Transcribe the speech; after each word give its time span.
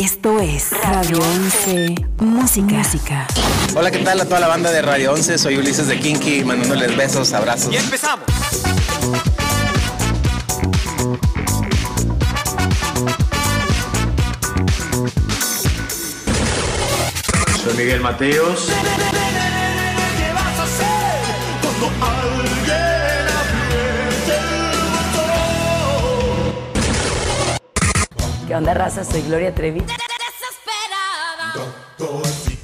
Esto 0.00 0.40
es 0.40 0.70
Radio 0.82 1.18
11 1.18 1.94
Música. 2.18 2.74
Música. 2.74 3.26
Hola, 3.76 3.92
¿qué 3.92 4.00
tal 4.00 4.20
a 4.20 4.24
toda 4.24 4.40
la 4.40 4.48
banda 4.48 4.72
de 4.72 4.82
Radio 4.82 5.12
11? 5.12 5.38
Soy 5.38 5.56
Ulises 5.56 5.86
de 5.86 6.00
Kinky, 6.00 6.42
mandándoles 6.44 6.96
besos, 6.96 7.32
abrazos. 7.32 7.72
Y 7.72 7.76
empezamos. 7.76 8.26
Soy 17.62 17.74
Miguel 17.76 18.00
Mateos. 18.00 18.66
¿Qué 20.18 20.32
vas 20.32 20.58
a 20.58 20.64
hacer 20.64 21.20
cuando 21.62 22.53
¿Qué 28.46 28.54
onda, 28.54 28.74
raza? 28.74 29.04
Soy 29.04 29.22
Gloria 29.22 29.54
Trevi. 29.54 29.80
desesperada. 29.80 31.54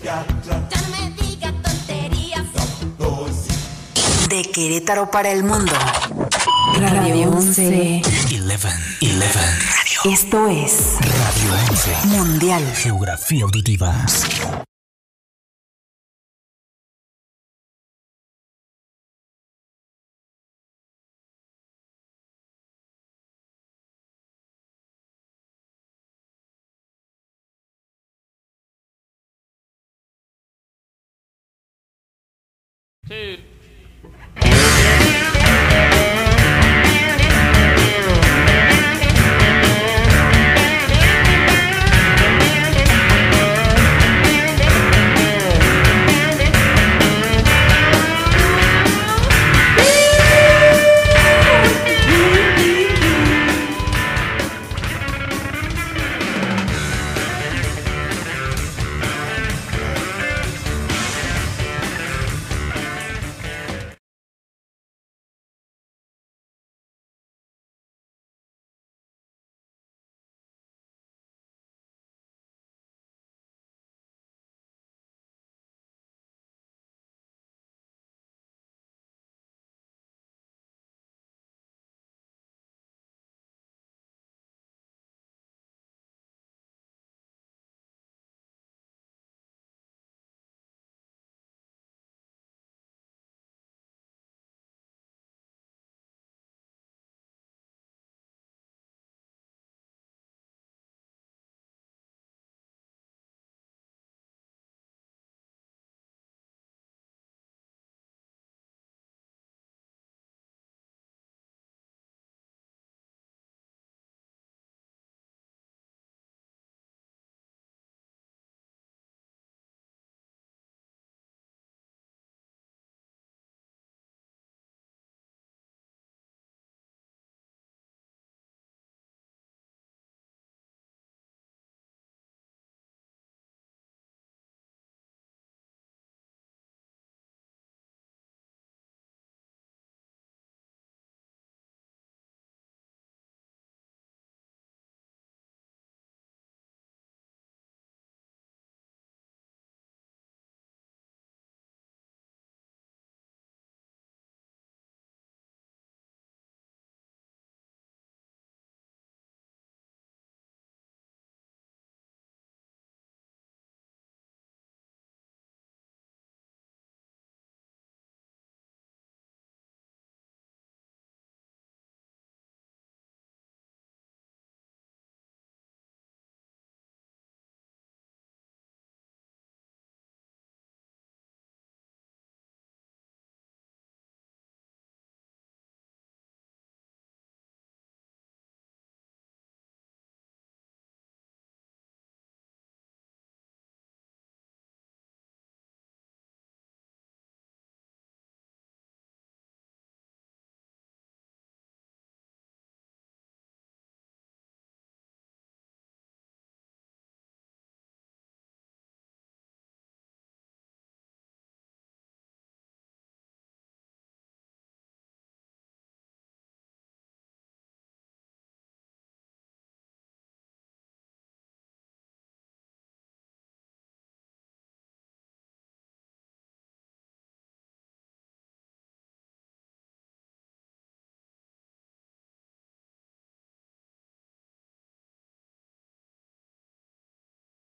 Ya 0.04 0.24
no 0.82 0.88
me 0.90 1.10
diga 1.22 1.52
tonterías. 1.62 2.44
De 4.28 4.42
Querétaro 4.42 5.10
para 5.10 5.30
el 5.30 5.42
mundo. 5.42 5.72
Radio 6.78 7.30
11. 7.30 8.02
11, 8.02 8.02
11. 8.02 8.68
Esto 10.04 10.48
es 10.48 10.96
Radio 11.00 11.52
11. 11.70 12.06
Mundial. 12.08 12.62
Geografía 12.74 13.44
auditiva. 13.44 13.94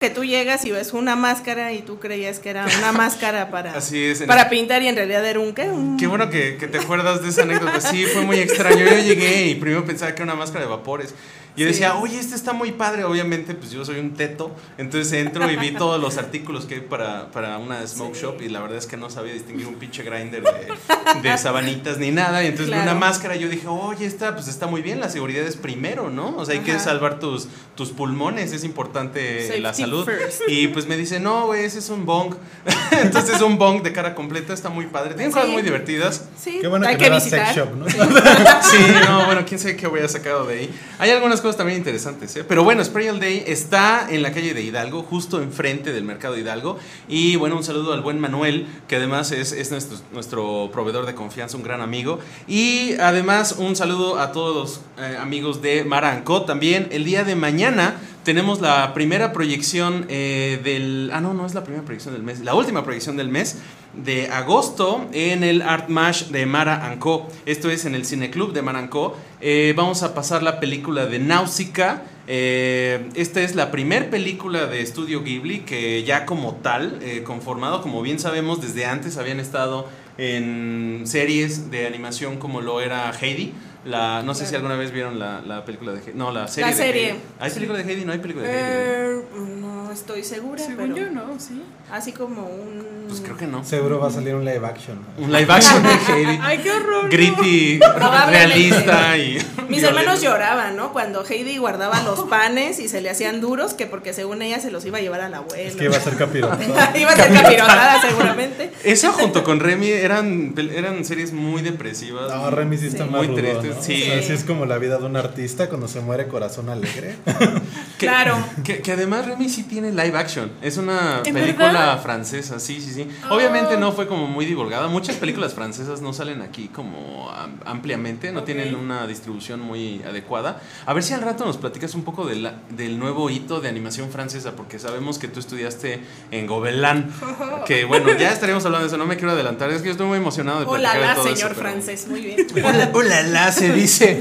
Que 0.00 0.08
tú 0.08 0.25
llegas 0.25 0.64
y 0.64 0.70
ves 0.70 0.94
una 0.94 1.14
máscara 1.14 1.75
y 1.75 1.82
tú 1.82 1.99
creías 1.99 2.38
que 2.38 2.49
era 2.49 2.64
una 2.79 2.91
máscara 2.97 3.50
para, 3.50 3.75
Así 3.76 4.02
es, 4.02 4.23
en 4.23 4.29
para 4.29 4.44
el- 4.44 4.49
pintar 4.49 4.81
y 4.82 4.88
en 4.88 4.97
realidad 4.97 5.23
era 5.26 5.38
un 5.41 5.52
qué? 5.52 5.64
Un- 5.64 5.99
Qué 5.99 6.06
bueno 6.06 6.31
que, 6.31 6.56
que 6.56 6.69
te 6.69 6.79
acuerdas 6.79 7.23
de 7.23 7.29
esa 7.29 7.43
anécdota. 7.43 7.82
Sí, 7.82 8.06
fue 8.06 8.23
muy 8.23 8.38
extraño. 8.38 8.79
Yo 8.79 8.97
llegué 8.99 9.49
y 9.49 9.56
primero 9.56 9.85
pensaba 9.85 10.14
que 10.14 10.23
era 10.23 10.32
una 10.32 10.37
máscara 10.41 10.64
de 10.64 10.70
vapores. 10.70 11.14
Yo 11.56 11.64
Sí. 11.67 11.73
decía, 11.73 11.97
oye, 11.97 12.19
este 12.19 12.35
está 12.35 12.52
muy 12.52 12.73
padre. 12.73 13.05
Obviamente, 13.05 13.55
pues 13.55 13.70
yo 13.70 13.85
soy 13.85 13.99
un 13.99 14.14
teto. 14.14 14.55
Entonces 14.79 15.12
entro 15.12 15.50
y 15.50 15.56
vi 15.56 15.70
todos 15.79 16.00
los 16.00 16.17
artículos 16.19 16.64
que 16.67 16.76
hay 16.76 16.81
para, 16.81 17.31
para 17.32 17.58
una 17.58 17.87
smoke 17.87 18.14
Sí. 18.14 18.23
shop. 18.23 18.41
Y 18.43 18.49
la 18.49 18.61
verdad 18.61 18.79
es 18.79 18.87
que 18.87 18.97
no 18.97 19.11
sabía 19.11 19.32
distinguir 19.32 19.67
un 19.67 19.75
pinche 19.75 20.02
grinder 20.02 20.43
de, 20.43 21.20
de 21.29 21.38
sabanitas 21.38 21.99
ni 21.99 22.11
nada. 22.11 22.43
Y 22.43 22.47
entonces 22.49 22.75
vi 22.75 22.81
una 22.81 22.94
máscara 22.94 23.37
y 23.37 23.41
yo 23.41 23.49
dije, 23.49 23.67
oye, 23.69 24.06
esta 24.06 24.35
pues 24.35 24.49
está 24.49 24.67
muy 24.67 24.81
bien. 24.82 25.00
La 25.00 25.08
seguridad 25.08 25.44
es 25.44 25.56
primero, 25.56 26.08
¿no? 26.11 26.37
O 26.37 26.44
sea, 26.44 26.55
hay 26.55 26.61
que 26.61 26.79
salvar 26.79 27.19
tus, 27.19 27.49
tus 27.75 27.91
pulmones. 27.91 28.53
Es 28.53 28.64
importante 28.64 29.43
Safety 29.43 29.61
la 29.61 29.75
salud. 29.75 30.05
first. 30.05 30.43
Y 30.49 30.69
pues 30.69 30.87
me 30.87 30.96
dice, 30.96 31.20
no, 31.20 31.46
güey, 31.46 31.64
ese 31.64 31.81
es 31.81 31.88
un 31.91 32.06
bong. 32.06 32.35
entonces 33.03 33.37
es 33.37 33.43
un 33.43 33.58
bong 33.58 33.82
de 33.82 33.93
cara 33.93 34.14
completa. 34.14 34.53
Está 34.55 34.69
muy 34.70 34.87
padre. 34.87 35.14
Tiene 35.14 35.32
cosas 35.32 35.49
muy 35.49 35.62
divertidas. 35.62 36.25
Sí, 36.38 36.58
Qué 36.61 36.69
bueno 36.69 36.87
hay 36.87 36.96
que, 36.96 37.05
que 37.05 37.11
no 37.11 37.20
sex 37.20 37.55
shop, 37.56 37.75
¿no? 37.76 37.88
Sí, 37.88 38.79
no, 39.06 39.26
bueno, 39.26 39.43
quién 39.46 39.58
sabe 39.58 39.76
qué 39.76 39.87
voy 39.87 40.00
a 40.00 40.08
sacado 40.08 40.46
de 40.46 40.55
ahí. 40.61 40.70
Hay 41.00 41.08
algunas 41.12 41.41
cosas 41.41 41.56
también 41.56 41.79
interesantes, 41.79 42.37
¿eh? 42.37 42.44
Pero 42.44 42.62
bueno, 42.62 42.85
Spray 42.85 43.08
All 43.08 43.20
Day 43.20 43.43
está 43.47 44.06
en 44.11 44.20
la 44.20 44.35
calle 44.35 44.52
de 44.52 44.61
Hidalgo, 44.61 45.02
justo 45.02 45.41
enfrente 45.41 45.94
del 45.94 46.05
mercado 46.05 46.37
Hidalgo. 46.37 46.79
Y 47.08 47.37
bueno, 47.37 47.56
un 47.56 47.64
saludo 47.64 47.94
al 47.94 48.02
buen 48.02 48.20
Manuel, 48.20 48.67
que 48.87 48.97
además 48.97 49.32
es, 49.32 49.52
es 49.52 49.70
nuestro, 49.70 49.97
nuestro 50.12 50.69
proveedor 50.70 51.06
de 51.06 51.14
confianza, 51.14 51.56
un 51.56 51.62
gran 51.62 51.81
amigo. 51.81 52.19
Y 52.47 52.97
además, 53.00 53.55
un 53.56 53.76
saludo 53.76 54.19
a 54.19 54.32
todos 54.32 54.55
los 54.55 54.81
eh, 55.02 55.17
amigos 55.17 55.62
de 55.62 55.85
Maranco. 55.85 56.43
También 56.43 56.88
el 56.91 57.06
día 57.06 57.25
de 57.25 57.35
mañana 57.35 57.99
tenemos 58.25 58.61
la 58.61 58.93
primera 58.94 59.32
proyección 59.32 60.06
eh, 60.08 60.61
del. 60.62 61.11
Ah, 61.12 61.20
no, 61.20 61.34
no 61.34 61.46
es 61.46 61.55
la 61.55 61.64
primera 61.64 61.84
proyección 61.84 62.14
del 62.14 62.22
mes, 62.22 62.40
la 62.40 62.55
última 62.55 62.84
proyección 62.84 63.17
del 63.17 63.28
mes 63.28 63.58
de 63.94 64.28
agosto 64.28 65.06
en 65.12 65.43
el 65.43 65.62
Art 65.62 65.88
Mash 65.88 66.26
de 66.26 66.46
Mara 66.46 66.87
Anco. 66.87 67.28
Esto 67.46 67.70
es 67.70 67.84
en 67.84 67.94
el 67.94 68.05
Cineclub 68.05 68.52
de 68.52 68.62
Mara 68.62 68.78
Anco. 68.78 69.17
Eh, 69.40 69.72
vamos 69.76 70.02
a 70.02 70.14
pasar 70.14 70.43
la 70.43 70.61
película 70.61 71.06
de 71.06 71.19
Náusica. 71.19 72.02
Eh, 72.26 73.08
esta 73.14 73.40
es 73.40 73.56
la 73.56 73.70
primer 73.70 74.11
película 74.11 74.67
de 74.67 74.82
Estudio 74.82 75.25
Ghibli 75.25 75.61
que 75.61 76.05
ya 76.05 76.26
como 76.26 76.56
tal, 76.56 77.00
conformado, 77.25 77.82
como 77.82 78.02
bien 78.02 78.20
sabemos, 78.20 78.61
desde 78.61 78.87
antes 78.87 79.17
habían 79.17 79.40
estado 79.40 79.88
en 80.19 81.02
series 81.06 81.70
de 81.70 81.87
animación 81.87 82.37
como 82.37 82.61
lo 82.61 82.81
era 82.81 83.11
Heidi. 83.12 83.55
La, 83.85 84.23
no 84.23 84.35
sé 84.35 84.44
si 84.47 84.55
alguna 84.55 84.77
vez 84.77 84.93
vieron 84.93 85.19
la, 85.19 85.41
la 85.41 85.65
película 85.65 85.93
de 85.93 86.00
Heidi. 86.00 86.12
No, 86.15 86.31
la 86.31 86.49
serie. 86.49 86.71
La 86.71 86.77
de 86.77 86.82
serie. 86.82 87.06
Heidi. 87.11 87.21
¿Hay 87.41 87.49
Sí. 87.50 87.55
película 87.55 87.79
de 87.79 87.85
Heidi? 87.91 88.05
No 88.05 88.12
hay 88.12 88.19
película 88.19 88.47
de 88.47 88.53
Heidi. 88.53 88.62
Eh, 88.62 89.23
no 89.61 89.91
estoy 89.93 90.23
segura, 90.23 90.62
Según 90.62 90.77
pero 90.77 90.97
yo, 90.97 91.11
no, 91.11 91.41
sí. 91.41 91.62
así 91.91 92.12
como 92.12 92.43
un... 92.47 93.06
Pues 93.09 93.23
creo 93.23 93.37
que 93.37 93.47
no. 93.47 93.65
Seguro 93.65 93.99
va 93.99 94.06
a 94.06 94.11
salir 94.12 94.35
un 94.37 94.44
live 94.44 94.65
action. 94.65 94.99
Un 95.19 95.32
live 95.32 95.53
action 95.53 95.82
de 95.82 95.88
Heidi. 96.12 96.38
Ay, 96.43 96.59
qué 96.59 96.71
horror. 96.71 97.11
Gritty, 97.11 97.81
realista 98.29 99.17
y. 99.19 99.35
Mis 99.69 99.81
violento. 99.81 99.88
hermanos 99.88 100.21
lloraban, 100.23 100.77
¿no? 100.77 100.93
Cuando 100.93 101.25
Heidi 101.25 101.56
guardaba 101.59 102.03
los 102.03 102.21
panes 102.29 102.79
y 102.79 102.88
se 102.88 103.00
le 103.00 103.11
hacían 103.11 103.41
duros, 103.41 103.75
que 103.75 103.87
porque 103.87 104.12
según 104.12 104.43
ella 104.43 104.61
se 104.61 104.71
los 104.71 104.85
iba 104.85 104.99
a 104.99 105.00
llevar 105.00 105.21
al 105.23 105.35
abuelo. 105.35 105.61
Es 105.62 105.75
que 105.77 105.85
iba 105.85 105.97
a 105.97 106.00
ser 106.00 106.17
capirotada. 106.17 106.93
iba 106.99 107.11
a 107.11 107.17
ser 107.17 107.32
capirotada 107.32 108.00
seguramente. 108.00 108.73
Eso 108.85 109.12
junto 109.12 109.43
con 109.43 109.59
Remy 109.61 109.88
eran, 109.88 110.55
eran 110.73 111.05
series 111.05 111.32
muy 111.32 111.62
depresivas. 111.62 112.31
No, 112.32 112.50
Remy 112.50 112.77
sí 112.79 112.87
está 112.88 113.05
Sí. 113.05 113.11
más 113.11 113.27
Muy 113.27 113.27
rudo, 113.29 113.37
tristes, 113.41 113.69
¿no? 113.69 113.69
Sí. 113.81 114.02
O 114.02 114.06
sea, 114.06 114.19
así 114.19 114.32
es 114.32 114.44
como 114.44 114.67
la 114.67 114.78
vida 114.78 114.99
de 114.99 115.05
un 115.06 115.17
artista 115.17 115.69
cuando 115.69 115.88
se 115.88 116.00
muere 116.00 116.26
corazón 116.28 116.69
alegre. 116.69 117.17
Que- 117.99 118.06
Claro. 118.06 118.38
Que, 118.64 118.81
que 118.81 118.93
además 118.93 119.26
Remy 119.26 119.49
sí 119.50 119.62
tiene 119.64 119.90
live 119.90 120.17
action. 120.17 120.50
Es 120.62 120.78
una 120.78 121.20
¿En 121.22 121.34
película 121.34 121.67
verdad? 121.67 122.02
francesa, 122.02 122.58
sí, 122.58 122.81
sí, 122.81 122.93
sí. 122.94 123.06
Oh. 123.28 123.34
Obviamente 123.34 123.76
no 123.76 123.93
fue 123.93 124.06
como 124.06 124.26
muy 124.26 124.46
divulgada. 124.46 124.88
Muchas 124.88 125.17
películas 125.17 125.52
francesas 125.52 126.00
no 126.00 126.14
salen 126.14 126.40
aquí 126.40 126.69
como 126.69 127.31
am- 127.31 127.61
ampliamente, 127.67 128.32
no 128.32 128.43
tienen 128.44 128.75
una 128.75 129.06
distribución 129.06 129.61
muy 129.61 130.02
adecuada. 130.02 130.62
A 130.87 130.94
ver 130.94 131.02
si 131.02 131.12
al 131.12 131.20
rato 131.20 131.44
nos 131.44 131.58
platicas 131.58 131.94
un 131.94 132.02
poco 132.02 132.26
de 132.26 132.37
la- 132.37 132.55
del 132.70 132.99
nuevo 132.99 133.28
hito 133.28 133.61
de 133.61 133.69
animación 133.69 134.11
francesa, 134.11 134.52
porque 134.56 134.78
sabemos 134.78 135.19
que 135.19 135.28
tú 135.28 135.38
estudiaste 135.38 136.00
en 136.31 136.46
Gobelin. 136.46 137.06
Que 137.67 137.84
bueno, 137.84 138.11
ya 138.19 138.32
estaremos 138.32 138.64
hablando 138.64 138.84
de 138.84 138.88
eso, 138.88 138.96
no 138.96 139.05
me 139.06 139.17
quiero 139.17 139.32
adelantar. 139.32 139.70
Es 139.70 139.82
que 139.82 139.87
yo 139.88 139.93
estoy 139.93 140.06
muy 140.06 140.17
emocionado 140.17 140.61
de 140.61 140.67
Hola, 140.67 140.93
platicar 140.93 141.00
de 141.02 141.06
la, 141.06 141.14
todo 141.14 141.26
eso, 141.26 141.37
señor 141.37 141.50
pero- 141.55 141.61
francés, 141.70 142.06
muy 142.08 142.20
bien. 142.22 142.46
Hola, 142.64 142.90
hola, 142.94 143.22
la, 143.25 143.52
se 143.61 143.73
dice 143.73 144.19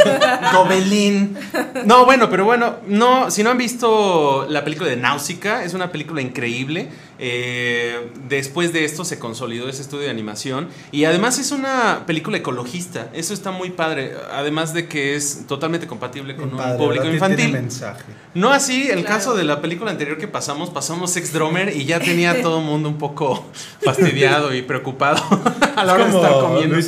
Gobelín. 0.53 1.37
No, 1.85 2.05
bueno, 2.05 2.29
pero 2.29 2.43
bueno, 2.45 2.75
no, 2.87 3.31
si 3.31 3.41
no 3.41 3.51
han 3.51 3.57
visto 3.57 4.45
la 4.49 4.63
película 4.63 4.89
de 4.89 4.97
Náusica, 4.97 5.63
es 5.63 5.73
una 5.73 5.91
película 5.91 6.21
increíble. 6.21 6.89
Eh, 7.21 8.11
después 8.29 8.71
de 8.71 8.85
esto 8.85 9.03
se 9.03 9.19
consolidó 9.19 9.67
ese 9.67 9.81
estudio 9.81 10.05
de 10.05 10.09
animación 10.09 10.69
y 10.91 11.03
además 11.03 11.37
es 11.37 11.51
una 11.51 12.03
película 12.07 12.37
ecologista. 12.37 13.09
Eso 13.13 13.33
está 13.33 13.51
muy 13.51 13.71
padre. 13.71 14.13
Además 14.31 14.73
de 14.73 14.87
que 14.87 15.15
es 15.15 15.45
totalmente 15.45 15.85
compatible 15.85 16.35
con 16.37 16.53
un 16.53 16.77
público 16.77 17.05
infantil. 17.07 17.51
mensaje. 17.51 18.05
No 18.33 18.51
así, 18.51 18.83
el 18.89 18.99
Claro. 19.01 19.07
caso 19.17 19.35
de 19.35 19.43
la 19.43 19.61
película 19.61 19.91
anterior 19.91 20.17
que 20.17 20.27
pasamos, 20.27 20.69
pasamos 20.69 21.11
Sex 21.11 21.33
Drummer 21.33 21.75
y 21.75 21.85
ya 21.85 21.99
tenía 21.99 22.41
todo 22.41 22.59
el 22.59 22.65
mundo 22.65 22.87
un 22.89 22.97
poco 22.97 23.45
fastidiado 23.83 24.53
y 24.53 24.61
preocupado 24.61 25.21
a 25.75 25.83
la 25.83 25.93
hora 25.93 26.05
es 26.07 26.13
de 26.13 26.17
estar 26.19 26.39
comiendo. 26.39 26.75
Luis 26.75 26.87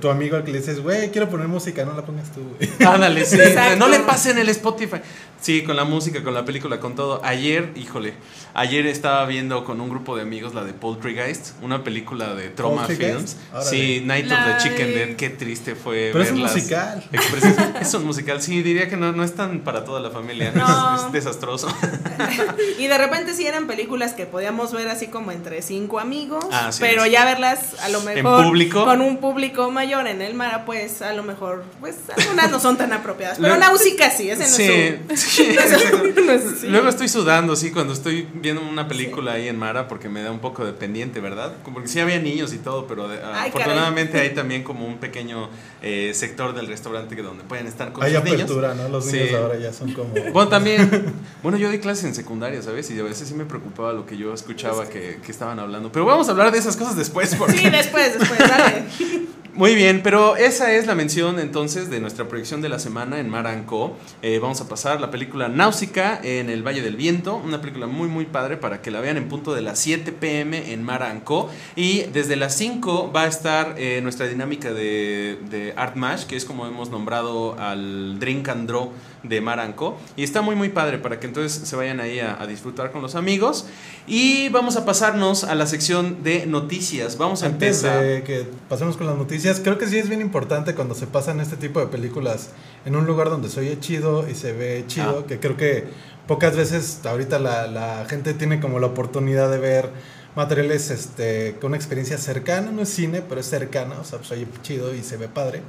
tu 0.00 0.08
amigo 0.08 0.36
al 0.36 0.44
que 0.44 0.52
le 0.52 0.58
dices, 0.58 0.80
güey, 0.82 1.10
quiero 1.10 1.28
poner 1.28 1.48
música, 1.48 1.84
no 1.84 1.94
la 1.94 2.02
pongas 2.04 2.32
tú, 2.32 2.40
güey. 2.58 2.70
Ándale, 2.94 3.24
sí. 3.24 3.36
Exacto. 3.36 3.76
No 3.76 3.88
le 3.88 4.00
pasen 4.00 4.38
el 4.38 4.48
Spotify. 4.48 4.96
Sí, 5.40 5.62
con 5.62 5.76
la 5.76 5.84
música, 5.84 6.24
con 6.24 6.34
la 6.34 6.44
película, 6.44 6.80
con 6.80 6.94
todo. 6.94 7.20
Ayer, 7.22 7.70
híjole, 7.76 8.14
ayer 8.54 8.86
estaba 8.86 9.26
viendo 9.26 9.64
con 9.66 9.80
un 9.80 9.90
grupo 9.90 10.14
de 10.14 10.22
amigos 10.22 10.54
la 10.54 10.62
de 10.62 10.72
Poltergeist, 10.72 11.60
una 11.60 11.82
película 11.82 12.34
de 12.34 12.50
Troma 12.50 12.86
¿Poltergeist? 12.86 13.36
Films. 13.36 13.68
Sí, 13.68 14.00
Night 14.04 14.26
La 14.26 14.38
of 14.38 14.62
the 14.62 14.62
Chicken 14.68 14.86
de- 14.86 15.06
Dead, 15.06 15.16
qué 15.16 15.28
triste 15.30 15.74
fue 15.74 16.10
Pero 16.12 16.22
es 16.22 16.30
un 16.30 16.36
verlas 16.36 16.54
musical. 16.54 17.04
Es 17.80 17.92
un 17.94 18.04
musical, 18.06 18.40
sí, 18.40 18.62
diría 18.62 18.88
que 18.88 18.96
no, 18.96 19.10
no 19.12 19.24
es 19.24 19.34
tan 19.34 19.60
para 19.60 19.84
toda 19.84 19.98
la 20.00 20.10
familia. 20.10 20.52
No. 20.54 20.94
Es, 20.96 21.02
es 21.06 21.12
desastroso. 21.12 21.66
Y 22.78 22.86
de 22.86 22.98
repente 22.98 23.34
sí 23.34 23.46
eran 23.46 23.66
películas 23.66 24.12
que 24.14 24.26
podíamos 24.26 24.72
ver 24.72 24.88
así 24.88 25.08
como 25.08 25.32
entre 25.32 25.62
cinco 25.62 25.98
amigos, 25.98 26.44
Ah, 26.52 26.70
sí, 26.72 26.78
pero 26.80 27.04
sí. 27.04 27.10
ya 27.10 27.24
verlas 27.24 27.74
a 27.82 27.88
lo 27.88 28.00
mejor 28.02 28.44
público. 28.44 28.84
con 28.84 29.00
un 29.00 29.16
público 29.18 29.70
mayor 29.70 30.06
en 30.06 30.22
el 30.22 30.34
Mara, 30.34 30.64
pues 30.64 31.02
a 31.02 31.12
lo 31.12 31.22
mejor, 31.22 31.64
pues 31.80 31.96
algunas 32.16 32.50
no 32.50 32.60
son 32.60 32.76
tan 32.76 32.92
apropiadas. 32.92 33.38
Pero 33.40 33.56
Luego- 33.56 33.64
Náusica 33.72 34.10
sí, 34.10 34.30
ese 34.30 34.42
no 34.44 34.48
Sí, 34.48 35.12
es 35.12 35.20
sí, 35.20 35.42
es 35.58 35.72
así. 35.72 36.66
Luego 36.68 36.88
estoy 36.88 37.08
sudando, 37.08 37.56
sí, 37.56 37.70
cuando 37.70 37.92
estoy 37.92 38.28
viendo 38.34 38.62
una 38.62 38.86
película 38.88 39.32
ahí 39.32 39.48
en 39.48 39.55
Mara 39.56 39.88
porque 39.88 40.08
me 40.08 40.22
da 40.22 40.30
un 40.30 40.38
poco 40.38 40.64
de 40.64 40.72
pendiente, 40.72 41.20
¿verdad? 41.20 41.54
Como 41.62 41.74
Porque 41.76 41.88
sí 41.88 41.98
había 42.00 42.18
niños 42.18 42.52
y 42.52 42.58
todo, 42.58 42.86
pero 42.86 43.08
de- 43.08 43.18
Ay, 43.24 43.48
afortunadamente 43.48 44.18
hay 44.20 44.34
también 44.34 44.62
como 44.62 44.86
un 44.86 44.98
pequeño 44.98 45.48
eh, 45.82 46.12
sector 46.14 46.54
del 46.54 46.66
restaurante 46.66 47.16
que 47.16 47.22
donde 47.22 47.44
pueden 47.44 47.66
estar 47.66 47.92
con 47.92 48.04
Hay 48.04 48.14
sus 48.14 48.22
niños. 48.24 48.42
apertura, 48.42 48.74
¿no? 48.74 48.88
Los 48.88 49.06
niños 49.06 49.28
Sí. 49.28 49.34
ahora 49.34 49.58
ya 49.58 49.72
son 49.72 49.92
como... 49.92 50.14
Bueno, 50.32 50.48
también, 50.48 51.12
bueno, 51.42 51.58
yo 51.58 51.70
di 51.70 51.78
clases 51.78 52.04
en 52.04 52.14
secundaria, 52.14 52.60
¿sabes? 52.62 52.90
Y 52.90 52.98
a 52.98 53.02
veces 53.02 53.28
sí 53.28 53.34
me 53.34 53.44
preocupaba 53.44 53.92
lo 53.92 54.06
que 54.06 54.16
yo 54.16 54.32
escuchaba 54.34 54.88
que, 54.88 55.18
que 55.24 55.32
estaban 55.32 55.58
hablando. 55.58 55.90
Pero 55.92 56.04
vamos 56.04 56.28
a 56.28 56.32
hablar 56.32 56.52
de 56.52 56.58
esas 56.58 56.76
cosas 56.76 56.96
después. 56.96 57.34
Porque... 57.36 57.56
Sí, 57.58 57.70
después, 57.70 58.18
después, 58.18 58.38
dale. 58.38 58.84
Muy 59.56 59.74
bien, 59.74 60.02
pero 60.02 60.36
esa 60.36 60.72
es 60.74 60.86
la 60.86 60.94
mención 60.94 61.40
entonces 61.40 61.88
de 61.88 61.98
nuestra 61.98 62.28
proyección 62.28 62.60
de 62.60 62.68
la 62.68 62.78
semana 62.78 63.20
en 63.20 63.30
Maranco. 63.30 63.96
Eh, 64.20 64.38
vamos 64.38 64.60
a 64.60 64.68
pasar 64.68 65.00
la 65.00 65.10
película 65.10 65.48
Náusica 65.48 66.20
en 66.22 66.50
el 66.50 66.62
Valle 66.62 66.82
del 66.82 66.94
Viento, 66.96 67.36
una 67.36 67.62
película 67.62 67.86
muy 67.86 68.06
muy 68.06 68.26
padre 68.26 68.58
para 68.58 68.82
que 68.82 68.90
la 68.90 69.00
vean 69.00 69.16
en 69.16 69.28
punto 69.30 69.54
de 69.54 69.62
las 69.62 69.78
7 69.78 70.12
pm 70.12 70.74
en 70.74 70.82
Maranco. 70.82 71.48
Y 71.74 72.02
desde 72.12 72.36
las 72.36 72.54
5 72.54 73.10
va 73.16 73.22
a 73.22 73.26
estar 73.28 73.76
eh, 73.78 74.00
nuestra 74.02 74.26
dinámica 74.26 74.74
de, 74.74 75.38
de 75.48 75.72
Art 75.74 75.96
Mash, 75.96 76.24
que 76.24 76.36
es 76.36 76.44
como 76.44 76.66
hemos 76.66 76.90
nombrado 76.90 77.58
al 77.58 78.18
Drink 78.18 78.46
and 78.50 78.68
Draw 78.68 78.92
de 79.22 79.40
Maranco. 79.40 79.96
Y 80.16 80.22
está 80.22 80.42
muy 80.42 80.54
muy 80.54 80.68
padre 80.68 80.98
para 80.98 81.18
que 81.18 81.28
entonces 81.28 81.66
se 81.66 81.76
vayan 81.76 81.98
ahí 82.00 82.20
a, 82.20 82.38
a 82.40 82.46
disfrutar 82.46 82.92
con 82.92 83.00
los 83.00 83.14
amigos. 83.14 83.66
Y 84.06 84.50
vamos 84.50 84.76
a 84.76 84.84
pasarnos 84.84 85.44
a 85.44 85.54
la 85.54 85.66
sección 85.66 86.22
de 86.22 86.44
noticias. 86.44 87.16
Vamos 87.16 87.42
a 87.42 87.46
Antes 87.46 87.82
empezar. 87.82 88.04
de 88.04 88.22
que 88.22 88.46
pasemos 88.68 88.98
con 88.98 89.06
las 89.06 89.16
noticias, 89.16 89.45
creo 89.62 89.78
que 89.78 89.86
sí 89.86 89.98
es 89.98 90.08
bien 90.08 90.20
importante 90.20 90.74
cuando 90.74 90.94
se 90.94 91.06
pasan 91.06 91.40
este 91.40 91.56
tipo 91.56 91.80
de 91.80 91.86
películas 91.86 92.50
en 92.84 92.96
un 92.96 93.06
lugar 93.06 93.30
donde 93.30 93.48
se 93.48 93.60
oye 93.60 93.78
chido 93.80 94.28
y 94.28 94.34
se 94.34 94.52
ve 94.52 94.84
chido, 94.86 95.20
Ah. 95.24 95.26
que 95.26 95.38
creo 95.40 95.56
que 95.56 95.84
pocas 96.26 96.56
veces 96.56 97.00
ahorita 97.04 97.38
la, 97.38 97.66
la 97.66 98.04
gente 98.08 98.34
tiene 98.34 98.60
como 98.60 98.78
la 98.80 98.86
oportunidad 98.88 99.50
de 99.50 99.58
ver 99.58 99.90
materiales 100.34 100.90
este, 100.90 101.56
con 101.60 101.68
una 101.68 101.76
experiencia 101.76 102.18
cercana, 102.18 102.70
no 102.70 102.82
es 102.82 102.88
cine, 102.90 103.22
pero 103.26 103.40
es 103.40 103.46
cercana, 103.46 103.98
o 104.00 104.04
sea, 104.04 104.18
pues 104.18 104.30
oye 104.32 104.46
chido 104.62 104.94
y 104.94 105.02
se 105.02 105.16
ve 105.16 105.28
padre. 105.28 105.62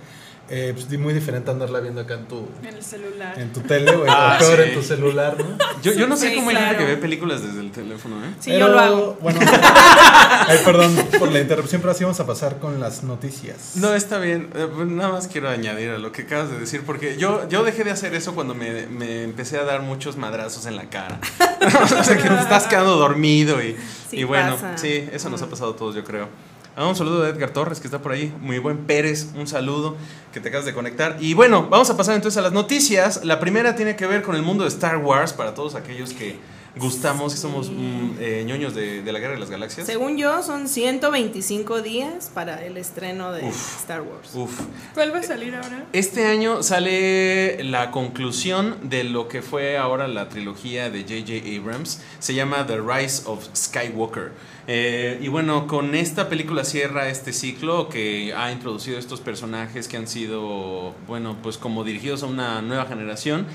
Eh, 0.49 0.71
pues, 0.73 0.97
muy 0.99 1.13
diferente 1.13 1.51
andarla 1.51 1.81
viendo 1.81 1.99
acá 2.01 2.13
en 2.13 2.25
tu, 2.27 2.47
En 2.63 2.73
el 2.75 2.81
celular. 2.83 3.37
en 3.37 3.51
tu 3.51 3.59
tele, 3.61 3.91
güey, 3.95 4.09
Ah, 4.09 4.37
o 4.37 4.39
peor 4.39 4.55
sí. 4.63 4.69
en 4.69 4.73
tu 4.75 4.81
celular, 4.81 5.37
¿no? 5.37 5.57
Yo, 5.83 5.91
yo 5.93 6.07
no 6.07 6.15
sé 6.15 6.29
Sí, 6.29 6.35
cómo 6.37 6.49
hay 6.51 6.55
gente 6.55 6.77
que 6.77 6.85
ve 6.85 6.97
películas 6.97 7.41
desde 7.43 7.59
el 7.59 7.71
teléfono, 7.71 8.15
¿eh? 8.25 8.29
Sí, 8.39 8.51
Pero, 8.51 8.67
yo 8.67 8.73
lo 8.73 8.79
hago. 8.79 9.17
Bueno, 9.21 9.39
ay, 10.47 10.59
perdón 10.63 10.95
por 11.19 11.31
la 11.31 11.39
interrupción, 11.41 11.81
pero 11.81 11.91
así 11.91 12.03
vamos 12.03 12.19
a 12.19 12.25
pasar 12.25 12.59
con 12.59 12.79
las 12.79 13.03
noticias. 13.03 13.73
No, 13.75 13.93
está 13.93 14.19
bien. 14.19 14.49
Eh, 14.55 14.67
pues 14.73 14.87
nada 14.87 15.09
más 15.09 15.27
quiero 15.27 15.49
añadir 15.49 15.89
a 15.91 15.97
lo 15.97 16.11
que 16.11 16.21
acabas 16.23 16.49
de 16.49 16.59
decir, 16.59 16.83
porque 16.85 17.17
yo, 17.17 17.47
yo 17.49 17.63
dejé 17.63 17.83
de 17.83 17.91
hacer 17.91 18.15
eso 18.15 18.33
cuando 18.33 18.53
me, 18.55 18.87
me 18.87 19.23
empecé 19.23 19.57
a 19.57 19.63
dar 19.63 19.81
muchos 19.81 20.15
madrazos 20.17 20.65
en 20.65 20.75
la 20.77 20.89
cara. 20.89 21.19
o 21.83 22.03
sea, 22.03 22.17
que 22.17 22.29
te 22.29 22.35
estás 22.35 22.67
quedando 22.67 22.95
dormido 22.95 23.61
y, 23.61 23.75
Sí 24.09 24.19
y 24.19 24.23
bueno, 24.23 24.55
pasa. 24.55 24.77
sí, 24.77 25.09
eso 25.11 25.29
nos 25.29 25.41
ha 25.41 25.47
pasado 25.47 25.71
a 25.71 25.75
todos, 25.75 25.93
yo 25.93 26.03
creo. 26.05 26.29
Ah, 26.79 26.85
un 26.85 26.95
saludo 26.95 27.23
de 27.23 27.31
Edgar 27.31 27.49
Torres, 27.49 27.79
que 27.79 27.87
está 27.87 28.03
por 28.03 28.11
ahí. 28.11 28.31
Muy 28.39 28.59
buen 28.59 28.85
Pérez, 28.85 29.29
un 29.35 29.47
saludo 29.47 29.97
que 30.31 30.39
te 30.39 30.49
acabas 30.49 30.67
de 30.67 30.75
conectar. 30.75 31.17
Y 31.19 31.33
bueno, 31.33 31.65
vamos 31.71 31.89
a 31.89 31.97
pasar 31.97 32.13
entonces 32.13 32.37
a 32.37 32.43
las 32.43 32.51
noticias. 32.53 33.25
La 33.25 33.39
primera 33.39 33.75
tiene 33.75 33.95
que 33.95 34.05
ver 34.05 34.21
con 34.21 34.35
el 34.35 34.43
mundo 34.43 34.63
de 34.63 34.69
Star 34.69 34.97
Wars, 34.97 35.33
para 35.33 35.55
todos 35.55 35.73
aquellos 35.73 36.13
que 36.13 36.37
gustamos, 36.77 37.33
que 37.33 37.39
somos 37.39 37.69
mm, 37.69 38.09
eh, 38.19 38.43
ñoños 38.45 38.73
de, 38.73 39.01
de 39.01 39.11
la 39.11 39.19
Guerra 39.19 39.33
de 39.33 39.39
las 39.39 39.49
Galaxias. 39.49 39.85
Según 39.85 40.17
yo, 40.17 40.43
son 40.43 40.67
125 40.67 41.81
días 41.81 42.31
para 42.33 42.63
el 42.65 42.77
estreno 42.77 43.31
de 43.31 43.45
Uf. 43.45 43.79
Star 43.81 44.01
Wars. 44.01 44.33
Uf. 44.33 44.59
¿Cuál 44.93 45.13
va 45.13 45.19
a 45.19 45.23
salir 45.23 45.55
ahora? 45.55 45.85
Este 45.93 46.25
año 46.25 46.63
sale 46.63 47.63
la 47.63 47.91
conclusión 47.91 48.77
de 48.83 49.03
lo 49.03 49.27
que 49.27 49.41
fue 49.41 49.77
ahora 49.77 50.07
la 50.07 50.29
trilogía 50.29 50.89
de 50.89 51.01
J.J. 51.01 51.59
Abrams. 51.59 52.01
Se 52.19 52.33
llama 52.33 52.65
The 52.65 52.79
Rise 52.79 53.23
of 53.25 53.45
Skywalker. 53.55 54.31
Eh, 54.69 55.19
y 55.21 55.29
bueno, 55.29 55.65
con 55.65 55.95
esta 55.95 56.27
película 56.27 56.65
cierra 56.65 57.07
este 57.07 57.31
ciclo 57.31 57.87
que 57.87 58.33
ha 58.35 58.51
introducido 58.51 58.99
estos 58.99 59.21
personajes 59.21 59.87
que 59.87 59.95
han 59.95 60.07
sido, 60.07 60.93
bueno, 61.07 61.37
pues 61.41 61.57
como 61.57 61.85
dirigidos 61.85 62.23
a 62.23 62.25
una 62.25 62.61
nueva 62.61 62.85
generación. 62.85 63.47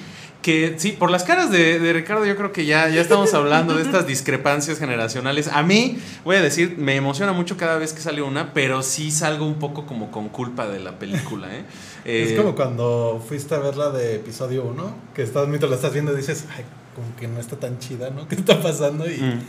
Que 0.43 0.75
sí, 0.77 0.93
por 0.93 1.11
las 1.11 1.23
caras 1.23 1.51
de, 1.53 1.79
de 1.79 1.93
Ricardo 1.93 2.27
yo 2.27 2.37
creo 2.37 2.53
que 2.53 2.67
ya, 2.67 2.89
ya 2.89 3.01
estamos 3.01 3.33
hablando 3.33 3.75
de 3.77 3.83
estas 3.83 4.07
discrepancias 4.15 4.79
generacionales. 4.79 5.47
A 5.49 5.63
mí, 5.63 5.99
voy 6.25 6.37
a 6.37 6.43
decir, 6.43 6.75
me 6.79 6.97
emociona 6.97 7.33
mucho 7.33 7.57
cada 7.57 7.79
vez 7.79 7.93
que 7.93 8.01
sale 8.01 8.23
una, 8.23 8.53
pero 8.53 8.83
sí 8.83 9.11
salgo 9.13 9.47
un 9.47 9.55
poco 9.61 9.87
como 9.87 10.11
con 10.11 10.29
culpa 10.29 10.67
de 10.67 10.81
la 10.81 10.99
película. 10.99 11.55
¿eh? 11.57 11.65
Es 12.05 12.33
Eh, 12.33 12.37
como 12.37 12.57
cuando 12.57 13.25
fuiste 13.27 13.55
a 13.55 13.59
ver 13.59 13.77
la 13.77 13.91
de 13.91 14.17
episodio 14.17 14.65
1, 14.65 14.95
que 15.15 15.23
estás, 15.23 15.47
mientras 15.47 15.71
la 15.71 15.77
estás 15.77 15.93
viendo 15.93 16.13
dices, 16.13 16.47
ay, 16.57 16.65
como 16.97 17.15
que 17.17 17.29
no 17.29 17.39
está 17.39 17.57
tan 17.57 17.79
chida, 17.79 18.11
¿no? 18.11 18.27
¿Qué 18.29 18.35
está 18.35 18.61
pasando? 18.61 19.09
Y, 19.09 19.19
Mm. 19.21 19.41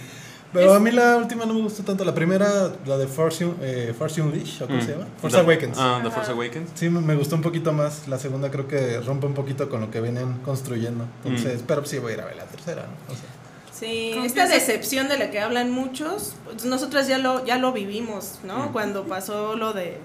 Pero 0.54 0.74
a 0.74 0.80
mí 0.80 0.92
la 0.92 1.18
última 1.18 1.46
no 1.46 1.54
me 1.54 1.62
gustó 1.62 1.84
tanto. 1.84 2.06
La 2.06 2.14
primera, 2.14 2.72
la 2.86 2.98
de 2.98 3.08
Force, 3.08 3.46
eh, 3.62 3.94
Force 3.98 4.22
Unleashed, 4.22 4.62
¿o 4.62 4.68
cómo 4.68 4.80
Mm. 4.80 4.82
se 4.86 4.92
llama? 4.92 5.08
Force 5.20 5.36
The- 5.38 5.44
Awakens. 5.44 5.78
Ah, 5.80 6.00
The 6.04 6.12
Force 6.12 6.32
Awakens. 6.32 6.70
Sí, 6.76 6.90
me 6.90 7.16
gustó 7.16 7.36
un 7.36 7.42
poquito 7.42 7.74
más. 7.74 8.08
La 8.08 8.20
segunda 8.20 8.52
creo 8.52 8.68
que 8.68 9.00
rompe 9.02 9.26
un 9.26 9.34
poquito 9.34 9.68
con 9.70 9.82
lo 9.82 9.90
que 9.92 10.00
vienen 10.00 10.40
construyendo. 10.46 11.06
Entonces, 11.26 11.62
Mm. 11.62 11.66
pero 11.66 11.86
sí 11.86 11.98
voy 12.00 12.12
a 12.12 12.16
ir 12.16 12.22
a 12.22 12.26
ver 12.26 12.36
la 12.36 12.46
tercera, 12.46 12.84
¿no? 12.84 13.14
O 13.14 13.16
sea, 13.16 13.30
Sí, 13.74 14.12
¿Cómo 14.14 14.26
esta 14.26 14.48
decepción 14.48 15.10
de 15.10 15.18
la 15.18 15.30
que 15.32 15.40
hablan 15.42 15.72
muchos, 15.72 16.36
pues 16.46 16.64
nosotros 16.64 17.08
ya 17.08 17.18
lo, 17.18 17.44
ya 17.44 17.58
lo 17.58 17.74
vivimos, 17.74 18.40
¿no? 18.44 18.68
Mm. 18.70 18.72
Cuando 18.72 19.04
pasó 19.06 19.56
lo 19.56 19.74
de 19.74 19.98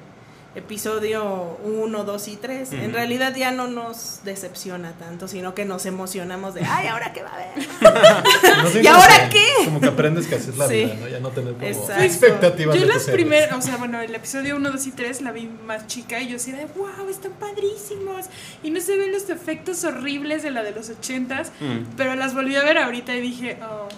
episodio 0.58 1.58
1, 1.64 2.04
2 2.04 2.28
y 2.28 2.36
3. 2.36 2.72
En 2.72 2.80
Ujú. 2.86 2.92
realidad 2.92 3.34
ya 3.34 3.50
no 3.50 3.66
nos 3.68 4.20
decepciona 4.24 4.92
tanto, 4.92 5.28
sino 5.28 5.54
que 5.54 5.64
nos 5.64 5.86
emocionamos 5.86 6.54
de, 6.54 6.64
ay, 6.64 6.88
¿ahora 6.88 7.12
qué 7.12 7.22
va 7.22 7.30
a 7.30 7.34
haber? 7.34 7.48
no 8.64 8.70
sé, 8.70 8.80
¿Y 8.82 8.84
como 8.84 8.96
ahora 8.96 9.28
qué? 9.30 9.46
Como 9.64 9.80
que 9.80 9.86
aprendes 9.88 10.26
que 10.26 10.34
así 10.36 10.50
es 10.50 10.56
la 10.58 10.68
Sí. 10.68 10.84
vida, 10.84 10.94
¿no? 11.00 11.08
Ya 11.08 11.20
no 11.20 11.28
tener 11.30 11.54
como 11.54 11.66
expectativas 11.66 12.74
Yo 12.76 12.82
de 12.82 12.86
las 12.86 13.04
primeras, 13.04 13.52
o 13.56 13.62
sea, 13.62 13.76
bueno, 13.76 14.00
el 14.00 14.14
episodio 14.14 14.56
1, 14.56 14.70
2 14.70 14.86
y 14.86 14.90
3 14.92 15.22
la 15.22 15.32
vi 15.32 15.48
más 15.66 15.86
chica 15.86 16.20
y 16.20 16.28
yo 16.28 16.36
así 16.36 16.52
de, 16.52 16.66
wow, 16.76 17.08
están 17.10 17.32
padrísimos. 17.32 18.26
Y 18.62 18.70
no 18.70 18.80
se 18.80 18.96
ven 18.96 19.12
los 19.12 19.28
efectos 19.30 19.84
horribles 19.84 20.42
de 20.42 20.50
la 20.50 20.62
de 20.62 20.72
los 20.72 20.90
80s, 20.90 21.48
Mm. 21.60 21.84
pero 21.96 22.14
las 22.14 22.34
volví 22.34 22.56
a 22.56 22.62
ver 22.64 22.78
ahorita 22.78 23.14
y 23.14 23.20
dije, 23.20 23.58
oh, 23.62 23.88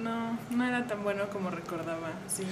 no, 0.00 0.38
no 0.50 0.64
era 0.66 0.86
tan 0.86 1.02
bueno 1.02 1.24
como 1.32 1.50
recordaba. 1.50 2.10
Sí. 2.28 2.44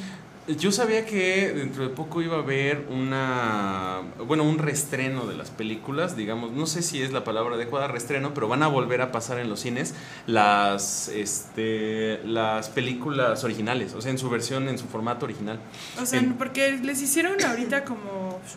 Yo 0.49 0.73
sabía 0.73 1.07
que 1.07 1.53
dentro 1.55 1.85
de 1.85 1.91
poco 1.91 2.21
iba 2.21 2.37
a 2.37 2.41
haber 2.41 2.87
una, 2.91 4.01
bueno, 4.27 4.43
un 4.43 4.59
reestreno 4.59 5.25
de 5.27 5.37
las 5.37 5.51
películas, 5.51 6.17
digamos, 6.17 6.51
no 6.51 6.67
sé 6.67 6.83
si 6.83 7.01
es 7.01 7.13
la 7.13 7.23
palabra 7.23 7.55
adecuada, 7.55 7.87
reestreno, 7.87 8.35
pero 8.35 8.49
van 8.49 8.65
a 8.65 8.67
volver 8.67 9.03
a 9.03 9.13
pasar 9.13 9.39
en 9.39 9.49
los 9.49 9.61
cines 9.61 9.95
las, 10.27 11.07
este, 11.09 12.19
las 12.25 12.71
películas 12.71 13.45
originales, 13.45 13.95
o 13.95 14.01
sea, 14.01 14.11
en 14.11 14.19
su 14.19 14.29
versión, 14.31 14.69
en 14.69 14.79
su 14.79 14.87
formato 14.87 15.27
original. 15.27 15.61
O 16.01 16.07
sea, 16.07 16.19
En- 16.19 16.35
porque 16.35 16.73
les 16.73 17.01
hicieron 17.01 17.43
ahorita 17.45 17.85
como... 17.85 18.41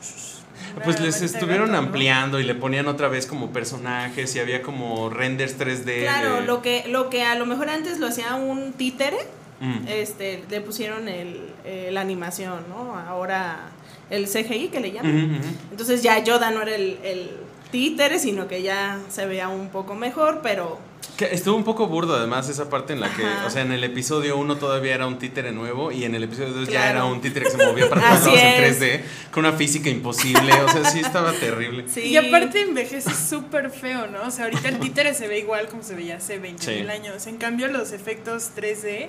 Pues 0.83 0.99
les 0.99 1.21
estuvieron 1.21 1.67
gato, 1.67 1.81
¿no? 1.81 1.87
ampliando 1.87 2.39
y 2.39 2.43
le 2.43 2.55
ponían 2.55 2.87
otra 2.87 3.07
vez 3.07 3.27
como 3.27 3.51
personajes 3.51 4.35
y 4.35 4.39
había 4.39 4.61
como 4.61 5.09
renders 5.09 5.57
3D. 5.57 6.01
Claro, 6.01 6.35
de- 6.37 6.41
lo 6.47 6.61
que, 6.61 6.85
lo 6.89 7.09
que 7.09 7.23
a 7.23 7.35
lo 7.35 7.45
mejor 7.45 7.69
antes 7.69 7.99
lo 7.99 8.07
hacía 8.07 8.33
un 8.35 8.73
títere, 8.73 9.17
Mm. 9.61 9.87
este, 9.87 10.43
le 10.49 10.59
pusieron 10.59 11.07
el, 11.07 11.39
eh, 11.65 11.89
la 11.91 12.01
animación, 12.01 12.65
¿no? 12.69 12.97
Ahora 12.97 13.69
el 14.09 14.27
CGI 14.27 14.67
que 14.69 14.79
le 14.79 14.91
llaman. 14.91 15.39
Entonces 15.71 16.03
ya 16.03 16.19
Yoda 16.23 16.51
no 16.51 16.61
era 16.61 16.75
el, 16.75 16.97
el 17.03 17.31
títere, 17.71 18.19
sino 18.19 18.47
que 18.47 18.61
ya 18.61 18.99
se 19.09 19.25
veía 19.25 19.49
un 19.49 19.69
poco 19.69 19.95
mejor, 19.95 20.41
pero 20.43 20.79
Que 21.17 21.25
estuvo 21.33 21.55
un 21.57 21.63
poco 21.63 21.87
burdo 21.87 22.15
además 22.15 22.47
esa 22.49 22.69
parte 22.69 22.93
en 22.93 22.99
la 22.99 23.09
que, 23.13 23.25
Ajá. 23.25 23.47
o 23.47 23.49
sea, 23.49 23.63
en 23.63 23.71
el 23.71 23.83
episodio 23.83 24.37
1 24.37 24.57
todavía 24.57 24.93
era 24.95 25.07
un 25.07 25.17
títere 25.17 25.51
nuevo 25.51 25.91
y 25.91 26.03
en 26.03 26.13
el 26.13 26.23
episodio 26.23 26.53
2 26.53 26.67
ya 26.69 26.89
era 26.89 27.05
un 27.05 27.19
títere 27.21 27.45
que 27.45 27.51
se 27.51 27.65
movía 27.65 27.89
para 27.89 28.01
todos 28.19 28.25
lados 28.25 28.39
en 28.39 28.63
es. 28.63 28.79
3D 28.81 29.01
con 29.31 29.45
una 29.45 29.55
física 29.57 29.89
imposible, 29.89 30.53
o 30.53 30.69
sea, 30.69 30.85
sí 30.85 30.99
estaba 30.99 31.31
terrible. 31.33 31.85
sí. 31.87 32.01
Y 32.01 32.17
aparte 32.17 32.61
envejece 32.61 33.11
súper 33.13 33.71
feo, 33.71 34.07
¿no? 34.07 34.27
O 34.27 34.31
sea, 34.31 34.45
ahorita 34.45 34.69
el 34.69 34.79
títere 34.79 35.13
se 35.15 35.27
ve 35.27 35.39
igual 35.39 35.67
como 35.67 35.81
se 35.83 35.95
veía 35.95 36.17
hace 36.17 36.37
20 36.37 36.75
mil 36.75 36.89
años. 36.91 37.25
En 37.27 37.37
cambio, 37.37 37.67
los 37.69 37.91
efectos 37.91 38.51
3D, 38.55 39.07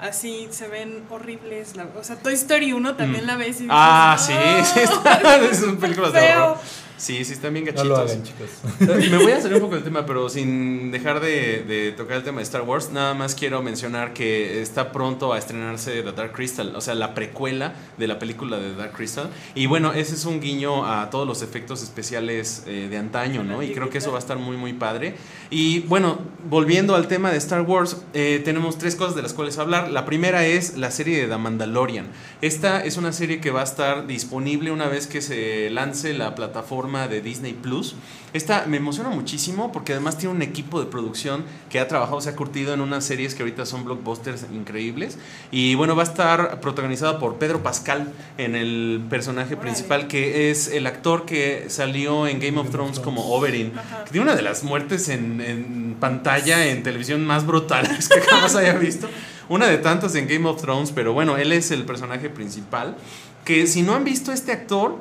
así 0.00 0.48
se 0.50 0.68
ven 0.68 1.04
horribles. 1.10 1.76
La- 1.76 1.86
o 1.98 2.04
sea, 2.04 2.16
Toy 2.16 2.34
Story 2.34 2.72
1 2.72 2.96
también 2.96 3.24
Mm. 3.24 3.26
la 3.26 3.36
ves 3.36 3.48
y 3.48 3.52
dices, 3.64 3.68
Ah, 3.70 4.16
sí, 4.18 4.32
sí, 4.74 4.80
"Ay, 4.80 4.84
está, 4.84 5.54
son 5.54 5.76
películas 5.78 6.12
de 6.12 6.20
feo". 6.20 6.44
horror. 6.44 6.58
Sí, 6.96 7.24
sí, 7.24 7.34
están 7.34 7.52
bien 7.52 7.66
No 7.66 7.72
gachitos. 7.72 7.88
lo 7.88 7.96
hagan, 7.98 8.22
chicos. 8.22 8.48
Me 9.10 9.18
voy 9.18 9.32
a 9.32 9.40
salir 9.40 9.56
un 9.56 9.60
poco 9.62 9.74
del 9.74 9.84
tema, 9.84 10.06
pero 10.06 10.28
sin 10.30 10.90
dejar 10.90 11.20
de, 11.20 11.62
de 11.62 11.92
tocar 11.92 12.16
el 12.16 12.22
tema 12.22 12.38
de 12.38 12.44
Star 12.44 12.62
Wars, 12.62 12.90
nada 12.90 13.12
más 13.12 13.34
quiero 13.34 13.62
mencionar 13.62 14.14
que 14.14 14.62
está 14.62 14.92
pronto 14.92 15.34
a 15.34 15.38
estrenarse 15.38 16.02
The 16.02 16.12
Dark 16.12 16.32
Crystal, 16.32 16.74
o 16.74 16.80
sea, 16.80 16.94
la 16.94 17.12
precuela 17.14 17.74
de 17.98 18.06
la 18.06 18.18
película 18.18 18.56
de 18.56 18.74
Dark 18.74 18.92
Crystal. 18.92 19.28
Y 19.54 19.66
bueno, 19.66 19.92
ese 19.92 20.14
es 20.14 20.24
un 20.24 20.40
guiño 20.40 20.86
a 20.86 21.10
todos 21.10 21.26
los 21.26 21.42
efectos 21.42 21.82
especiales 21.82 22.62
eh, 22.66 22.86
de 22.88 22.96
antaño, 22.96 23.44
¿no? 23.44 23.62
Y 23.62 23.72
creo 23.72 23.90
que 23.90 23.98
eso 23.98 24.10
va 24.10 24.16
a 24.16 24.20
estar 24.20 24.38
muy, 24.38 24.56
muy 24.56 24.72
padre. 24.72 25.16
Y 25.50 25.80
bueno, 25.80 26.18
volviendo 26.48 26.94
al 26.94 27.08
tema 27.08 27.30
de 27.30 27.36
Star 27.36 27.60
Wars, 27.60 27.98
eh, 28.14 28.40
tenemos 28.42 28.78
tres 28.78 28.96
cosas 28.96 29.14
de 29.14 29.22
las 29.22 29.34
cuales 29.34 29.58
hablar. 29.58 29.90
La 29.90 30.06
primera 30.06 30.46
es 30.46 30.78
la 30.78 30.90
serie 30.90 31.20
de 31.20 31.28
The 31.28 31.36
Mandalorian. 31.36 32.06
Esta 32.40 32.82
es 32.82 32.96
una 32.96 33.12
serie 33.12 33.40
que 33.40 33.50
va 33.50 33.60
a 33.60 33.64
estar 33.64 34.06
disponible 34.06 34.70
una 34.70 34.86
vez 34.88 35.06
que 35.06 35.20
se 35.20 35.68
lance 35.70 36.14
la 36.14 36.34
plataforma 36.34 36.85
de 36.86 37.20
Disney 37.20 37.52
Plus. 37.52 37.96
Esta 38.32 38.64
me 38.66 38.76
emociona 38.76 39.10
muchísimo 39.10 39.72
porque 39.72 39.92
además 39.92 40.18
tiene 40.18 40.34
un 40.34 40.42
equipo 40.42 40.78
de 40.78 40.86
producción 40.86 41.44
que 41.68 41.80
ha 41.80 41.88
trabajado, 41.88 42.20
se 42.20 42.30
ha 42.30 42.36
curtido 42.36 42.74
en 42.74 42.80
unas 42.80 43.04
series 43.04 43.34
que 43.34 43.42
ahorita 43.42 43.66
son 43.66 43.84
blockbusters 43.84 44.46
increíbles. 44.52 45.18
Y 45.50 45.74
bueno, 45.74 45.96
va 45.96 46.02
a 46.02 46.06
estar 46.06 46.60
protagonizada 46.60 47.18
por 47.18 47.36
Pedro 47.36 47.62
Pascal 47.62 48.12
en 48.38 48.54
el 48.54 49.02
personaje 49.10 49.54
Órale. 49.54 49.62
principal, 49.62 50.06
que 50.06 50.50
es 50.50 50.68
el 50.68 50.86
actor 50.86 51.26
que 51.26 51.66
salió 51.68 52.26
en 52.26 52.38
Game 52.38 52.58
of 52.58 52.70
Thrones 52.70 53.00
como 53.00 53.34
Oberyn. 53.34 53.72
Que 54.04 54.12
tiene 54.12 54.24
una 54.24 54.36
de 54.36 54.42
las 54.42 54.62
muertes 54.62 55.08
en, 55.08 55.40
en 55.40 55.96
pantalla, 55.98 56.66
en 56.66 56.82
televisión 56.82 57.26
más 57.26 57.46
brutales 57.46 58.08
que 58.10 58.20
jamás 58.20 58.54
haya 58.54 58.74
visto. 58.74 59.08
Una 59.48 59.66
de 59.66 59.78
tantas 59.78 60.14
en 60.14 60.28
Game 60.28 60.48
of 60.48 60.60
Thrones, 60.60 60.92
pero 60.92 61.12
bueno, 61.12 61.36
él 61.36 61.52
es 61.52 61.70
el 61.70 61.84
personaje 61.84 62.30
principal. 62.30 62.96
Que 63.44 63.66
si 63.66 63.82
no 63.82 63.94
han 63.94 64.04
visto 64.04 64.32
este 64.32 64.52
actor, 64.52 64.96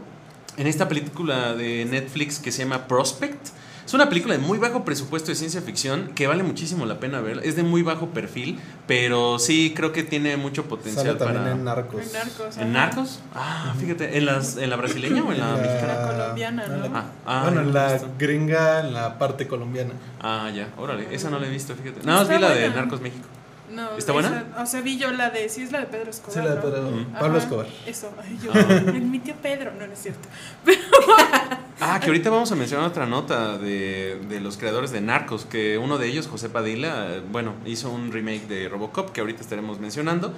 en 0.57 0.67
esta 0.67 0.87
película 0.87 1.53
de 1.53 1.85
Netflix 1.85 2.39
que 2.39 2.51
se 2.51 2.63
llama 2.63 2.87
Prospect, 2.87 3.47
es 3.85 3.93
una 3.93 4.09
película 4.09 4.33
de 4.33 4.39
muy 4.39 4.57
bajo 4.57 4.83
presupuesto 4.83 5.29
de 5.29 5.35
ciencia 5.35 5.61
ficción 5.61 6.07
que 6.15 6.25
vale 6.25 6.41
muchísimo 6.41 6.87
la 6.87 6.99
pena 6.99 7.21
ver. 7.21 7.41
Es 7.43 7.55
de 7.55 7.61
muy 7.61 7.83
bajo 7.83 8.07
perfil, 8.09 8.59
pero 8.87 9.37
sí 9.37 9.73
creo 9.75 9.91
que 9.91 10.01
tiene 10.01 10.37
mucho 10.37 10.65
potencial 10.65 11.05
Sale 11.05 11.19
también 11.19 11.43
para. 11.43 11.51
en 11.55 11.63
Narcos. 11.63 12.01
En 12.01 12.13
Narcos. 12.13 12.57
¿En. 12.57 12.73
Narcos? 12.73 13.19
Ah, 13.35 13.75
fíjate, 13.79 14.17
¿en, 14.17 14.25
las, 14.25 14.57
¿en 14.57 14.71
la 14.71 14.75
brasileña 14.75 15.23
o 15.23 15.31
en 15.31 15.39
la 15.39 15.55
En 15.55 15.61
mexicana? 15.61 15.93
La 15.93 16.07
colombiana, 16.07 16.67
¿no? 16.67 16.97
Ah, 16.97 17.05
ah, 17.27 17.41
bueno, 17.43 17.61
no 17.61 17.67
en 17.67 17.73
la 17.75 17.85
la 17.87 17.93
visto. 17.93 18.09
gringa, 18.17 18.79
en 18.79 18.93
la 18.93 19.19
parte 19.19 19.47
colombiana. 19.47 19.91
Ah, 20.19 20.49
ya, 20.53 20.69
órale, 20.79 21.13
esa 21.13 21.29
no 21.29 21.37
la 21.37 21.45
he 21.45 21.51
visto, 21.51 21.75
fíjate. 21.75 22.03
Nada 22.03 22.21
más 22.21 22.29
vi 22.29 22.39
la 22.39 22.49
de. 22.49 22.69
Narcos 22.71 23.01
México. 23.01 23.27
No, 23.75 23.97
¿Está 23.97 24.13
buena? 24.13 24.45
esa- 24.51 24.63
o 24.63 24.65
sea, 24.65 24.81
vi 24.81 24.97
yo 24.97 25.11
la 25.11 25.29
de, 25.29 25.49
sí 25.49 25.61
es 25.63 25.71
la 25.71 25.79
de 25.81 25.85
Pedro 25.87 26.09
Escobar. 26.09 26.33
Sí, 26.33 26.39
la 26.47 26.55
de 26.55 26.81
Mm. 26.91 27.05
Pablo 27.13 27.27
Ajá, 27.37 27.37
Escobar. 27.37 27.67
Eso, 27.85 28.11
ay, 28.23 28.39
yo, 28.43 28.51
Ah. 28.53 28.81
mi 28.93 29.19
tío 29.19 29.33
Pedro, 29.41 29.71
no, 29.77 29.85
no 29.85 29.93
es 29.93 29.99
cierto. 30.01 30.27
Ah, 31.81 31.99
que 31.99 32.07
ahorita 32.07 32.29
vamos 32.29 32.49
a 32.51 32.55
mencionar 32.55 32.87
otra 32.87 33.05
nota 33.05 33.57
de, 33.57 34.19
de 34.29 34.39
los 34.39 34.57
creadores 34.57 34.91
de 34.91 35.01
Narcos, 35.01 35.45
que 35.45 35.77
uno 35.77 35.97
de 35.97 36.07
ellos, 36.07 36.25
José 36.27 36.47
Padilla, 36.49 37.21
bueno, 37.31 37.53
hizo 37.65 37.89
un 37.91 38.13
remake 38.13 38.47
de 38.47 38.69
Robocop 38.69 39.11
que 39.11 39.19
ahorita 39.19 39.41
estaremos 39.41 39.79
mencionando. 39.81 40.33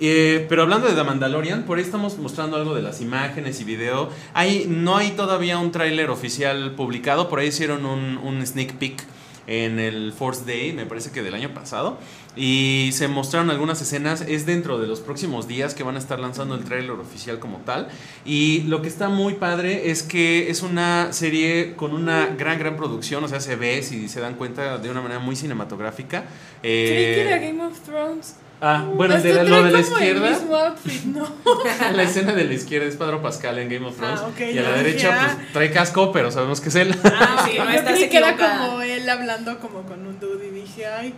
Eh, 0.00 0.46
pero 0.48 0.62
hablando 0.62 0.86
de 0.88 0.94
The 0.94 1.04
Mandalorian, 1.04 1.64
por 1.64 1.76
ahí 1.78 1.84
estamos 1.84 2.16
mostrando 2.18 2.56
algo 2.56 2.74
de 2.74 2.80
las 2.82 3.00
imágenes 3.02 3.60
y 3.60 3.64
video. 3.64 4.08
Hay, 4.32 4.64
no 4.66 4.96
hay 4.96 5.10
todavía 5.10 5.58
un 5.58 5.72
tráiler 5.72 6.08
oficial 6.08 6.72
publicado, 6.74 7.28
por 7.28 7.40
ahí 7.40 7.48
hicieron 7.48 7.84
un, 7.84 8.16
un 8.16 8.44
sneak 8.46 8.74
peek 8.74 9.04
en 9.46 9.78
el 9.80 10.12
Force 10.12 10.44
Day, 10.46 10.72
me 10.72 10.86
parece 10.86 11.10
que 11.10 11.22
del 11.22 11.34
año 11.34 11.52
pasado, 11.52 11.98
y 12.38 12.90
se 12.92 13.08
mostraron 13.08 13.50
algunas 13.50 13.82
escenas. 13.82 14.20
Es 14.22 14.46
dentro 14.46 14.78
de 14.78 14.86
los 14.86 15.00
próximos 15.00 15.48
días 15.48 15.74
que 15.74 15.82
van 15.82 15.96
a 15.96 15.98
estar 15.98 16.18
lanzando 16.20 16.54
el 16.54 16.64
tráiler 16.64 16.92
oficial 16.92 17.38
como 17.40 17.58
tal. 17.58 17.88
Y 18.24 18.62
lo 18.68 18.80
que 18.80 18.88
está 18.88 19.08
muy 19.08 19.34
padre 19.34 19.90
es 19.90 20.02
que 20.02 20.48
es 20.48 20.62
una 20.62 21.12
serie 21.12 21.74
con 21.76 21.92
una 21.92 22.26
gran, 22.38 22.58
gran 22.58 22.76
producción, 22.76 23.24
o 23.24 23.28
sea, 23.28 23.40
se 23.40 23.56
ve, 23.56 23.82
si 23.82 24.08
se 24.08 24.20
dan 24.20 24.34
cuenta, 24.36 24.78
de 24.78 24.88
una 24.90 25.02
manera 25.02 25.20
muy 25.20 25.34
cinematográfica. 25.36 26.24
Creí 26.62 26.72
que 26.84 27.22
Eh, 27.22 27.26
era 27.28 27.38
Game 27.38 27.62
of 27.64 27.78
Thrones. 27.80 28.36
Ah, 28.60 28.84
bueno, 28.92 29.14
el 29.14 29.22
de 29.22 29.34
la- 29.34 29.44
lo 29.44 29.62
de 29.62 29.70
la 29.70 29.78
izquierda. 29.78 30.30
mismo 30.30 30.56
outfit, 30.56 31.04
¿no? 31.04 31.32
La 31.94 32.02
escena 32.02 32.32
de 32.34 32.42
la 32.44 32.54
izquierda 32.54 32.88
es 32.88 32.96
Pedro 32.96 33.22
Pascal 33.22 33.56
en 33.60 33.68
Game 33.68 33.86
of 33.86 33.96
Thrones. 33.96 34.18
Ah, 34.20 34.26
ok, 34.26 34.40
y 34.52 34.58
a 34.58 34.62
la 34.62 34.72
derecha, 34.72 35.10
ya. 35.10 35.36
pues 35.36 35.52
trae 35.52 35.70
casco, 35.70 36.10
pero 36.10 36.32
sabemos 36.32 36.60
que 36.60 36.68
es 36.70 36.74
él. 36.74 36.92
Ah, 37.04 37.46
Sí, 37.48 37.56
no 37.56 37.72
yo 37.72 37.84
creí 37.84 38.08
que 38.08 38.16
era 38.18 38.36
como 38.36 38.82
él 38.82 39.08
hablando 39.08 39.60
como 39.60 39.82
con 39.82 40.04
un 40.04 40.18
dude 40.18 40.37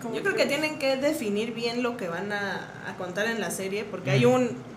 como 0.00 0.14
Yo 0.14 0.23
creo 0.23 0.35
que 0.37 0.47
tienen 0.47 0.79
que 0.79 0.97
definir 0.97 1.52
bien 1.55 1.83
lo 1.83 1.97
que 1.97 2.09
van 2.09 2.33
a, 2.33 2.69
a 2.87 2.97
contar 2.97 3.26
en 3.26 3.40
la 3.40 3.50
serie, 3.50 3.85
porque 3.85 4.11
hay 4.11 4.25
un... 4.25 4.71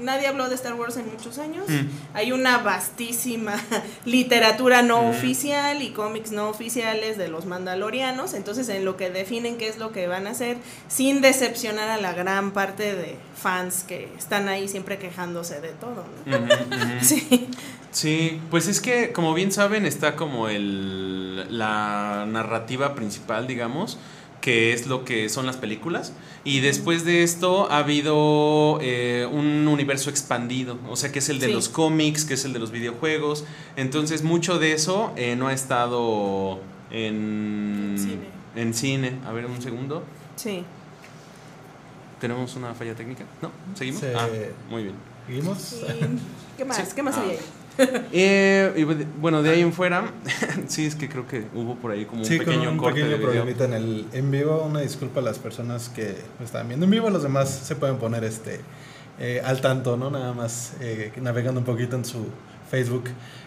Nadie 0.00 0.28
habló 0.28 0.48
de 0.48 0.54
Star 0.54 0.74
Wars 0.74 0.96
en 0.96 1.10
muchos 1.10 1.38
años. 1.38 1.68
Mm. 1.68 1.88
Hay 2.14 2.30
una 2.30 2.58
vastísima 2.58 3.54
literatura 4.04 4.80
no 4.80 5.02
Mm. 5.02 5.06
oficial 5.10 5.82
y 5.82 5.90
cómics 5.90 6.30
no 6.30 6.48
oficiales 6.50 7.18
de 7.18 7.26
los 7.26 7.46
mandalorianos. 7.46 8.34
Entonces, 8.34 8.68
en 8.68 8.84
lo 8.84 8.96
que 8.96 9.10
definen 9.10 9.56
qué 9.58 9.66
es 9.66 9.76
lo 9.78 9.90
que 9.90 10.06
van 10.06 10.28
a 10.28 10.30
hacer, 10.30 10.58
sin 10.86 11.20
decepcionar 11.20 11.88
a 11.88 11.96
la 11.96 12.12
gran 12.12 12.52
parte 12.52 12.94
de 12.94 13.16
fans 13.36 13.82
que 13.82 14.08
están 14.16 14.46
ahí 14.46 14.68
siempre 14.68 14.98
quejándose 14.98 15.60
de 15.60 15.70
todo. 15.70 16.04
¿no? 16.26 16.38
Sí. 17.00 17.48
Sí, 17.90 18.40
pues 18.50 18.68
es 18.68 18.80
que, 18.80 19.12
como 19.12 19.34
bien 19.34 19.50
saben, 19.50 19.84
está 19.86 20.14
como 20.14 20.48
el, 20.48 21.58
la 21.58 22.24
narrativa 22.28 22.94
principal, 22.94 23.46
digamos, 23.48 23.98
que 24.40 24.72
es 24.72 24.86
lo 24.86 25.04
que 25.04 25.28
son 25.28 25.46
las 25.46 25.56
películas. 25.56 26.12
Y 26.44 26.60
después 26.60 27.04
de 27.04 27.22
esto 27.22 27.70
ha 27.70 27.78
habido 27.78 28.78
eh, 28.80 29.28
un 29.30 29.66
universo 29.68 30.08
expandido, 30.10 30.78
o 30.88 30.96
sea, 30.96 31.10
que 31.12 31.18
es 31.18 31.28
el 31.28 31.40
de 31.40 31.46
Sí. 31.48 31.52
los 31.52 31.68
cómics, 31.68 32.24
que 32.24 32.34
es 32.34 32.44
el 32.44 32.52
de 32.52 32.58
los 32.58 32.70
videojuegos. 32.70 33.44
Entonces, 33.76 34.22
mucho 34.22 34.58
de 34.58 34.72
eso 34.72 35.12
eh, 35.16 35.34
no 35.36 35.48
ha 35.48 35.52
estado 35.52 36.60
en, 36.90 37.94
En 37.94 37.98
cine. 37.98 38.18
en 38.56 38.74
cine. 38.74 39.12
A 39.26 39.32
ver, 39.32 39.46
un 39.46 39.60
segundo. 39.60 40.02
Sí. 40.36 40.64
¿Tenemos 42.20 42.54
una 42.56 42.74
falla 42.74 42.94
técnica? 42.94 43.24
¿No? 43.42 43.50
¿Seguimos? 43.74 44.00
Sí. 44.00 44.06
Ah, 44.16 44.26
muy 44.70 44.84
bien. 44.84 44.94
¿Seguimos? 45.26 45.76
¿Qué 46.56 46.64
más? 46.64 46.76
Sí. 46.78 46.82
¿Qué 46.94 47.02
más 47.02 47.16
Ah. 47.16 47.20
había 47.20 47.32
ahí? 47.34 47.38
Eh, 48.12 48.72
y 48.76 48.84
bueno, 49.20 49.42
de 49.42 49.50
ahí 49.50 49.60
en 49.60 49.72
fuera, 49.72 50.12
sí, 50.66 50.86
es 50.86 50.94
que 50.94 51.08
creo 51.08 51.26
que 51.26 51.44
hubo 51.54 51.76
por 51.76 51.92
ahí 51.92 52.04
como 52.04 52.22
un 52.22 52.26
Sí, 52.26 52.38
pequeño 52.38 52.70
un 52.70 52.78
corte 52.78 53.02
pequeño 53.02 53.20
problemita 53.22 53.64
en 53.66 53.74
el 53.74 54.06
en 54.12 54.30
vivo. 54.30 54.64
Una 54.64 54.80
disculpa 54.80 55.20
a 55.20 55.22
las 55.22 55.38
personas 55.38 55.88
que 55.88 56.16
lo 56.38 56.44
están 56.44 56.66
viendo 56.68 56.84
en 56.84 56.90
vivo. 56.90 57.10
Los 57.10 57.22
demás 57.22 57.48
se 57.48 57.76
pueden 57.76 57.98
poner 57.98 58.24
este 58.24 58.60
eh, 59.20 59.42
al 59.44 59.60
tanto, 59.60 59.96
¿no? 59.96 60.10
Nada 60.10 60.32
más 60.32 60.74
eh, 60.80 61.12
navegando 61.20 61.60
un 61.60 61.66
poquito 61.66 61.96
en 61.96 62.04
su 62.04 62.26
Facebook. 62.70 63.04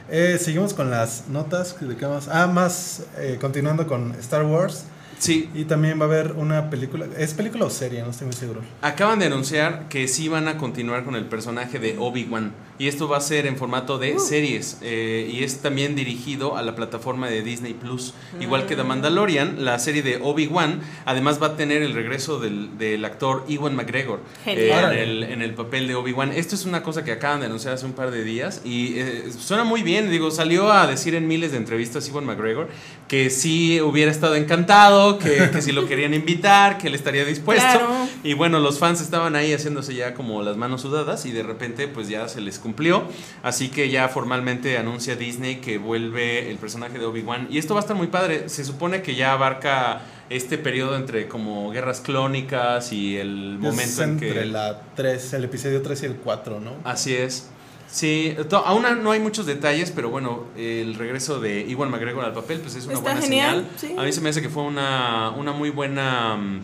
Eh, 0.10 0.38
seguimos 0.40 0.74
con 0.74 0.90
las 0.90 1.28
notas. 1.28 1.76
¿De 1.80 1.96
qué 1.96 2.08
más? 2.08 2.28
Ah, 2.28 2.48
más 2.48 3.04
continuando 3.40 3.88
con 3.88 4.14
Star 4.16 4.46
Wars. 4.46 4.86
Sí, 5.18 5.52
Y 5.54 5.66
también 5.66 6.00
va 6.00 6.06
a 6.06 6.08
haber 6.08 6.32
una 6.32 6.72
película. 6.72 7.06
¿Es 7.16 7.36
película 7.36 7.66
o 7.66 7.70
serie? 7.70 8.02
No 8.02 8.10
estoy 8.10 8.26
muy 8.26 8.36
seguro. 8.36 8.62
acaban 8.82 9.20
de 9.20 9.28
anunciar 9.28 9.88
que 9.88 10.08
sí 10.08 10.28
van 10.30 10.48
a 10.48 10.58
continuar 10.58 11.04
con 11.04 11.16
el 11.16 11.26
personaje 11.26 11.78
de 11.78 11.96
Obi-Wan. 12.00 12.52
Y 12.82 12.88
esto 12.88 13.08
va 13.08 13.18
a 13.18 13.22
ser 13.22 13.46
en 13.46 13.58
formato 13.58 14.00
de 14.00 14.18
series. 14.18 14.80
eh, 14.82 15.30
y 15.32 15.44
es 15.44 15.62
también 15.62 15.96
dirigido 15.96 16.58
a 16.58 16.64
la 16.64 16.74
plataforma 16.74 17.30
de 17.30 17.44
Disney 17.44 17.76
Plus. 17.76 18.16
Igual 18.40 18.66
que 18.66 18.76
The 18.76 18.84
Mandalorian, 18.84 19.64
la 19.64 19.78
serie 19.78 20.02
de 20.02 20.18
Obi-Wan, 20.20 20.82
además 21.06 21.40
va 21.40 21.46
a 21.48 21.56
tener 21.56 21.84
el 21.84 21.94
regreso 21.94 22.40
del, 22.40 22.80
del 22.80 23.06
actor 23.06 23.46
Ewan 23.48 23.76
McGregor 23.76 24.22
eh, 24.48 24.72
en, 24.74 24.98
el, 24.98 25.24
en 25.26 25.44
el 25.44 25.54
papel 25.54 25.88
de 25.88 25.94
Obi-Wan. 25.94 26.32
Esto 26.32 26.56
es 26.56 26.66
una 26.66 26.82
cosa 26.82 27.04
que 27.04 27.12
acaban 27.12 27.42
de 27.42 27.46
anunciar 27.46 27.76
hace 27.76 27.86
un 27.86 27.94
par 27.94 28.10
de 28.10 28.24
días. 28.24 28.64
Y 28.66 28.98
eh, 28.98 29.26
suena 29.38 29.64
muy 29.64 29.84
bien. 29.84 30.10
Digo, 30.10 30.32
salió 30.32 30.72
a 30.72 30.88
decir 30.88 31.14
en 31.14 31.28
miles 31.28 31.52
de 31.52 31.58
entrevistas 31.58 32.10
Ewan 32.10 32.26
McGregor 32.26 32.68
que 33.12 33.30
sí 33.30 33.82
hubiera 33.82 34.10
estado 34.10 34.36
encantado, 34.36 35.20
que, 35.20 35.50
que 35.52 35.62
si 35.62 35.74
lo 35.74 35.86
querían 35.86 36.14
invitar, 36.14 36.78
que 36.78 36.88
él 36.88 36.96
estaría 36.96 37.26
dispuesto. 37.26 37.66
Claro. 37.66 38.08
Y 38.24 38.36
bueno, 38.36 38.62
los 38.62 38.80
fans 38.80 39.02
estaban 39.02 39.36
ahí 39.36 39.52
haciéndose 39.52 39.94
ya 39.96 40.14
como 40.14 40.42
las 40.44 40.56
manos 40.56 40.80
sudadas 40.80 41.26
y 41.26 41.34
de 41.34 41.44
repente 41.44 41.90
pues 41.90 42.08
ya 42.08 42.30
se 42.30 42.40
les 42.40 42.58
cumplió. 42.58 43.04
Así 43.44 43.68
que 43.68 43.90
ya 43.90 44.08
formalmente 44.08 44.78
anuncia 44.78 45.18
Disney 45.18 45.58
que 45.58 45.78
vuelve 45.78 46.50
el 46.50 46.56
personaje 46.56 47.00
de 47.00 47.06
Obi-Wan. 47.06 47.50
Y 47.52 47.58
esto 47.58 47.74
va 47.74 47.82
a 47.82 47.84
estar 47.84 47.98
muy 47.98 48.08
padre. 48.08 48.48
Se 48.48 48.64
supone 48.64 49.02
que 49.02 49.14
ya 49.14 49.34
abarca 49.34 50.04
este 50.30 50.58
periodo 50.58 50.96
entre 50.96 51.28
como 51.28 51.70
guerras 51.70 52.00
clónicas 52.00 52.94
y 52.94 53.18
el 53.18 53.58
momento 53.60 53.84
es 53.84 54.00
en 54.00 54.10
entre 54.12 54.34
que... 54.36 54.46
la 54.46 54.84
3, 54.96 55.34
el 55.34 55.44
episodio 55.44 55.82
3 55.82 56.04
y 56.04 56.06
el 56.06 56.16
4, 56.16 56.62
¿no? 56.62 56.76
Así 56.86 57.14
es. 57.14 57.50
Sí, 57.92 58.36
aún 58.66 58.86
no 59.04 59.12
hay 59.12 59.20
muchos 59.20 59.46
detalles, 59.46 59.92
pero 59.92 60.10
bueno, 60.10 60.46
el 60.56 60.96
regreso 60.96 61.40
de 61.42 61.62
Iwan 61.68 61.92
McGregor 61.92 62.24
al 62.24 62.34
papel, 62.34 62.60
pues 62.62 62.76
es 62.76 62.86
una 62.86 62.94
Está 62.94 63.12
buena 63.12 63.22
genial, 63.22 63.68
señal. 63.78 63.96
sí. 63.96 64.02
A 64.02 64.04
mí 64.06 64.12
se 64.14 64.22
me 64.22 64.30
hace 64.30 64.42
que 64.42 64.48
fue 64.50 64.64
una, 64.64 65.32
una 65.32 65.52
muy 65.52 65.72
buena 65.72 66.38
mm, 66.38 66.62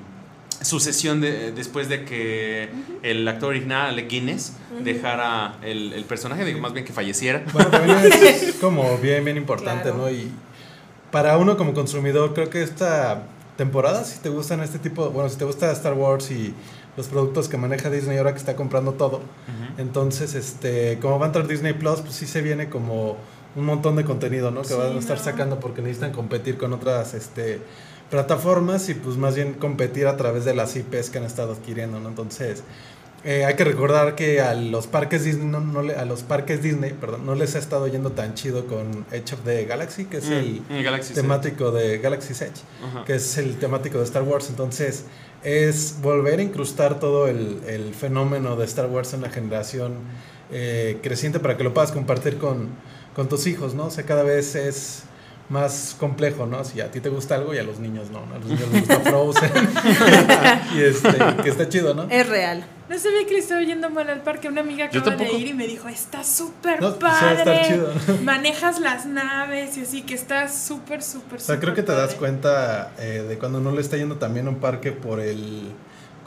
sucesión 0.62 1.19
de, 1.19 1.51
después 1.51 1.89
de 1.89 2.05
que 2.05 2.69
el 3.03 3.27
actor 3.27 3.50
original, 3.50 3.88
Alec 3.89 4.10
Guinness, 4.10 4.54
dejara 4.84 5.58
el, 5.63 5.91
el 5.93 6.06
personaje, 6.06 6.45
digo, 6.45 6.60
más 6.60 6.71
bien 6.73 6.86
que 6.86 6.93
falleciera. 6.93 7.43
Bueno, 7.51 7.69
también 7.71 7.97
es 7.99 8.56
como 8.62 8.97
bien, 8.97 9.25
bien 9.25 9.36
importante, 9.38 9.84
Claro. 9.89 9.97
¿no? 9.97 10.10
Y 10.10 10.32
para 11.12 11.38
uno 11.38 11.58
como 11.58 11.73
consumidor, 11.73 12.34
creo 12.34 12.49
que 12.49 12.63
esta 12.63 13.23
temporada, 13.58 14.04
si 14.06 14.19
te 14.19 14.30
gustan 14.30 14.62
este 14.62 14.80
tipo, 14.80 15.10
bueno, 15.10 15.30
si 15.30 15.38
te 15.38 15.43
gusta 15.45 15.71
Star 15.73 15.93
Wars 15.93 16.32
y 16.32 16.54
los 16.97 17.07
productos 17.07 17.47
que 17.47 17.57
maneja 17.57 17.89
Disney 17.89 18.17
ahora 18.17 18.33
que 18.33 18.39
está 18.39 18.55
comprando 18.55 18.93
todo, 18.93 19.21
entonces, 19.77 20.33
este, 20.36 20.97
como 20.99 21.19
va 21.19 21.25
a 21.25 21.27
entrar 21.27 21.47
Disney 21.47 21.73
Plus, 21.73 22.01
pues 22.01 22.13
sí 22.15 22.25
se 22.27 22.41
viene 22.41 22.69
como 22.69 23.17
un 23.55 23.65
montón 23.65 23.95
de 23.95 24.03
contenido, 24.03 24.51
¿no? 24.51 24.62
Que 24.63 24.69
Sí, 24.69 24.73
van 24.75 24.95
a 24.95 24.99
estar 24.99 25.17
no. 25.17 25.23
sacando 25.23 25.60
porque 25.60 25.81
necesitan 25.81 26.12
competir 26.12 26.57
con 26.57 26.73
otras, 26.73 27.13
este, 27.13 27.60
plataformas 28.10 28.89
y 28.89 28.93
pues 28.93 29.17
más 29.17 29.36
bien 29.36 29.53
competir 29.53 30.07
a 30.07 30.15
través 30.17 30.45
de 30.45 30.55
las 30.55 30.75
IPs 30.75 31.10
que 31.10 31.17
han 31.17 31.25
estado 31.25 31.53
adquiriendo, 31.53 31.99
¿no? 31.99 32.10
Entonces, 32.10 32.63
eh, 33.23 33.43
hay 33.45 33.55
que 33.55 33.63
recordar 33.65 34.15
que 34.15 34.39
a 34.41 34.53
los 34.53 34.88
parques 34.88 35.23
Disney, 35.25 35.45
no, 35.47 35.60
no 35.60 35.81
le- 35.81 35.95
a 35.95 36.05
los 36.05 36.21
parques 36.23 36.62
Disney, 36.63 36.93
perdón, 36.93 37.25
no 37.25 37.36
les 37.36 37.55
ha 37.55 37.60
estado 37.60 37.88
yendo 37.88 38.12
tan 38.12 38.36
chido 38.36 38.65
con 38.67 39.05
Edge 39.12 39.33
of 39.33 39.41
the 39.43 39.65
Galaxy, 39.65 40.05
que 40.05 40.17
es 40.17 40.29
el 40.29 40.62
Mm, 40.69 41.13
temático 41.13 41.71
de 41.71 41.97
Galaxy's 41.97 42.41
Edge, 42.41 42.62
que 43.05 43.15
es 43.15 43.38
el 43.38 43.57
temático 43.57 43.97
de 43.97 44.03
Star 44.05 44.23
Wars. 44.23 44.47
Entonces, 44.49 45.03
es 45.43 45.97
volver 46.02 46.39
a 46.39 46.43
incrustar 46.43 47.00
todo 47.00 47.28
el, 47.28 47.62
el 47.67 47.93
fenómeno 47.93 48.56
de 48.56 48.65
Star 48.65 48.88
Wars 48.88 49.13
en 49.13 49.21
la 49.21 49.30
generación 49.30 49.95
eh, 50.52 51.00
creciente 51.04 51.39
para 51.39 51.58
que 51.58 51.63
lo 51.63 51.73
puedas 51.73 51.91
compartir 51.91 52.38
con, 52.38 52.69
con 53.15 53.28
tus 53.28 53.47
hijos, 53.47 53.73
¿no? 53.73 53.88
O 53.88 53.91
sea, 53.91 54.06
cada 54.06 54.23
vez 54.23 54.56
es 54.56 55.04
más 55.49 55.95
complejo, 55.99 56.45
¿no? 56.45 56.63
Si 56.65 56.81
a 56.81 56.91
ti 56.91 56.99
te 56.99 57.10
gusta 57.10 57.36
algo 57.36 57.53
y 57.53 57.57
a 57.57 57.63
los 57.63 57.79
niños 57.79 58.10
no, 58.12 58.25
¿no? 58.25 58.36
a 58.36 58.38
los 58.39 58.47
niños 58.47 58.67
les 58.69 58.81
gusta 58.88 58.99
Frozen 58.99 59.51
y 60.75 60.81
este, 60.81 61.17
que 61.43 61.49
está 61.49 61.69
chido, 61.69 61.93
¿no? 61.93 62.03
Es 62.10 62.27
real. 62.27 62.65
No 62.89 62.97
sabía 62.97 63.25
que 63.25 63.33
le 63.33 63.39
estaba 63.39 63.62
yendo 63.62 63.89
mal 63.89 64.10
al 64.10 64.21
parque. 64.23 64.47
Una 64.47 64.62
amiga 64.62 64.86
acaba 64.86 65.15
de 65.15 65.31
ir 65.33 65.47
y 65.47 65.53
me 65.53 65.67
dijo, 65.67 65.88
está 65.89 66.23
súper 66.23 66.81
No, 66.81 66.89
estar 66.89 67.43
padre. 67.45 67.62
chido. 67.67 67.93
Manejas 68.23 68.79
las 68.79 69.05
naves 69.05 69.77
y 69.77 69.81
así, 69.81 70.01
que 70.03 70.15
está 70.15 70.47
súper, 70.49 71.01
súper, 71.03 71.39
O 71.39 71.41
sea, 71.41 71.60
creo 71.60 71.73
que 71.73 71.83
te 71.83 71.91
das 71.91 72.07
padre. 72.07 72.17
cuenta 72.19 72.91
eh, 72.99 73.25
de 73.27 73.38
cuando 73.38 73.60
no 73.60 73.71
le 73.71 73.81
está 73.81 73.97
yendo 73.97 74.15
también 74.15 74.47
a 74.47 74.49
un 74.51 74.57
parque 74.60 74.91
por 74.93 75.19
el... 75.19 75.71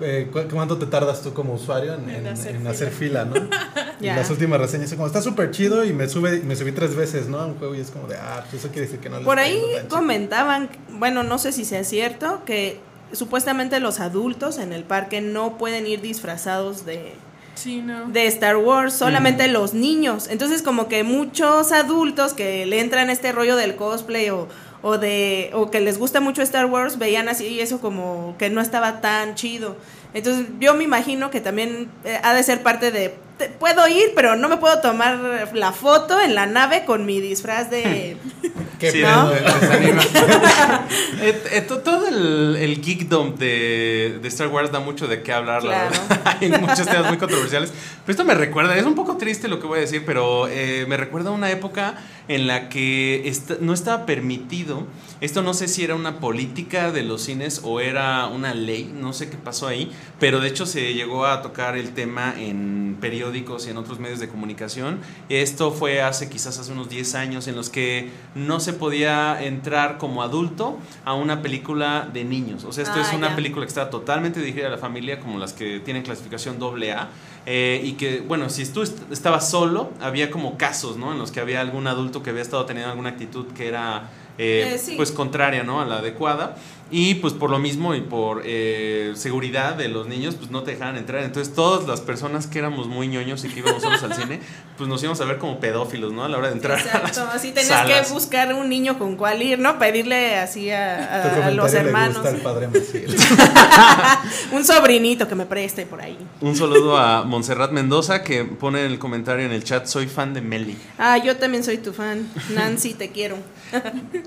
eh, 0.01 0.29
cu- 0.33 0.49
¿Cuánto 0.53 0.77
te 0.79 0.85
tardas 0.87 1.23
tú 1.23 1.33
como 1.33 1.55
usuario 1.55 1.95
en, 1.95 2.09
En 2.11 2.27
en- 2.27 2.29
hacer 2.29 2.53
en 2.55 2.59
fila. 2.59 2.71
hacer 2.71 2.91
fila, 2.91 3.25
no? 3.25 3.35
Las 4.01 4.31
últimas 4.31 4.61
reseñas, 4.61 4.93
como 4.95 5.07
está 5.07 5.23
súper 5.23 5.51
chido 5.51 5.85
y 5.85 5.93
me 5.93 6.09
sube 6.09 6.41
me 6.41 6.57
subí 6.57 6.73
tres 6.73 6.95
veces, 6.97 7.29
¿no? 7.29 7.39
A 7.39 7.47
un 7.47 7.55
juego 7.57 7.75
y 7.75 7.81
es 7.81 7.91
como 7.91 8.07
de, 8.07 8.17
ah, 8.17 8.45
pues 8.49 8.63
eso 8.63 8.73
quiere 8.73 8.87
decir 8.87 9.01
que 9.01 9.09
no 9.11 9.19
le 9.19 9.25
Por 9.25 9.39
ahí 9.39 9.63
comentaban, 9.89 10.69
bueno, 10.91 11.23
no 11.23 11.39
sé 11.39 11.53
si 11.53 11.65
sea 11.65 11.85
cierto, 11.85 12.43
que 12.45 12.79
supuestamente 13.13 13.81
los 13.81 14.01
adultos 14.01 14.59
en 14.59 14.73
el 14.73 14.85
parque 14.85 15.21
no 15.21 15.59
pueden 15.59 15.87
ir 15.87 16.01
disfrazados 16.01 16.87
de, 16.87 17.15
Sí, 17.55 17.83
no. 17.83 18.07
de 18.09 18.27
Star 18.27 18.57
Wars, 18.57 18.95
solamente 18.95 19.49
los 19.49 19.75
niños. 19.75 20.29
Entonces 20.31 20.63
como 20.63 20.89
que 20.89 21.03
muchos 21.05 21.73
adultos 21.73 22.33
que 22.33 22.67
le 22.67 22.81
entran 22.81 23.11
este 23.11 23.33
rollo 23.33 23.57
del 23.57 23.77
cosplay 23.77 24.31
o, 24.31 24.49
o 24.83 24.99
de 24.99 25.51
o 25.53 25.71
que 25.71 25.81
les 25.81 25.99
gusta 25.99 26.21
mucho 26.21 26.43
Star 26.43 26.67
Wars 26.67 26.99
veían 26.99 27.29
así 27.29 27.47
y 27.47 27.61
eso 27.61 27.81
como 27.81 28.35
que 28.39 28.49
no 28.51 28.61
estaba 28.61 29.01
tan 29.01 29.35
chido. 29.35 29.77
Entonces 30.15 30.47
yo 30.59 30.75
me 30.75 30.85
imagino 30.85 31.31
que 31.31 31.41
también 31.41 31.89
eh, 32.05 32.19
ha 32.23 32.35
de 32.35 32.43
ser 32.43 32.63
parte 32.63 32.91
de 32.91 33.15
te- 33.39 33.49
puedo 33.49 33.87
ir, 33.89 34.13
pero 34.17 34.35
no 34.37 34.49
me 34.49 34.57
puedo 34.57 34.81
tomar 34.81 35.51
la 35.55 35.73
foto 35.73 36.21
en 36.21 36.35
la 36.35 36.47
nave 36.47 36.85
con 36.85 37.07
mi 37.07 37.21
disfraz 37.21 37.71
de 37.71 38.17
Qué 38.81 38.91
Sí. 38.93 39.03
¿no? 39.03 39.31
Eh, 41.23 41.43
eh, 41.53 41.61
to- 41.61 41.81
todo 41.81 42.09
el, 42.09 42.57
el 42.59 42.81
geekdom 42.83 43.37
de, 43.37 44.19
de 44.23 44.29
Star 44.29 44.49
Wars 44.49 44.73
da 44.73 44.81
mucho 44.81 45.07
de 45.07 45.23
qué 45.23 45.33
hablar, 45.33 45.63
la 45.63 45.89
Claro. 45.91 45.91
verdad. 46.09 46.37
Hay 46.41 46.49
muchos 46.51 46.87
temas 46.87 47.09
muy 47.09 47.19
controversiales. 47.19 47.71
Pero 48.07 48.13
esto 48.13 48.25
me 48.25 48.35
recuerda, 48.35 48.75
es 48.77 48.87
un 48.87 48.95
poco 48.95 49.17
triste 49.19 49.47
lo 49.49 49.61
que 49.61 49.67
voy 49.67 49.79
a 49.79 49.81
decir, 49.83 50.03
pero 50.07 50.49
eh, 50.49 50.87
me 50.89 50.97
recuerda 50.97 51.29
a 51.29 51.33
una 51.33 51.51
época 51.51 51.95
en 52.29 52.47
la 52.47 52.69
que 52.71 53.31
no 53.61 53.75
estaba 53.75 54.07
permitido. 54.07 54.87
Esto 55.21 55.43
no 55.43 55.53
sé 55.53 55.69
si 55.69 55.85
era 55.85 55.95
una 55.95 56.19
política 56.19 56.91
de 56.93 57.03
los 57.03 57.23
cines 57.23 57.61
o 57.63 57.81
era 57.81 58.27
una 58.27 58.55
ley, 58.55 58.91
no 58.95 59.13
sé 59.13 59.29
qué 59.29 59.37
pasó 59.37 59.67
ahí, 59.69 59.93
pero 60.19 60.41
de 60.41 60.49
hecho 60.49 60.65
se 60.65 60.95
llegó 60.95 61.27
a 61.27 61.43
tocar 61.43 61.77
el 61.77 61.91
tema 61.93 62.35
en 62.39 62.97
periódicos 63.01 63.67
y 63.67 63.71
en 63.71 63.77
otros 63.77 63.99
medios 63.99 64.19
de 64.19 64.29
comunicación. 64.29 64.99
Esto 65.29 65.73
fue 65.73 66.01
hace 66.03 66.29
quizás 66.31 66.59
hace 66.59 66.73
unos 66.73 66.89
10 66.89 67.15
años 67.15 67.49
en 67.49 67.57
los 67.57 67.69
que 67.69 68.09
no 68.35 68.61
se 68.61 68.73
podía 68.73 69.43
entrar 69.43 69.99
como 69.99 70.23
adulto 70.23 70.79
a 71.05 71.13
una 71.15 71.43
película 71.43 72.09
de 72.13 72.25
niños. 72.25 72.65
O 72.65 72.73
sea, 72.73 72.85
esto 72.85 72.99
Ah, 72.99 73.03
es 73.03 73.13
una 73.13 73.37
película 73.37 73.65
que 73.67 73.69
está 73.71 73.91
totalmente 73.91 74.41
dirigida 74.41 74.69
a 74.69 74.71
la 74.71 74.79
familia, 74.79 75.21
como 75.21 75.39
las 75.39 75.53
que 75.53 75.81
tienen 75.81 76.03
clasificación 76.03 76.59
doble 76.59 76.93
A. 76.93 77.11
eh, 77.47 77.81
y 77.85 77.93
que, 77.93 78.21
bueno, 78.21 78.51
si 78.51 78.67
tú 78.67 78.83
est- 78.83 79.11
estabas 79.11 79.51
solo, 79.51 79.91
había 80.01 80.31
como 80.31 80.59
casos, 80.59 80.97
¿no? 80.99 81.13
En 81.13 81.19
los 81.19 81.31
que 81.31 81.41
había 81.41 81.61
algún 81.63 81.87
adulto 81.87 82.23
que 82.23 82.31
había 82.31 82.43
estado 82.43 82.67
teniendo 82.67 82.91
alguna 82.91 83.09
actitud 83.11 83.47
que 83.57 83.67
era, 83.69 84.11
eh, 84.41 84.75
Eh, 84.75 84.79
sí. 84.79 84.95
pues, 84.97 85.13
contraria, 85.13 85.63
¿no? 85.63 85.81
A 85.81 85.85
la 85.85 85.99
adecuada. 85.99 86.57
Y 86.93 87.15
pues 87.17 87.35
por 87.35 87.51
lo 87.51 87.59
mismo 87.61 87.95
y 87.95 88.01
por 88.01 88.43
eh, 88.45 89.13
seguridad 89.15 89.75
de 89.77 89.89
los 89.89 90.09
niños, 90.09 90.35
pues 90.35 90.51
no 90.51 90.63
te 90.65 90.73
dejaban 90.73 90.97
entrar. 90.97 91.23
Entonces 91.23 91.55
todas 91.55 91.87
las 91.87 92.01
personas 92.01 92.47
que 92.49 92.59
éramos 92.59 92.89
muy 92.89 93.07
ñoños 93.07 93.45
y 93.45 93.49
que 93.49 93.61
íbamos 93.61 93.83
solos 93.83 94.03
al 94.03 94.15
cine, 94.15 94.41
pues 94.77 94.89
nos 94.89 95.01
íbamos 95.03 95.21
a 95.21 95.25
ver 95.25 95.39
como 95.39 95.61
pedófilos, 95.61 96.13
¿no? 96.13 96.25
A 96.25 96.29
la 96.29 96.39
hora 96.39 96.49
de 96.49 96.55
entrar. 96.55 96.79
a 96.81 96.83
las 96.83 97.11
Exacto, 97.11 97.31
así 97.33 97.49
tenías 97.53 97.69
salas. 97.69 98.09
que 98.09 98.13
buscar 98.13 98.53
un 98.55 98.69
niño 98.69 98.99
con 98.99 99.15
cuál 99.17 99.41
ir, 99.41 99.59
¿no? 99.61 99.79
Pedirle 99.79 100.37
así 100.37 100.71
a, 100.71 101.23
a- 101.23 101.47
a 101.47 101.51
los 101.53 101.73
le 101.73 101.79
hermanos. 101.79 102.15
gusta 102.17 102.29
al 102.31 102.37
padre 102.43 102.69
un 104.53 104.65
sobrinito 104.65 105.29
que 105.29 105.35
me 105.37 105.47
preste 105.47 105.87
por 105.87 106.01
ahí. 106.01 106.19
Un 106.41 106.57
saludo 106.57 106.97
a 106.97 107.23
Montserrat 107.23 107.71
Mendoza 107.71 108.23
que 108.23 108.45
pone 108.45 108.81
en 108.85 108.87
el 108.93 108.99
comentario 108.99 109.47
en 109.47 109.53
el 109.53 109.63
chat, 109.65 109.87
soy 109.87 110.07
fan 110.09 110.35
de 110.35 110.41
Meli. 110.41 110.77
Ah, 110.99 111.19
yo 111.19 111.37
también 111.37 111.63
soy 111.63 111.79
tu 111.79 111.93
fan. 111.93 112.29
Nancy, 112.51 112.95
te 112.95 113.11
quiero. 113.11 113.37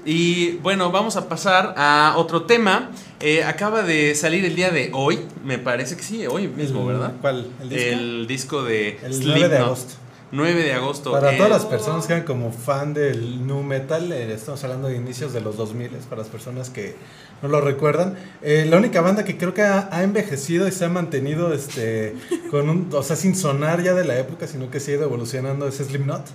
Y 0.05 0.51
bueno, 0.57 0.91
vamos 0.91 1.17
a 1.17 1.27
pasar 1.27 1.73
a 1.77 2.13
otro 2.15 2.43
tema. 2.43 2.52
Eh, 3.19 3.43
acaba 3.43 3.83
de 3.83 4.15
salir 4.15 4.43
el 4.45 4.55
día 4.55 4.69
de 4.69 4.91
hoy, 4.93 5.19
me 5.43 5.57
parece 5.57 5.95
que 5.95 6.03
sí, 6.03 6.27
hoy 6.27 6.47
mismo, 6.47 6.85
¿verdad? 6.85 7.13
¿Cuál? 7.21 7.47
¿El 7.61 7.69
disco? 7.69 7.89
El 7.89 8.27
disco 8.27 8.63
de 8.63 8.99
El 9.03 9.13
Slipknot. 9.13 9.37
9 9.37 9.49
de 9.49 9.57
agosto. 9.57 9.93
9 10.31 10.63
de 10.63 10.73
agosto. 10.73 11.11
Para 11.11 11.33
Eh, 11.33 11.37
todas 11.37 11.51
las 11.51 11.65
personas 11.65 12.07
que 12.07 12.13
eran 12.13 12.25
como 12.25 12.51
fan 12.51 12.93
del 12.93 13.45
nu 13.47 13.61
metal, 13.63 14.11
eh, 14.11 14.33
estamos 14.33 14.63
hablando 14.63 14.87
de 14.87 14.95
inicios 14.95 15.31
de 15.31 15.41
los 15.41 15.57
2000, 15.57 15.89
para 16.09 16.21
las 16.21 16.27
personas 16.29 16.69
que 16.69 16.95
no 17.41 17.49
lo 17.49 17.61
recuerdan. 17.61 18.15
Eh, 18.41 18.65
la 18.67 18.77
única 18.77 18.99
banda 19.01 19.23
que 19.23 19.37
creo 19.37 19.53
que 19.53 19.61
ha, 19.61 19.89
ha 19.91 20.03
envejecido 20.03 20.67
y 20.67 20.71
se 20.71 20.85
ha 20.85 20.89
mantenido 20.89 21.53
este 21.53 22.15
con 22.51 22.69
un, 22.69 22.89
o 22.91 23.03
sea, 23.03 23.15
sin 23.15 23.35
sonar 23.35 23.83
ya 23.83 23.93
de 23.93 24.05
la 24.05 24.17
época, 24.17 24.47
sino 24.47 24.69
que 24.71 24.79
se 24.79 24.91
ha 24.91 24.95
ido 24.95 25.03
evolucionando 25.03 25.67
es 25.67 25.75
Slipknot. 25.75 26.25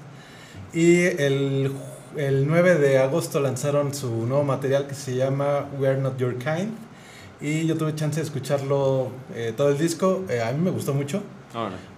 Y 0.72 1.00
el, 1.02 1.72
el 2.16 2.46
9 2.46 2.76
de 2.76 2.98
agosto 2.98 3.40
lanzaron 3.40 3.94
su 3.94 4.26
nuevo 4.26 4.44
material 4.44 4.86
que 4.86 4.94
se 4.94 5.14
llama 5.14 5.66
We 5.78 5.88
Are 5.88 6.00
Not 6.00 6.18
Your 6.18 6.36
Kind. 6.36 6.72
Y 7.40 7.66
yo 7.66 7.76
tuve 7.76 7.94
chance 7.94 8.20
de 8.20 8.26
escucharlo 8.26 9.10
eh, 9.34 9.52
todo 9.56 9.70
el 9.70 9.78
disco. 9.78 10.24
Eh, 10.28 10.42
a 10.42 10.52
mí 10.52 10.60
me 10.60 10.70
gustó 10.70 10.94
mucho. 10.94 11.22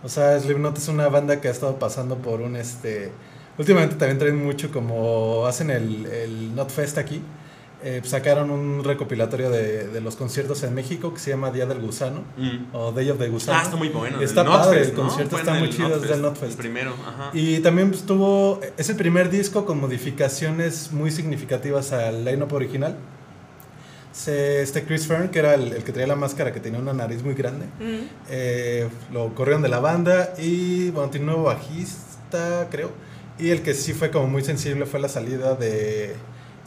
O 0.03 0.09
sea, 0.09 0.38
Slipknot 0.38 0.79
es 0.79 0.88
una 0.88 1.09
banda 1.09 1.40
que 1.40 1.49
ha 1.49 1.51
estado 1.51 1.79
pasando 1.79 2.16
por 2.16 2.40
un 2.40 2.57
este. 2.57 3.11
Últimamente 3.59 3.96
también 3.96 4.18
traen 4.18 4.42
mucho 4.42 4.70
como 4.70 5.46
hacen 5.46 5.70
el, 5.70 6.07
el 6.07 6.55
Notfest 6.55 6.99
aquí. 6.99 7.23
Eh, 7.83 8.01
sacaron 8.05 8.51
un 8.51 8.85
recopilatorio 8.85 9.51
de, 9.51 9.88
de 9.88 10.01
los 10.01 10.16
conciertos 10.16 10.62
en 10.64 10.75
México 10.75 11.14
que 11.14 11.21
se 11.21 11.31
llama 11.31 11.51
Día 11.51 11.66
del 11.66 11.81
Gusano 11.81 12.23
Mm. 12.37 12.75
o 12.75 12.93
Day 12.93 13.09
of 13.11 13.19
the 13.19 13.29
Gusano. 13.29 13.59
Ah, 13.59 13.62
está 13.62 13.77
muy 13.77 13.88
bueno. 13.88 14.21
Está 14.21 14.45
padre, 14.45 14.83
el 14.83 14.93
concierto 14.93 15.37
está 15.38 15.55
muy 15.55 15.71
chido, 15.71 15.97
es 15.97 16.03
del 16.09 16.21
Notfest. 16.23 16.53
El 16.53 16.57
primero, 16.59 16.93
ajá. 17.07 17.31
Y 17.33 17.61
también 17.61 17.90
pues, 17.90 18.03
tuvo, 18.03 18.61
es 18.77 18.88
el 18.90 18.97
primer 18.97 19.31
disco 19.31 19.64
con 19.64 19.81
modificaciones 19.81 20.93
muy 20.93 21.11
significativas 21.11 21.93
al 21.93 22.25
line-up 22.25 22.53
original. 22.53 22.97
Se, 24.12 24.61
este 24.62 24.85
Chris 24.85 25.07
Fern, 25.07 25.29
que 25.29 25.38
era 25.38 25.55
el, 25.55 25.73
el 25.73 25.85
que 25.85 25.93
traía 25.93 26.09
la 26.09 26.16
máscara, 26.16 26.53
que 26.53 26.59
tenía 26.61 26.81
una 26.81 26.93
nariz 26.93 27.23
muy 27.23 27.35
grande, 27.35 27.66
Mm. 27.79 28.05
eh, 28.29 28.88
lo 29.12 29.35
corrieron 29.35 29.62
de 29.62 29.69
la 29.69 29.79
banda 29.79 30.35
y 30.37 30.90
bueno, 30.90 31.11
tiene 31.11 31.27
un 31.27 31.33
nuevo 31.33 31.45
bajista, 31.45 32.66
creo. 32.71 32.90
Y 33.38 33.51
el 33.51 33.62
que 33.62 33.73
sí 33.73 33.93
fue 33.95 34.11
como 34.11 34.27
muy 34.27 34.43
sensible 34.43 34.85
fue 34.85 35.01
la 35.01 35.09
salida 35.09 35.55
de 35.55 36.14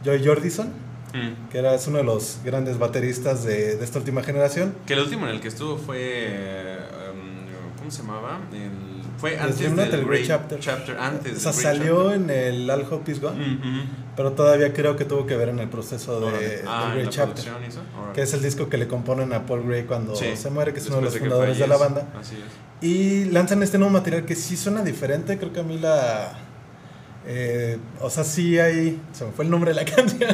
Joy 0.06 0.26
Jordison, 0.26 0.70
Mm. 1.14 1.50
que 1.50 1.58
era, 1.60 1.76
es 1.76 1.86
uno 1.88 2.00
de 2.00 2.04
los 2.04 2.40
grandes 2.44 2.80
bateristas 2.80 3.44
de, 3.44 3.76
de 3.78 3.84
esta 3.86 4.00
última 4.00 4.24
generación. 4.24 4.74
Que 4.88 4.94
el 4.94 5.00
último 5.02 5.28
en 5.28 5.36
el 5.36 5.42
que 5.42 5.48
estuvo 5.50 5.78
fue. 5.78 6.78
um, 7.12 7.44
¿Cómo 7.78 7.92
se 7.92 8.02
llamaba? 8.02 8.40
El- 8.52 8.94
fue 9.20 9.38
antes 9.40 9.60
del 9.60 9.80
el 9.80 10.06
Great 10.06 10.26
Chapter. 10.28 10.60
Chapter. 10.60 10.98
antes 11.00 11.38
O 11.38 11.40
sea, 11.40 11.52
del 11.52 11.62
salió 11.80 12.10
Chapter. 12.12 12.22
en 12.22 12.30
el 12.30 12.70
All 12.70 12.86
Hope 12.90 13.10
Is 13.12 13.22
Gone, 13.22 13.42
Ujú. 13.56 13.68
pero 14.18 14.32
todavía 14.34 14.74
creo 14.74 14.98
que 14.98 15.06
tuvo 15.06 15.26
que 15.26 15.38
ver 15.38 15.48
en 15.50 15.60
el 15.60 15.70
proceso 15.70 16.20
de, 16.20 16.26
Órale. 16.28 16.48
del 16.58 16.68
Ah, 16.68 16.92
Great 16.94 17.10
Chapter. 17.10 17.46
que 18.14 18.22
es 18.22 18.34
el 18.34 18.42
disco 18.42 18.68
que 18.68 18.78
le 18.78 18.88
componen 18.88 19.32
a 19.32 19.46
Paul 19.46 19.64
Gray 19.66 19.84
cuando 19.84 20.14
Sí, 20.16 20.36
se 20.36 20.50
muere, 20.50 20.74
que 20.74 20.80
es 20.80 20.88
uno 20.88 20.98
de 20.98 21.04
los 21.04 21.14
después 21.14 21.30
que 21.30 21.36
fundadores 21.36 21.58
de 21.60 21.68
la 21.68 21.78
banda. 21.78 22.08
Así 22.20 22.36
es. 22.36 22.86
Y 22.86 23.26
lanzan 23.26 23.64
este 23.64 23.78
nuevo 23.78 23.94
material 23.94 24.26
que 24.26 24.36
sí 24.36 24.58
suena 24.58 24.82
diferente, 24.84 25.38
creo 25.38 25.54
que 25.54 25.60
a 25.62 25.64
mí 25.64 25.78
la... 25.80 26.34
eh, 27.26 27.78
o 28.02 28.10
sea, 28.10 28.24
sí 28.24 28.60
hay... 28.60 29.00
Se 29.14 29.26
me 29.26 29.32
fue 29.32 29.46
el 29.46 29.52
nombre 29.52 29.74
de 29.74 29.76
la 29.76 29.86
canción, 29.96 30.30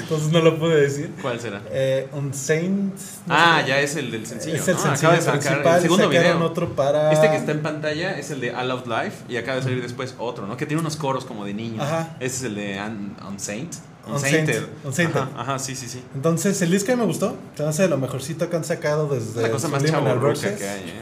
entonces 0.00 0.30
no 0.32 0.40
lo 0.40 0.58
pude 0.58 0.80
decir. 0.80 1.12
¿Cuál 1.20 1.40
será? 1.40 1.60
Eh, 1.70 2.08
Unsaint... 2.12 2.94
no 3.26 3.34
Ah, 3.34 3.60
sé. 3.62 3.68
ya 3.68 3.80
es 3.80 3.96
el 3.96 4.10
del 4.10 4.26
sencillo. 4.26 4.56
Es 4.56 4.68
el 4.68 4.76
sencillo 4.78 4.92
Acaba 5.10 5.14
de 5.14 5.20
sacar 5.22 5.40
principal, 5.40 5.76
el 5.76 5.82
segundo 5.82 6.08
video. 6.08 6.44
otro 6.44 6.74
para... 6.74 7.12
Este 7.12 7.28
que 7.30 7.36
está 7.36 7.52
en 7.52 7.60
pantalla 7.62 8.18
es 8.18 8.30
el 8.30 8.40
de 8.40 8.54
All 8.54 8.70
Out 8.70 8.86
Life 8.86 9.16
y 9.28 9.36
acaba 9.36 9.56
de 9.56 9.62
salir 9.62 9.82
después 9.82 10.14
otro, 10.18 10.46
¿no? 10.46 10.56
Que 10.56 10.66
tiene 10.66 10.80
unos 10.80 10.96
coros 10.96 11.24
como 11.24 11.44
de 11.44 11.54
niños. 11.54 11.82
Ajá. 11.84 12.16
Ese 12.20 12.36
es 12.36 12.42
el 12.44 12.54
de 12.54 12.80
Un- 12.80 13.16
Unsaint. 13.28 13.74
Unsainted. 14.06 14.64
Unsainted. 14.82 15.20
Ajá, 15.20 15.30
ajá, 15.36 15.58
sí, 15.60 15.76
sí, 15.76 15.88
sí. 15.88 16.02
Entonces, 16.14 16.60
el 16.62 16.70
disco 16.72 16.90
mí 16.90 16.96
me 16.96 17.06
gustó. 17.06 17.36
Se 17.56 17.62
me 17.62 17.68
hace 17.68 17.82
de 17.82 17.88
lo 17.88 17.98
mejorcito 17.98 18.50
que 18.50 18.56
han 18.56 18.64
sacado 18.64 19.06
desde... 19.08 19.42
La 19.42 19.50
cosa 19.50 19.68
más 19.68 19.82
Verses. 20.42 20.58
que 20.58 20.68
hay, 20.68 20.80
¿eh? 20.80 20.92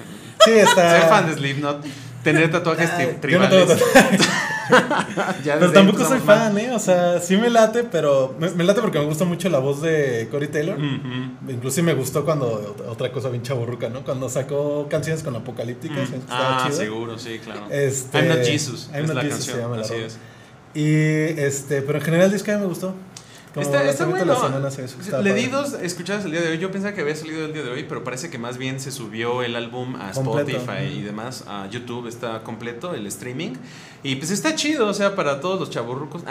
Sí, 0.45 0.51
está... 0.53 1.01
Ser 1.01 1.09
fan 1.09 1.27
de 1.27 1.35
Slipknot, 1.35 1.85
tener 2.23 2.51
tatuajes 2.51 2.91
yo 2.91 3.39
no 3.39 3.49
tengo 3.49 3.65
tribales. 3.67 3.69
tatuajes. 3.69 4.21
Ya 5.45 5.59
Pero 5.59 5.73
tampoco 5.73 6.03
ahí 6.03 6.09
soy 6.09 6.21
fan, 6.21 6.57
¿eh? 6.59 6.71
O 6.73 6.79
sea, 6.79 7.21
sí 7.21 7.37
me 7.37 7.51
late, 7.51 7.85
pero 7.85 8.35
me, 8.39 8.51
me 8.51 8.65
late 8.65 8.81
porque 8.81 8.99
me 8.99 9.05
gusta 9.07 9.25
mucho 9.25 9.49
la 9.49 9.59
voz 9.59 9.83
de 9.83 10.29
Cory 10.31 10.49
Taylor. 10.49 10.79
Ujú. 10.79 11.51
Inclusive 11.51 11.85
me 11.87 11.95
gustó 11.95 12.25
cuando, 12.25 12.77
otra 12.89 13.11
cosa 13.13 13.29
bien 13.29 13.43
chaburruca, 13.43 13.89
¿no? 13.89 14.03
Cuando 14.05 14.29
sacó 14.29 14.87
canciones 14.89 15.23
con 15.23 15.35
apocalípticas. 15.37 16.09
Ah, 16.29 16.65
chido. 16.67 16.77
seguro, 16.79 17.19
sí, 17.19 17.39
claro. 17.43 17.67
Este, 17.71 18.19
I'm 18.19 18.29
Not 18.29 18.45
Jesus. 18.45 18.91
I'm 18.93 19.03
es 19.05 19.07
Not 19.09 19.17
la 19.17 19.23
Jesus 19.23 19.37
canción. 19.47 19.57
se 19.57 19.63
llama 19.63 19.77
la 19.77 19.83
así 19.83 19.95
es. 19.95 20.19
Y 20.75 21.41
este, 21.41 21.83
pero 21.83 21.99
en 21.99 22.05
general 22.05 22.27
el 22.27 22.33
disco 22.33 22.51
a 22.51 22.55
mí 22.55 22.61
me 22.61 22.67
gustó. 22.67 22.95
Como 23.53 23.67
Está, 23.67 23.83
está 23.91 24.07
bueno. 24.07 24.33
Le 24.33 25.11
padre. 25.11 25.35
di 25.35 25.47
dos 25.49 25.73
escuchadas 25.83 26.25
el 26.25 26.31
día 26.31 26.41
de 26.41 26.51
hoy. 26.51 26.59
Yo 26.59 26.71
pensaba 26.71 26.95
que 26.95 27.01
había 27.01 27.17
salido 27.17 27.47
el 27.47 27.53
día 27.53 27.65
de 27.65 27.71
hoy, 27.71 27.85
pero 27.89 28.05
parece 28.05 28.31
que 28.31 28.39
más 28.39 28.59
bien 28.59 28.79
se 28.79 28.93
subió 28.93 29.43
el 29.43 29.57
álbum 29.57 29.97
a 29.97 30.13
Completo. 30.13 30.51
Spotify 30.53 30.85
y 30.99 31.03
demás. 31.03 31.43
A 31.49 31.67
YouTube 31.69 32.07
está 32.07 32.45
completo, 32.45 32.95
el 32.95 33.05
streaming. 33.09 33.55
Y 34.03 34.17
pues 34.17 34.31
está 34.31 34.55
chido, 34.55 34.87
o 34.89 34.95
sea, 34.95 35.15
para 35.15 35.41
todos 35.41 35.61
los 35.61 35.69
chaburrucos 35.71 36.23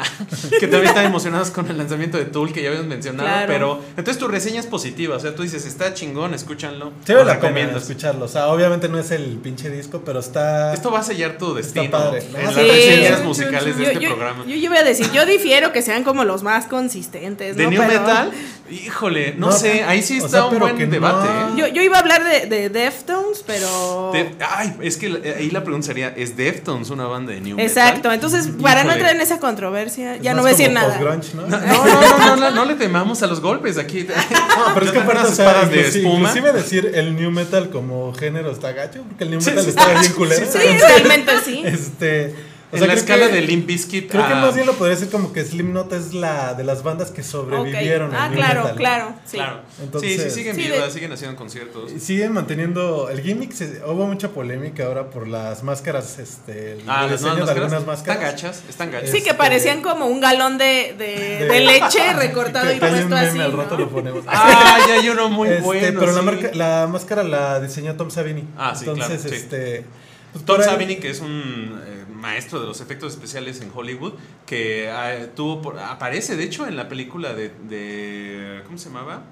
que 0.59 0.67
también 0.67 0.87
están 0.87 1.05
emocionados 1.05 1.51
con 1.51 1.69
el 1.69 1.77
lanzamiento 1.77 2.17
de 2.17 2.25
Tool 2.25 2.51
que 2.51 2.61
ya 2.63 2.69
habíamos 2.69 2.87
mencionado. 2.89 3.29
Claro. 3.29 3.47
Pero 3.53 3.81
entonces 3.95 4.17
tu 4.17 4.27
reseña 4.27 4.59
es 4.59 4.65
positiva, 4.65 5.15
o 5.15 5.19
sea, 5.19 5.35
tú 5.35 5.43
dices, 5.43 5.65
está 5.65 5.93
chingón, 5.93 6.33
escúchanlo. 6.33 6.91
Sí 7.05 7.13
vale 7.13 7.25
lo 7.25 7.33
recomiendas. 7.33 7.83
escucharlo. 7.83 8.25
O 8.25 8.27
sea, 8.27 8.47
obviamente 8.47 8.89
no 8.89 8.97
es 8.97 9.11
el 9.11 9.37
pinche 9.37 9.69
disco, 9.69 10.01
pero 10.03 10.19
está... 10.19 10.73
Esto 10.73 10.89
va 10.91 10.99
a 10.99 11.03
sellar 11.03 11.37
tu 11.37 11.53
destino 11.53 11.91
padre. 11.91 12.23
en 12.25 12.33
las 12.45 12.55
sí. 12.55 12.61
reseñas 12.61 13.23
musicales 13.23 13.77
de 13.77 13.83
Yo, 13.83 13.89
este 13.91 14.03
yo- 14.03 14.09
programa. 14.15 14.45
yo, 14.47 14.55
yo 14.55 14.69
voy 14.69 14.79
a 14.79 14.83
decir, 14.83 15.11
yo 15.11 15.25
difiero 15.27 15.71
que 15.71 15.81
sean 15.83 16.03
como 16.03 16.23
los 16.25 16.41
más 16.41 16.65
consistentes. 16.65 17.55
de 17.55 17.63
¿no? 17.65 17.69
New 17.69 17.81
Pero- 17.85 18.01
Metal, 18.01 18.31
híjole, 18.71 19.35
no, 19.37 19.47
No, 19.47 19.51
sé, 19.51 19.83
ahí 19.83 20.01
sí 20.01 20.19
o 20.19 20.25
está 20.25 20.37
sea, 20.39 20.45
un 20.47 20.59
buen 20.59 20.89
debate. 20.89 21.27
¿eh? 21.29 21.55
Yo, 21.57 21.67
yo 21.67 21.81
iba 21.83 21.97
a 21.97 21.99
hablar 21.99 22.23
de, 22.23 22.47
de 22.47 22.69
Deftones, 22.69 23.43
pero. 23.45 24.11
De- 24.13 24.31
ay, 24.47 24.73
es 24.81 24.97
que 24.97 25.07
ahí 25.37 25.49
la 25.51 25.63
pregunta 25.63 25.87
sería, 25.87 26.09
¿es 26.09 26.35
Deftones 26.35 26.89
una 26.89 27.05
banda 27.05 27.33
de 27.33 27.41
New 27.41 27.57
Metal? 27.57 27.58
Exacto, 27.59 28.11
entonces 28.11 28.49
para 28.61 28.83
no 28.83 28.91
entrar 28.93 29.15
en 29.15 29.21
esa 29.21 29.39
controversia, 29.39 30.15
es 30.15 30.21
ya 30.21 30.33
no 30.33 30.41
voy 30.41 30.49
a 30.49 30.51
decir 30.53 30.71
nada. 30.71 30.99
¿no? 30.99 31.09
No, 31.39 31.47
no, 31.47 31.57
no, 31.57 32.17
no, 32.17 32.35
no, 32.35 32.51
no 32.51 32.65
le 32.65 32.75
temamos 32.75 33.21
a 33.23 33.27
los 33.27 33.41
golpes 33.41 33.77
aquí. 33.77 34.03
No, 34.07 34.13
pero 34.73 34.85
es 34.85 34.91
que 34.91 34.99
sea, 34.99 35.23
espadas 35.23 35.69
de 35.69 35.81
espuma. 35.81 36.29
inclusive 36.29 36.53
decir 36.53 36.91
el 36.95 37.15
new 37.15 37.31
metal 37.31 37.69
como 37.69 38.13
género 38.13 38.51
está 38.51 38.71
gacho, 38.71 39.03
porque 39.03 39.23
el 39.23 39.31
new 39.31 39.39
metal 39.39 39.63
sí, 39.63 39.69
está 39.69 39.99
bien 39.99 40.13
culero. 40.17 40.45
Sí, 40.45 40.59
realmente 40.59 41.31
sí. 41.43 41.63
Este, 41.65 42.35
o 42.71 42.75
en 42.75 42.79
sea, 42.79 42.87
la 42.87 42.93
creo 42.93 43.03
escala 43.03 43.27
que- 43.27 43.33
de 43.33 43.41
Limp 43.41 43.65
Bizkit. 43.65 44.11
Creo 44.11 44.27
que 44.27 44.33
ah, 44.33 44.41
más 44.41 44.53
bien 44.55 44.67
lo 44.67 44.73
podría 44.73 44.95
decir 44.95 45.09
como 45.11 45.33
que 45.33 45.43
Slipknot 45.43 45.91
es 45.93 46.13
la 46.13 46.53
de 46.53 46.63
las 46.63 46.83
bandas 46.83 47.09
que 47.11 47.23
sobrevivieron 47.23 48.13
al 48.13 48.31
Ah, 48.31 48.35
claro, 48.35 48.61
metal. 48.61 48.75
claro. 48.77 49.13
Sí. 49.25 49.37
Claro. 49.37 49.61
Entonces- 49.81 50.11
sí, 50.21 50.23
sí, 50.23 50.29
siguen 50.31 50.55
Sí, 50.55 50.61
vivas, 50.63 50.85
de- 50.85 50.91
siguen 50.91 51.11
haciendo 51.13 51.35
conciertos. 51.37 51.91
Y 51.91 51.99
Siguen 51.99 52.31
manteniendo 52.33 53.09
el 53.09 53.21
gimmick. 53.21 53.51
se- 53.53 53.81
hubo 53.85 54.05
mucha 54.05 54.29
polémica 54.29 54.85
ahora 54.85 55.09
por 55.09 55.27
las 55.27 55.63
máscaras, 55.63 56.19
este, 56.19 56.73
el 56.73 56.81
Ah, 56.87 57.01
nuevas 57.07 57.21
de 57.21 57.27
máscaras. 57.27 57.49
algunas 57.49 57.85
máscaras. 57.85 58.17
Están 58.17 58.31
gachas, 58.51 58.63
están 58.69 58.91
gachas. 58.91 59.09
Sí, 59.09 59.17
que 59.23 59.29
Este- 59.29 59.33
parecían 59.33 59.81
como 59.81 60.05
un 60.07 60.19
galón 60.19 60.57
de, 60.57 60.93
de, 60.97 61.05
De- 61.39 61.45
de 61.47 61.59
leche 61.61 62.13
recortado 62.15 62.67
Que 62.67 62.75
y 62.75 62.79
puesto 62.79 63.15
así. 63.15 63.39
al 63.39 63.51
rato 63.53 63.75
¿no? 63.77 63.85
lo 63.85 63.89
ponemos. 63.89 64.23
Ah, 64.27 64.77
ya 64.87 64.93
hay 64.95 65.09
uno 65.09 65.29
muy 65.29 65.49
Este, 65.49 65.61
bueno. 65.61 65.99
pero 65.99 66.11
la, 66.11 66.21
marca- 66.21 66.51
la 66.53 66.87
máscara 66.87 67.23
la 67.23 67.59
diseñó 67.59 67.95
Tom 67.95 68.11
Savini. 68.11 68.43
Ah, 68.57 68.73
sí, 68.75 68.85
Entonces, 68.87 69.21
claro, 69.21 69.35
este. 69.35 69.85
pues, 70.33 70.45
Tom 70.45 70.61
Savini, 70.61 70.97
que 70.97 71.09
es 71.09 71.19
un 71.21 71.81
eh, 71.87 71.98
maestro 72.19 72.59
de 72.59 72.67
los 72.67 72.81
efectos 72.81 73.13
especiales 73.13 73.61
en 73.61 73.71
Hollywood, 73.73 74.13
que 74.45 74.89
ah, 74.91 75.27
tuvo 75.35 75.61
por- 75.61 75.79
aparece 75.79 76.35
de 76.35 76.43
hecho 76.43 76.67
en 76.67 76.75
la 76.77 76.87
película 76.89 77.33
de, 77.33 77.49
de- 77.67 78.61
¿cómo 78.65 78.77
se 78.77 78.89
llamaba? 78.89 79.23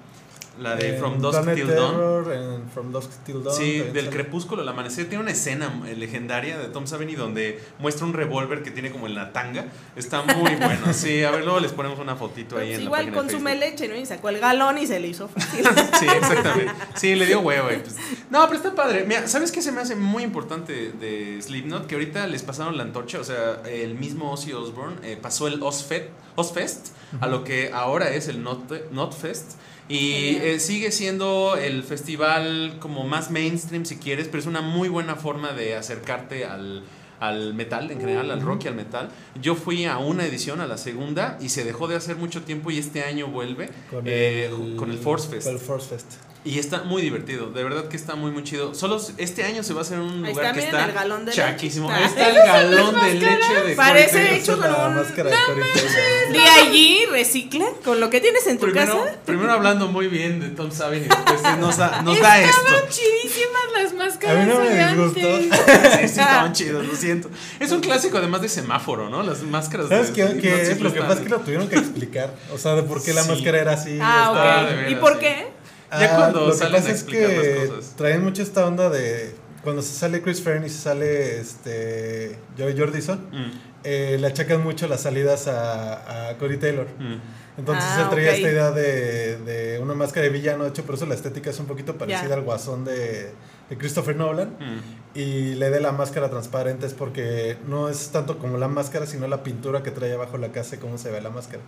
La 0.58 0.74
de 0.76 0.94
En 0.94 0.98
From 0.98 1.20
Dusk 1.20 1.42
Planet 1.42 1.54
Till 1.54 1.74
Dawn. 1.74 1.90
Terror, 1.92 2.32
en 2.32 2.70
From 2.70 2.90
Dusk 2.92 3.10
Till 3.24 3.42
Dawn. 3.44 3.56
Sí, 3.56 3.78
del 3.78 4.06
sale. 4.06 4.10
crepúsculo 4.10 4.62
al 4.62 4.68
amanecer. 4.68 5.08
Tiene 5.08 5.22
una 5.22 5.30
escena 5.30 5.82
eh, 5.86 5.94
legendaria 5.94 6.58
de 6.58 6.66
Tom 6.68 6.86
Savini 6.86 7.14
donde 7.14 7.62
muestra 7.78 8.04
un 8.06 8.12
revólver 8.12 8.62
que 8.62 8.70
tiene 8.70 8.90
como 8.90 9.06
en 9.06 9.14
la 9.14 9.32
tanga. 9.32 9.66
Está 9.94 10.22
muy 10.22 10.54
bueno. 10.60 10.92
Sí, 10.92 11.22
a 11.22 11.30
ver, 11.30 11.44
luego 11.44 11.60
les 11.60 11.72
ponemos 11.72 11.98
una 12.00 12.16
fotito 12.16 12.56
ahí 12.58 12.66
Pues 12.68 12.78
en 12.78 12.84
igual 12.84 13.06
la 13.06 13.12
página 13.12 13.22
consume 13.32 13.54
leche, 13.56 13.88
¿no? 13.88 13.94
Y 13.96 14.04
sacó 14.04 14.28
el 14.30 14.38
galón 14.40 14.78
y 14.78 14.86
se 14.86 14.98
le 14.98 15.08
hizo 15.08 15.28
fácil. 15.28 15.64
Sí, 15.98 16.06
exactamente. 16.06 16.72
Sí, 16.94 17.14
le 17.14 17.26
dio 17.26 17.40
huevo. 17.40 17.70
y 17.72 17.76
pues- 17.76 17.96
No, 18.30 18.44
pero 18.46 18.56
está 18.56 18.74
padre. 18.74 19.04
Mira, 19.06 19.26
¿sabes 19.28 19.52
qué 19.52 19.62
se 19.62 19.70
me 19.72 19.80
hace 19.80 19.94
muy 19.96 20.22
importante 20.22 20.92
de 20.92 21.40
Slipknot? 21.40 21.86
Que 21.86 21.94
ahorita 21.94 22.26
les 22.26 22.42
pasaron 22.42 22.76
la 22.76 22.82
antorcha. 22.82 23.18
O 23.20 23.24
sea, 23.24 23.62
el 23.66 23.94
mismo 23.94 24.32
Ozzy 24.32 24.52
Osbourne 24.52 24.96
eh, 25.02 25.16
pasó 25.20 25.46
el 25.46 25.62
Ozfest, 25.62 26.08
Ozfest 26.36 26.88
a 27.20 27.26
lo 27.26 27.42
que 27.44 27.70
ahora 27.72 28.10
es 28.10 28.28
el 28.28 28.42
Not, 28.42 28.90
Notfest. 28.92 29.52
Y 29.88 30.36
eh, 30.36 30.60
sigue 30.60 30.92
siendo 30.92 31.56
el 31.56 31.82
festival 31.82 32.76
como 32.78 33.04
más 33.06 33.30
mainstream 33.30 33.84
si 33.86 33.96
quieres, 33.96 34.26
pero 34.26 34.38
es 34.38 34.46
una 34.46 34.60
muy 34.60 34.88
buena 34.88 35.16
forma 35.16 35.52
de 35.52 35.76
acercarte 35.76 36.44
al, 36.44 36.82
al 37.20 37.54
metal 37.54 37.90
en 37.90 38.00
general, 38.00 38.30
al 38.30 38.42
rock 38.42 38.64
y 38.64 38.68
al 38.68 38.74
metal. 38.74 39.08
Yo 39.40 39.54
fui 39.54 39.86
a 39.86 39.98
una 39.98 40.26
edición, 40.26 40.60
a 40.60 40.66
la 40.66 40.76
segunda, 40.76 41.38
y 41.40 41.48
se 41.48 41.64
dejó 41.64 41.88
de 41.88 41.96
hacer 41.96 42.16
mucho 42.16 42.42
tiempo 42.42 42.70
y 42.70 42.78
este 42.78 43.02
año 43.02 43.28
vuelve 43.28 43.70
Con, 43.90 44.06
eh, 44.06 44.46
el, 44.46 44.76
con 44.76 44.90
el 44.90 44.98
Force 44.98 45.28
Fest. 45.28 45.46
con 45.46 45.54
el 45.54 45.60
Force 45.60 45.88
Fest. 45.88 46.12
Y 46.48 46.58
está 46.58 46.82
muy 46.84 47.02
divertido, 47.02 47.50
de 47.50 47.62
verdad 47.62 47.88
que 47.88 47.96
está 47.96 48.14
muy 48.14 48.30
muy 48.30 48.42
chido. 48.42 48.74
Solo 48.74 48.98
este 49.18 49.44
año 49.44 49.62
se 49.62 49.74
va 49.74 49.80
a 49.80 49.82
hacer 49.82 49.98
un 49.98 50.22
lugar 50.22 50.30
está, 50.46 50.52
que 50.54 50.60
está 50.60 50.84
el 50.86 50.92
galón 50.92 51.24
de 51.26 51.32
chaquísimo. 51.32 51.90
leche. 51.90 52.00
Ahí 52.00 52.08
está 52.08 52.28
el 52.30 52.36
galón 52.36 52.94
de 53.04 53.14
leche 53.14 53.54
de 53.66 53.74
Parece 53.76 54.36
hecho 54.36 54.56
con 54.58 54.72
la 54.72 54.86
un- 54.88 54.94
máscara 54.94 55.28
de. 55.30 56.32
De 56.32 56.38
allí 56.40 57.00
recicla 57.10 57.66
con 57.84 58.00
lo 58.00 58.08
que 58.08 58.20
tienes 58.22 58.46
en 58.46 58.58
tu 58.58 58.66
Primero, 58.66 59.04
casa. 59.04 59.16
primero 59.26 59.52
hablando 59.52 59.88
muy 59.88 60.06
bien 60.08 60.40
de 60.40 60.48
Tom 60.50 60.70
Savini, 60.70 61.06
después 61.06 61.42
nos 61.58 61.76
da, 61.76 62.00
nos 62.02 62.18
da 62.20 62.40
esto. 62.40 62.56
Estaban 62.66 62.88
chidísimas 62.88 63.62
las 63.82 63.92
máscaras 63.94 64.36
A 64.36 64.40
mí 64.40 64.52
no 64.52 64.60
me 64.60 64.82
antes. 64.82 65.14
Sí, 65.18 65.50
sí, 65.98 66.04
estaban 66.04 66.52
chidos, 66.52 66.86
lo 66.86 66.94
siento. 66.96 67.28
Es 67.60 67.70
un 67.72 67.80
clásico 67.80 68.16
además 68.18 68.40
de 68.42 68.48
semáforo, 68.48 69.10
¿no? 69.10 69.22
Las 69.22 69.42
máscaras 69.42 69.88
¿Sabes 69.88 70.14
de 70.14 70.40
qué, 70.40 70.76
Lo 70.80 70.92
que 70.92 71.00
pasa 71.00 71.12
es 71.14 71.20
que 71.20 71.28
lo 71.28 71.40
tuvieron 71.40 71.68
que 71.68 71.76
explicar. 71.76 72.34
O 72.54 72.58
sea, 72.58 72.74
de 72.74 72.82
por 72.84 73.02
qué 73.02 73.12
la 73.12 73.22
Sí. 73.22 73.30
máscara 73.30 73.58
era 73.60 73.72
así. 73.72 73.98
Ah, 74.00 74.64
ok. 74.86 74.90
¿Y 74.90 74.94
por 74.96 75.14
sí. 75.14 75.18
qué? 75.20 75.57
Ya 75.90 76.16
cuando 76.16 76.40
lo 76.46 76.52
que 76.52 76.58
salen 76.58 76.82
a 76.84 76.88
es 76.90 77.02
que 77.04 77.20
las 77.66 77.68
cosas. 77.70 77.96
traen 77.96 78.22
mucho 78.24 78.42
esta 78.42 78.66
onda 78.66 78.90
de 78.90 79.34
cuando 79.62 79.82
se 79.82 79.94
sale 79.94 80.22
Chris 80.22 80.40
Fern 80.42 80.64
y 80.64 80.68
se 80.68 80.78
sale 80.78 81.40
este 81.40 82.38
Joey 82.58 82.76
Jordison, 82.78 83.18
Mm, 83.32 83.50
eh, 83.84 84.16
le 84.20 84.26
achacan 84.26 84.62
mucho 84.62 84.86
las 84.88 85.02
salidas 85.02 85.46
a, 85.48 86.30
a 86.30 86.36
Corey 86.38 86.58
Taylor. 86.58 86.86
mm. 86.98 87.16
Entonces 87.58 87.84
Ah, 87.88 88.02
él 88.04 88.10
traía 88.10 88.32
esta 88.32 88.48
idea 88.52 88.70
de, 88.70 89.38
de 89.38 89.78
una 89.80 89.92
máscara 89.94 90.22
de 90.22 90.28
villano, 90.30 90.62
de 90.62 90.70
hecho 90.70 90.84
por 90.84 90.94
eso 90.94 91.06
la 91.06 91.14
estética 91.16 91.50
es 91.50 91.58
un 91.58 91.66
poquito 91.66 91.96
parecida 91.98 92.34
al 92.34 92.42
guasón 92.42 92.84
de, 92.84 93.32
de 93.68 93.76
Christopher 93.78 94.14
Nolan. 94.14 94.50
Mm. 94.60 95.18
Y 95.18 95.54
le 95.56 95.70
dé 95.70 95.80
la 95.80 95.90
máscara 95.90 96.30
transparente 96.30 96.86
es 96.86 96.94
porque 96.94 97.56
no 97.66 97.88
es 97.88 98.10
tanto 98.10 98.38
como 98.38 98.58
la 98.58 98.68
máscara, 98.68 99.06
sino 99.06 99.26
la 99.26 99.42
pintura 99.42 99.82
que 99.82 99.90
trae 99.90 100.12
abajo 100.12 100.38
la 100.38 100.52
casa 100.52 100.76
y 100.76 100.78
cómo 100.78 100.98
se 100.98 101.10
ve 101.10 101.20
la 101.20 101.30
máscara. 101.30 101.62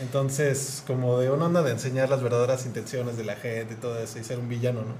Entonces, 0.00 0.82
como 0.86 1.18
de 1.18 1.30
una 1.30 1.46
onda 1.46 1.62
de 1.62 1.72
enseñar 1.72 2.08
las 2.08 2.22
verdaderas 2.22 2.64
intenciones 2.66 3.16
de 3.16 3.24
la 3.24 3.36
gente 3.36 3.74
y 3.74 3.76
todo 3.76 3.98
eso, 4.02 4.18
y 4.18 4.24
ser 4.24 4.38
un 4.38 4.48
villano, 4.48 4.80
¿no? 4.80 4.94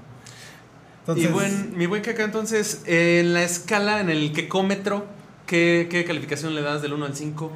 Entonces, 0.99 1.25
y 1.25 1.27
buen, 1.33 1.77
mi 1.77 1.87
buen 1.87 2.03
caca, 2.03 2.23
entonces, 2.23 2.81
en 2.85 3.33
la 3.33 3.43
escala, 3.43 3.99
en 3.99 4.11
el 4.11 4.31
quecómetro, 4.33 5.05
¿qué, 5.47 5.87
¿qué 5.89 6.05
calificación 6.05 6.53
le 6.53 6.61
das 6.61 6.83
del 6.83 6.93
1 6.93 7.05
al 7.05 7.15
5? 7.15 7.51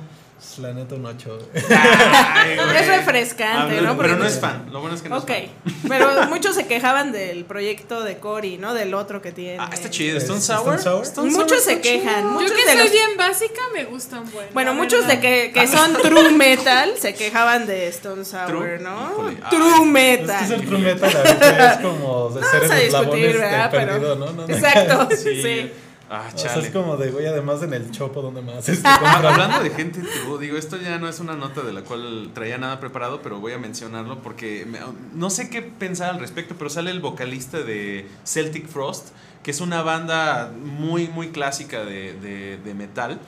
Pues, 0.48 0.60
la 0.60 0.74
neta 0.74 0.96
un 0.96 1.06
8. 1.06 1.40
Es 2.76 2.88
refrescante, 2.88 3.82
¿no? 3.82 3.92
Ah, 3.92 3.98
Pero 4.00 4.16
no 4.18 4.26
es 4.26 4.40
fan, 4.40 4.68
lo 4.72 4.80
bueno 4.82 4.96
es 4.96 5.02
que 5.02 5.10
no 5.10 5.18
Ok, 5.18 5.30
es 5.30 5.50
fan. 5.50 5.74
pero 5.90 6.28
muchos 6.28 6.56
se 6.56 6.68
quejaban 6.68 7.12
del 7.12 7.46
proyecto 7.46 8.04
de 8.04 8.18
Cory, 8.18 8.58
¿no? 8.58 8.74
Del 8.74 8.94
otro 8.94 9.22
que 9.22 9.32
tiene. 9.32 9.58
Ah, 9.60 9.70
está 9.74 9.90
chido. 9.90 10.18
¿Es 10.18 10.24
¿Stone 10.24 10.40
Stone 10.40 10.80
Sour? 10.80 11.32
Muchos 11.32 11.64
se 11.64 11.80
quejan. 11.82 12.24
Yo 12.24 12.30
Muchos 12.32 12.52
que 12.52 12.66
de 12.66 12.72
soy 12.72 12.78
los- 12.84 12.92
bien 12.92 13.10
básica 13.18 13.62
me 13.74 13.86
gustan 13.86 14.30
bueno. 14.32 14.50
Bueno, 14.54 14.74
muchos 14.74 15.08
de 15.08 15.20
que, 15.20 15.52
que 15.54 15.68
son 15.68 15.94
true 16.02 16.32
metal 16.38 16.94
se 17.00 17.14
quejaban 17.14 17.66
de 17.66 17.88
Stone 17.90 18.26
Sour, 18.26 18.48
True, 18.48 18.80
¿no? 18.80 19.12
híjole, 19.12 19.38
True 19.50 19.74
ay, 19.74 19.82
Es 19.84 19.88
metal. 19.88 20.38
que 20.40 20.46
es 20.46 20.52
el 20.52 20.66
true 20.68 20.80
metal, 20.80 21.12
es 21.12 21.78
como 21.78 22.30
de 22.30 22.44
ser 22.44 22.52
Vamos 22.62 22.72
a 22.72 22.82
en 22.82 22.92
los 22.92 23.02
discutir, 23.02 23.26
eslabones 23.26 23.34
¿verdad? 23.40 23.72
del 23.72 23.80
Pero- 23.80 23.92
perdido, 23.94 24.16
¿no? 24.16 24.26
No, 24.34 24.48
no. 24.48 24.54
Exacto, 24.54 25.10
Sí. 25.16 25.42
sí. 25.42 25.72
Ah, 26.16 26.32
O 26.34 26.38
sea, 26.38 26.52
chale. 26.54 26.68
es 26.68 26.74
como 26.74 26.98
de, 26.98 27.12
güey, 27.12 27.26
además 27.26 27.62
en 27.64 27.74
el 27.74 27.92
chopo 27.92 28.22
donde 28.22 28.42
más 28.42 28.68
este. 28.70 28.88
Hablando 29.06 29.62
de 29.64 29.70
gente 29.72 30.02
tribú, 30.02 30.38
digo, 30.38 30.58
esto 30.58 30.78
ya 30.78 30.98
no 30.98 31.08
es 31.10 31.20
una 31.20 31.36
nota 31.36 31.62
de 31.62 31.74
la 31.74 31.82
cual 31.82 32.32
traía 32.34 32.58
nada 32.58 32.80
preparado, 32.80 33.22
pero 33.22 33.40
voy 33.40 33.54
a 33.54 33.58
mencionarlo 33.58 34.22
porque 34.22 34.66
me- 34.66 34.80
no 35.14 35.30
sé 35.30 35.50
qué 35.50 35.62
pensar 35.62 36.12
al 36.12 36.20
respecto, 36.20 36.56
pero 36.58 36.70
sale 36.70 36.92
el 36.92 37.00
vocalista 37.00 37.60
de 37.60 38.08
Celtic 38.26 38.68
Frost, 38.68 39.10
que 39.44 39.52
es 39.52 39.62
una 39.62 39.82
banda 39.84 40.52
muy, 40.64 41.08
muy 41.08 41.30
clásica 41.30 41.86
de, 41.86 42.14
de- 42.14 42.58
de 42.58 42.74
metal. 42.74 43.20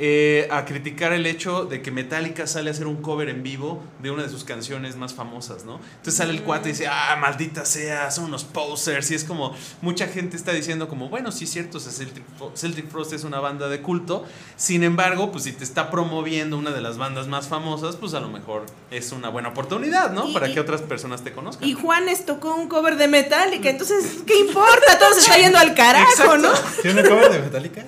Eh, 0.00 0.46
a 0.50 0.64
criticar 0.64 1.12
el 1.12 1.26
hecho 1.26 1.64
de 1.64 1.82
que 1.82 1.90
Metallica 1.90 2.46
sale 2.46 2.70
a 2.70 2.72
hacer 2.72 2.86
un 2.86 3.02
cover 3.02 3.28
en 3.28 3.42
vivo 3.42 3.82
de 4.00 4.10
una 4.12 4.22
de 4.22 4.28
sus 4.28 4.44
canciones 4.44 4.96
más 4.96 5.12
famosas, 5.12 5.64
¿no? 5.64 5.80
Entonces 5.96 6.14
sale 6.14 6.32
el 6.32 6.42
cuate 6.42 6.68
y 6.68 6.72
dice, 6.72 6.86
ah, 6.86 7.16
maldita 7.20 7.64
sea, 7.64 8.10
son 8.12 8.26
unos 8.26 8.44
posers, 8.44 9.10
y 9.10 9.14
es 9.16 9.24
como, 9.24 9.54
mucha 9.82 10.06
gente 10.06 10.36
está 10.36 10.52
diciendo 10.52 10.88
como, 10.88 11.08
bueno, 11.08 11.32
sí 11.32 11.44
es 11.44 11.50
cierto, 11.50 11.78
o 11.78 11.80
sea, 11.80 11.90
Celtic, 11.92 12.22
Fro- 12.38 12.52
Celtic 12.56 12.88
Frost 12.88 13.12
es 13.12 13.24
una 13.24 13.40
banda 13.40 13.68
de 13.68 13.80
culto, 13.82 14.24
sin 14.56 14.84
embargo, 14.84 15.32
pues 15.32 15.44
si 15.44 15.52
te 15.52 15.64
está 15.64 15.90
promoviendo 15.90 16.56
una 16.58 16.70
de 16.70 16.80
las 16.80 16.96
bandas 16.96 17.26
más 17.26 17.48
famosas, 17.48 17.96
pues 17.96 18.14
a 18.14 18.20
lo 18.20 18.28
mejor 18.28 18.66
es 18.90 19.10
una 19.12 19.28
buena 19.30 19.48
oportunidad, 19.48 20.12
¿no? 20.12 20.28
Y- 20.28 20.32
Para 20.34 20.48
y- 20.48 20.54
que 20.54 20.60
otras 20.60 20.80
personas 20.82 21.22
te 21.24 21.32
conozcan. 21.32 21.68
Y 21.68 21.72
Juanes 21.74 22.24
tocó 22.24 22.54
un 22.54 22.68
cover 22.68 22.96
de 22.96 23.08
Metallica, 23.08 23.68
entonces, 23.68 24.18
¿qué 24.26 24.38
importa? 24.38 24.98
Todo 24.98 25.12
se 25.14 25.20
está 25.20 25.38
yendo 25.38 25.58
al 25.58 25.74
carajo, 25.74 26.08
Exacto. 26.10 26.36
¿no? 26.38 26.52
¿Tiene 26.82 27.02
un 27.02 27.08
cover 27.08 27.32
de 27.32 27.38
Metallica? 27.40 27.84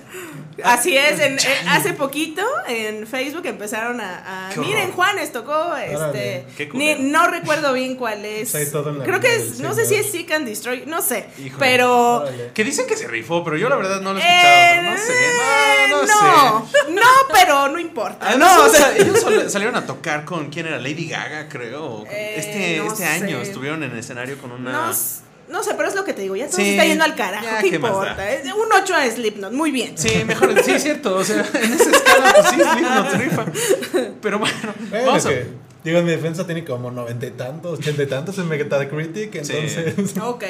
Así 0.63 0.95
es, 0.95 1.19
en- 1.19 1.39
eh, 1.39 1.41
hace 1.69 1.93
poquito 2.01 2.41
en 2.67 3.07
Facebook 3.07 3.45
empezaron 3.45 4.01
a... 4.01 4.49
a- 4.49 4.55
miren, 4.57 4.91
Juanes 4.91 5.31
tocó, 5.31 5.75
este... 5.77 6.45
Ni- 6.73 6.95
no 6.95 7.27
recuerdo 7.27 7.73
bien 7.73 7.95
cuál 7.95 8.25
es. 8.25 8.51
Pues 8.51 8.65
ahí 8.65 8.71
todo 8.71 8.89
en 8.89 8.99
la 8.99 9.05
Creo 9.05 9.19
que 9.19 9.35
es, 9.35 9.59
no 9.59 9.73
sé 9.73 9.85
si 9.85 9.95
es 9.95 10.11
Seek 10.11 10.31
and 10.31 10.45
Destroy, 10.47 10.83
no 10.85 11.01
sé, 11.01 11.27
Híjole. 11.37 11.55
pero... 11.59 12.17
Órale. 12.21 12.51
Que 12.53 12.63
dicen 12.63 12.85
que 12.87 12.97
se 12.97 13.07
rifó, 13.07 13.43
pero 13.43 13.57
yo 13.57 13.69
la 13.69 13.75
verdad 13.77 14.01
no 14.01 14.13
lo 14.13 14.19
he 14.19 14.23
Eh, 14.23 14.73
escuchado. 14.73 14.91
no 14.91 14.97
sé, 14.97 15.13
no, 15.89 15.97
no, 15.97 16.59
no, 16.59 16.67
sé. 16.67 16.91
no, 16.91 17.01
pero 17.33 17.67
no 17.69 17.79
importa. 17.79 18.27
Además, 18.27 18.57
no, 18.57 18.65
o 18.65 18.69
sea, 18.69 18.95
ellos 18.97 19.23
salieron 19.51 19.75
a 19.75 19.85
tocar 19.85 20.25
con 20.25 20.49
quién 20.49 20.67
era 20.67 20.77
Lady 20.79 21.07
Gaga, 21.07 21.47
creo. 21.49 22.05
Eh, 22.09 22.35
este 22.37 22.77
no 22.77 22.91
este 22.91 23.05
año 23.05 23.39
estuvieron 23.41 23.83
en 23.83 23.91
el 23.91 23.99
escenario 23.99 24.37
con 24.37 24.51
una. 24.51 24.91
No 25.51 25.61
sé, 25.63 25.73
pero 25.75 25.89
es 25.89 25.95
lo 25.95 26.03
que 26.03 26.13
te 26.13 26.21
digo, 26.23 26.35
ya 26.35 26.47
todo 26.47 26.57
Sí, 26.57 26.63
se 26.63 26.71
está 26.71 26.85
yendo 26.85 27.03
al 27.03 27.15
carajo, 27.15 27.43
ya, 27.45 27.61
¿qué, 27.61 27.69
¿qué 27.69 27.75
importa? 27.75 28.31
Es 28.31 28.45
un 28.45 28.71
8 28.71 28.95
a 28.95 29.09
Slipknot, 29.11 29.51
muy 29.53 29.71
bien. 29.71 29.97
Sí, 29.97 30.23
mejor, 30.25 30.61
sí, 30.63 30.71
es 30.71 30.83
cierto. 30.83 31.15
O 31.15 31.23
sea, 31.23 31.45
en 31.53 31.73
esa 31.73 31.91
escala, 31.91 32.33
pues 32.33 32.47
sí, 32.49 32.55
Slipknot 32.55 33.13
rifa. 33.13 33.45
Pero 34.21 34.39
bueno, 34.39 34.55
Bueno, 34.89 35.05
vamos 35.07 35.25
a. 35.25 35.29
que, 35.29 35.47
digo, 35.83 35.99
en 35.99 36.05
mi 36.05 36.11
defensa 36.11 36.45
tiene 36.45 36.63
como 36.65 36.89
noventa 36.91 37.25
y 37.25 37.31
tantos, 37.31 37.79
ochenta 37.79 38.03
y 38.03 38.07
tantos 38.07 38.37
en 38.37 38.47
Metacritic, 38.47 39.43
Sí. 39.43 39.53
entonces... 39.55 40.17
Ok. 40.21 40.43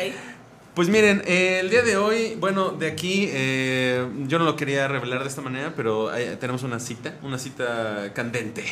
Pues 0.74 0.88
miren, 0.88 1.22
eh, 1.26 1.60
el 1.60 1.70
día 1.70 1.82
de 1.82 1.98
hoy, 1.98 2.36
bueno, 2.40 2.70
de 2.72 2.88
aquí, 2.88 3.28
eh, 3.30 4.08
yo 4.28 4.40
no 4.40 4.46
lo 4.46 4.56
quería 4.56 4.88
revelar 4.88 5.22
de 5.22 5.28
esta 5.28 5.42
manera, 5.42 5.74
pero 5.76 6.10
tenemos 6.40 6.64
una 6.64 6.80
cita, 6.80 7.14
una 7.24 7.38
cita 7.38 8.12
candente. 8.14 8.64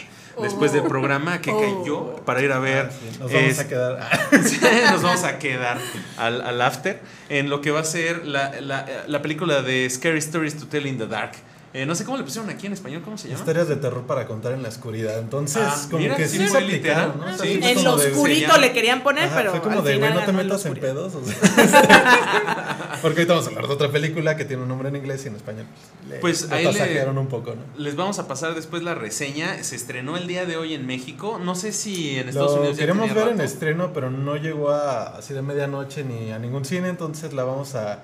Después 0.41 0.71
Oh. 0.71 0.75
del 0.75 0.83
programa 0.83 1.41
que 1.41 1.51
Oh. 1.51 1.59
cayó 1.59 2.15
para 2.25 2.41
ir 2.41 2.53
a 2.53 2.59
ver. 2.59 2.85
Ah, 2.89 2.91
sí, 3.12 3.19
Nos 3.19 3.31
vamos 3.33 3.49
es- 3.51 3.59
a 3.59 3.67
quedar... 3.67 4.09
Sí, 4.45 4.59
nos 4.91 5.01
vamos 5.03 5.23
a 5.25 5.39
quedar 5.39 5.77
al, 6.17 6.41
al 6.41 6.62
after 6.62 7.01
en 7.27 7.49
lo 7.49 7.59
que 7.59 7.71
va 7.71 7.81
a 7.81 7.83
ser 7.83 8.25
la, 8.25 8.62
la, 8.62 8.85
la 9.05 9.21
película 9.21 9.62
de 9.62 9.89
Scary 9.89 10.19
Stories 10.19 10.57
to 10.57 10.67
Tell 10.67 10.85
in 10.85 10.97
the 10.97 11.07
Dark. 11.07 11.33
Eh, 11.71 11.86
no 11.86 11.93
sé 11.93 12.03
cómo 12.03 12.17
le 12.17 12.23
pusieron 12.23 12.49
aquí 12.49 12.65
en 12.65 12.73
español, 12.73 13.03
¿cómo 13.05 13.15
se 13.17 13.27
llama? 13.27 13.39
Historias 13.39 13.67
de 13.67 13.75
terror 13.75 14.01
para 14.08 14.25
contar 14.25 14.53
en 14.53 14.63
la 14.63 14.69
oscuridad. 14.69 15.19
Entonces, 15.19 15.62
Ah, 15.63 15.77
como 15.91 16.01
mira, 16.01 16.15
que 16.15 16.27
sí 16.27 16.38
sí 16.39 16.43
se 16.45 16.49
fue 16.49 16.62
¿no? 16.62 16.67
literal. 16.67 17.13
O 17.19 17.23
sea, 17.27 17.38
Sí. 17.38 17.53
sí 17.53 17.60
fue 17.62 17.71
En 17.71 17.84
lo 17.84 17.93
oscurito 17.93 18.58
le 18.58 18.71
querían 18.73 19.03
poner, 19.03 19.25
Ajá, 19.25 19.36
pero 19.38 19.51
fue 19.51 19.62
como 19.62 19.77
al 19.79 19.84
de, 19.86 19.97
güey, 19.99 20.13
no 20.13 20.23
te 20.25 20.32
metas 20.34 20.65
en 20.65 20.73
pedos. 20.73 21.13
o 21.13 21.23
sea. 21.23 21.36
Porque 23.01 23.19
ahorita 23.21 23.34
vamos 23.34 23.45
a 23.45 23.49
hablar 23.49 23.67
de 23.67 23.73
otra 23.73 23.91
película 23.91 24.36
que 24.36 24.45
tiene 24.45 24.63
un 24.63 24.67
nombre 24.69 24.89
en 24.89 24.95
inglés 24.95 25.23
y 25.25 25.27
en 25.27 25.36
español. 25.36 25.65
Le, 26.10 26.15
Pues 26.17 26.51
ahí 26.51 26.63
le- 26.73 27.05
un 27.10 27.27
poco, 27.27 27.53
¿no? 27.55 27.62
Les 27.82 27.95
vamos 27.95 28.19
a 28.19 28.27
pasar 28.27 28.55
después 28.55 28.84
la 28.84 28.95
reseña. 28.95 29.63
Se 29.63 29.75
estrenó 29.75 30.17
el 30.17 30.27
día 30.27 30.45
de 30.45 30.58
hoy 30.58 30.73
en 30.73 30.86
México. 30.86 31.39
No 31.43 31.55
sé 31.55 31.71
si 31.71 32.17
en 32.17 32.29
Estados 32.29 32.51
Lo 32.53 32.58
Unidos 32.60 32.77
ya 32.77 32.82
queremos 32.82 33.08
tenía 33.08 33.23
ver 33.25 33.34
en 33.34 33.41
estreno, 33.41 33.91
pero 33.93 34.10
no 34.10 34.36
llegó 34.38 34.71
a 34.71 35.17
así 35.17 35.34
de 35.34 35.41
medianoche 35.41 36.03
ni 36.03 36.32
a 36.32 36.39
ningún 36.39 36.65
cine, 36.65 36.89
entonces 36.89 37.32
la 37.34 37.43
vamos 37.43 37.75
a, 37.75 37.99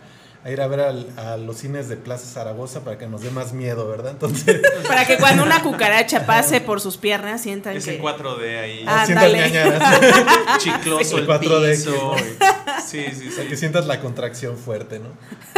a 0.45 0.51
ir 0.51 0.62
a 0.62 0.67
ver 0.67 0.79
al- 0.79 1.08
a 1.17 1.38
los 1.38 1.58
cines 1.58 1.89
de 1.89 1.97
Plaza 1.97 2.27
Zaragoza 2.27 2.84
para 2.84 2.99
que 2.99 3.08
nos 3.08 3.21
dé 3.21 3.31
más 3.31 3.51
miedo, 3.53 3.88
¿verdad? 3.89 4.12
Entonces, 4.12 4.62
Para 4.88 5.03
que 5.05 5.17
cuando 5.17 5.41
una 5.43 5.63
cucaracha 5.63 6.27
pase 6.27 6.62
por 6.62 6.79
sus 6.79 6.97
piernas 6.97 7.41
sientan 7.41 7.75
Es 7.75 7.86
que... 7.86 7.95
en 7.95 8.03
4D 8.03 8.60
ahí. 8.60 8.86
Ah, 8.88 9.05
Chicloso 10.60 11.17
El 11.17 11.23
el 11.23 11.29
4DX, 11.29 11.71
piso. 11.71 12.15
Sí, 12.86 13.05
sí, 13.13 13.27
o 13.27 13.31
sea, 13.31 13.43
sí. 13.43 13.49
que 13.49 13.58
sientas 13.58 13.88
la 13.88 13.99
contracción 13.99 14.55
fuerte, 14.58 14.99
¿no? 14.99 15.10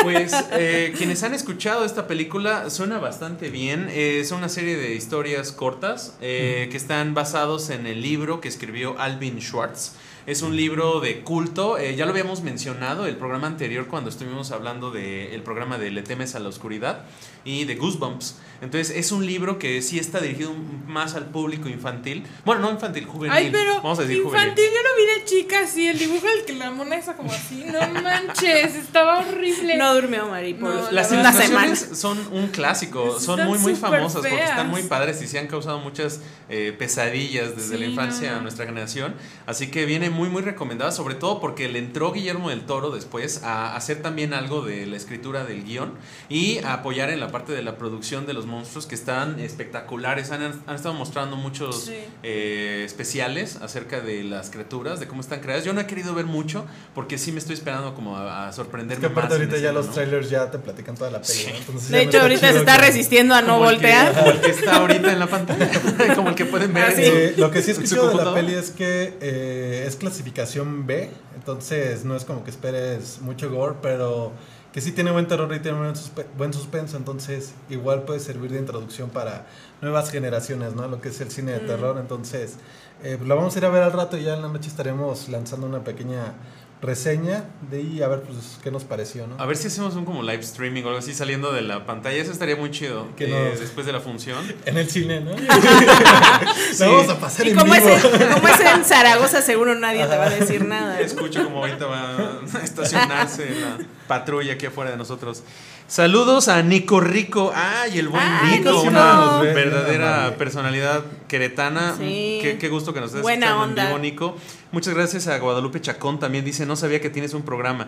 Pues 0.02 0.34
eh, 0.54 0.94
quienes 0.98 1.22
han 1.24 1.34
escuchado 1.34 1.84
esta 1.84 2.08
película 2.08 2.70
suena 2.70 2.98
bastante 3.00 3.50
bien. 3.50 3.88
Eh, 3.92 4.24
son 4.26 4.38
una 4.40 4.50
serie 4.50 4.78
de 4.78 4.94
historias 4.94 5.52
cortas 5.52 6.14
eh, 6.22 6.70
que 6.72 6.78
están 6.78 7.14
basados 7.14 7.70
en 7.72 7.88
el 7.88 8.02
libro 8.02 8.40
que 8.40 8.48
escribió 8.48 8.98
Alvin 9.00 9.40
Schwartz. 9.42 9.94
Es 10.28 10.42
un 10.42 10.58
libro 10.58 11.00
de 11.00 11.22
culto. 11.22 11.78
eh, 11.78 11.96
ya 11.96 12.06
lo 12.06 12.12
habíamos 12.12 12.42
mencionado 12.44 13.06
el 13.08 13.16
programa 13.16 13.48
anterior 13.48 13.88
cuando 13.88 14.10
estuvimos 14.10 14.52
hablando 14.52 14.92
del 14.92 15.42
programa 15.42 15.78
de 15.78 15.90
Le 15.90 16.02
temes 16.04 16.36
a 16.36 16.40
la 16.40 16.50
oscuridad 16.50 17.06
y 17.46 17.64
de 17.64 17.76
Goosebumps. 17.76 18.36
Entonces 18.60 18.94
es 18.98 19.14
un 19.14 19.26
libro 19.26 19.58
que 19.58 19.82
sí 19.82 20.00
está 20.00 20.20
dirigido 20.20 20.52
más 20.86 21.16
al 21.16 21.28
público 21.28 21.70
infantil. 21.70 22.26
Bueno, 22.44 22.60
no 22.62 22.72
infantil, 22.72 23.06
juvenil. 23.06 23.38
Ay, 23.38 23.50
pero 23.52 23.76
Vamos 23.76 24.00
a 24.00 24.02
decir 24.02 24.18
infantil, 24.18 24.52
juvenil. 24.66 24.74
yo 24.76 24.82
lo 24.84 24.96
vi 24.98 25.20
de 25.20 25.26
chica 25.26 25.60
así, 25.62 25.88
el 25.88 25.98
dibujo 25.98 26.28
del 26.28 26.44
que 26.44 26.54
la 26.54 26.72
mona 26.72 26.98
esa 26.98 27.16
como 27.16 27.32
así, 27.32 27.64
no 27.66 27.80
manches, 28.02 28.76
estaba 28.76 29.20
horrible. 29.20 29.78
No 29.78 29.94
durmió 29.96 30.26
Mari 30.28 30.56
por 30.56 30.74
No, 30.74 30.92
Las 30.92 31.08
semana. 31.08 31.30
ilustraciones 31.36 31.98
son 32.00 32.18
un 32.34 32.48
clásico, 32.50 33.18
son 33.20 33.40
Están 33.40 33.48
muy 33.50 33.60
muy 33.60 33.76
famosas 33.76 34.22
porque 34.22 34.44
están 34.44 34.70
muy 34.70 34.84
padres 34.84 35.22
y 35.22 35.28
se 35.28 35.40
han 35.40 35.48
causado 35.48 35.80
muchas 35.80 36.20
eh, 36.50 36.76
pesadillas 36.78 37.56
desde 37.56 37.76
Sí, 37.76 37.80
la 37.80 37.86
infancia 37.86 38.32
no. 38.34 38.38
a 38.40 38.42
nuestra 38.42 38.66
generación. 38.66 39.16
Así 39.46 39.68
que 39.72 39.86
viene 39.86 40.10
muy 40.18 40.30
muy 40.30 40.42
recomendada, 40.42 40.92
sobre 40.92 41.16
todo 41.16 41.40
porque 41.40 41.70
le 41.70 41.80
entró 41.80 42.12
Guillermo 42.12 42.50
del 42.50 42.62
Toro 42.66 42.90
después 42.90 43.44
a 43.44 43.76
hacer 43.76 44.02
también 44.02 44.34
algo 44.34 44.62
de 44.62 44.86
la 44.88 44.98
escritura 44.98 45.46
del 45.46 45.64
guion 45.64 45.94
y 46.28 46.58
a 46.60 46.74
apoyar 46.74 47.10
en 47.12 47.20
la 47.20 47.30
parte 47.32 47.54
de 47.54 47.62
la 47.62 47.78
producción 47.78 48.26
de 48.26 48.34
los 48.34 48.46
monstruos 48.48 48.86
que 48.88 48.96
están 48.96 49.40
espectaculares. 49.40 50.32
Han, 50.32 50.42
han 50.66 50.76
estado 50.76 50.94
mostrando 50.96 51.36
muchos 51.36 51.86
Sí. 51.86 51.94
eh, 52.24 52.84
especiales 52.86 53.58
acerca 53.58 54.02
de 54.02 54.24
las 54.24 54.50
criaturas, 54.50 55.00
de 55.00 55.08
cómo 55.08 55.22
están 55.22 55.40
creadas. 55.40 55.64
Yo 55.64 55.74
no 55.74 55.82
he 55.82 55.86
querido 55.88 56.14
ver 56.16 56.26
mucho 56.26 56.66
porque 56.96 57.18
sí 57.18 57.32
me 57.32 57.40
estoy 57.40 57.54
esperando 57.56 57.94
como 57.94 58.18
a, 58.18 58.48
a 58.48 58.50
Es 58.50 58.56
sorprenderme 58.56 59.02
que 59.02 59.12
aparte 59.12 59.30
más 59.36 59.40
ahorita 59.40 59.58
ya 59.58 59.72
los 59.72 59.88
¿no? 59.88 59.94
trailers 59.94 60.30
ya 60.30 60.50
te 60.50 60.58
platican 60.60 60.96
toda 60.96 61.12
la 61.12 61.22
peli, 61.22 61.34
Sí. 61.34 61.48
¿no? 61.52 61.58
Entonces 61.58 61.90
De 61.90 62.02
hecho, 62.02 62.22
ahorita 62.22 62.52
se 62.52 62.58
está 62.60 62.76
que- 62.78 62.82
resistiendo 62.88 63.36
a 63.36 63.42
no 63.42 63.58
que- 63.60 63.64
voltear. 63.66 64.14
como 64.14 64.32
el 64.32 64.42
que 64.42 64.52
está 64.52 64.76
ahorita 64.78 65.12
en 65.14 65.20
la 65.20 65.28
pantalla. 65.28 65.70
como 66.16 66.30
el 66.30 66.36
que 66.36 66.46
pueden 66.46 66.74
ver. 66.74 66.84
Ah, 66.86 66.92
sí. 66.96 67.02
Eh, 67.04 67.34
lo 67.38 67.52
que 67.52 67.62
sí 67.62 67.74
su 67.74 67.82
escucho 67.82 68.10
de 68.10 68.16
la 68.16 68.34
peli 68.34 68.54
es 68.54 68.72
que 68.72 69.14
eh, 69.22 69.84
es 69.88 69.96
clasificación 70.12 70.88
B, 70.88 71.10
entonces 71.36 72.06
no 72.06 72.16
es 72.16 72.24
como 72.24 72.44
que 72.44 72.50
esperes 72.50 73.20
mucho 73.22 73.50
gore, 73.52 73.76
pero 73.82 74.32
que 74.72 74.80
sí 74.82 74.92
tiene 74.94 75.12
buen 75.12 75.28
terror 75.28 75.54
y 75.54 75.60
tiene 75.60 75.78
buen, 75.78 75.94
suspe- 75.96 76.26
buen 76.38 76.54
suspenso, 76.54 76.98
entonces 76.98 77.54
igual 77.70 78.04
puede 78.04 78.20
servir 78.20 78.52
de 78.52 78.60
introducción 78.60 79.10
para 79.10 79.46
nuevas 79.82 80.10
generaciones, 80.12 80.76
¿no? 80.76 80.88
Lo 80.88 81.02
que 81.02 81.10
es 81.10 81.20
el 81.20 81.30
cine 81.32 81.52
de 81.54 81.60
terror, 81.60 81.98
entonces 82.00 82.56
eh, 83.04 83.16
pues 83.18 83.28
la 83.28 83.36
vamos 83.36 83.56
a 83.56 83.60
ir 83.60 83.66
a 83.66 83.70
ver 83.70 83.84
al 83.84 83.92
rato 83.92 84.18
y 84.18 84.24
ya 84.24 84.36
en 84.36 84.42
la 84.44 84.48
noche 84.48 84.70
estaremos 84.70 85.28
lanzando 85.30 85.68
una 85.68 85.84
pequeña 85.84 86.34
reseña 86.82 87.46
de 87.72 87.78
ahí 87.78 88.02
a 88.04 88.08
ver 88.08 88.22
pues 88.22 88.60
qué 88.64 88.70
nos 88.70 88.84
pareció, 88.84 89.26
¿no? 89.26 89.36
A 89.42 89.46
ver 89.48 89.58
si 89.58 89.68
hacemos 89.68 89.96
un 89.96 90.06
como 90.06 90.22
live 90.22 90.42
streaming 90.42 90.84
o 90.84 90.88
algo 90.88 91.00
así 91.00 91.14
saliendo 91.14 91.52
de 91.52 91.62
la 91.64 91.86
pantalla. 91.86 92.18
Eso 92.22 92.32
estaría 92.32 92.56
muy 92.56 92.70
chido. 92.72 93.08
Que 93.16 93.26
eh, 93.26 93.58
Después 93.60 93.86
de 93.86 93.94
la 93.94 94.00
función. 94.00 94.38
En 94.66 94.78
el 94.78 94.90
cine, 94.90 95.22
¿no? 95.22 95.32
La 96.80 96.88
vamos 96.88 97.10
a 97.10 97.20
pasar 97.20 97.46
Y 97.48 97.52
en 97.52 97.58
como 97.58 97.74
es, 97.74 97.84
vivo. 97.84 98.16
en, 98.16 98.34
como 98.34 98.48
es 98.48 98.60
en 98.60 98.84
Zaragoza, 98.86 99.42
seguro 99.42 99.76
nadie 99.76 100.06
te 100.06 100.18
va 100.18 100.26
a 100.26 100.30
decir 100.30 100.66
nada. 100.66 101.00
Escucho 101.00 101.44
como 101.44 101.60
ahorita 101.60 101.86
va 101.86 102.40
a 102.54 102.64
estacionarse 102.64 103.50
la 103.60 103.78
patrulla 104.08 104.54
aquí 104.54 104.66
afuera 104.68 104.92
de 104.92 104.98
nosotros. 104.98 105.44
Saludos 105.88 106.50
a 106.50 106.62
Nico 106.64 107.00
Rico. 107.00 107.52
Ay, 107.56 108.00
el 108.00 108.10
buen 108.10 108.22
Ay, 108.22 108.58
Nico, 108.60 108.72
Nico. 108.72 108.82
una 108.84 109.40
verdadera 109.40 110.36
personalidad 110.38 111.04
queretana. 111.30 111.96
Sí. 111.98 112.40
Qué, 112.42 112.58
qué 112.60 112.68
gusto 112.70 112.94
que 112.94 113.00
nos 113.00 113.10
estés 113.10 113.22
Buena 113.22 113.48
escuchando 113.48 113.64
en 113.64 113.70
onda. 113.72 113.86
vivo, 113.88 114.00
Nico. 114.00 114.38
Muchas 114.74 114.94
gracias 114.94 115.28
a 115.28 115.38
Guadalupe 115.40 115.80
Chacón. 115.80 116.20
También 116.20 116.44
dice, 116.44 116.66
no 116.66 116.76
sabía 116.76 117.00
que 117.00 117.10
tienes 117.10 117.34
un 117.34 117.44
programa. 117.44 117.88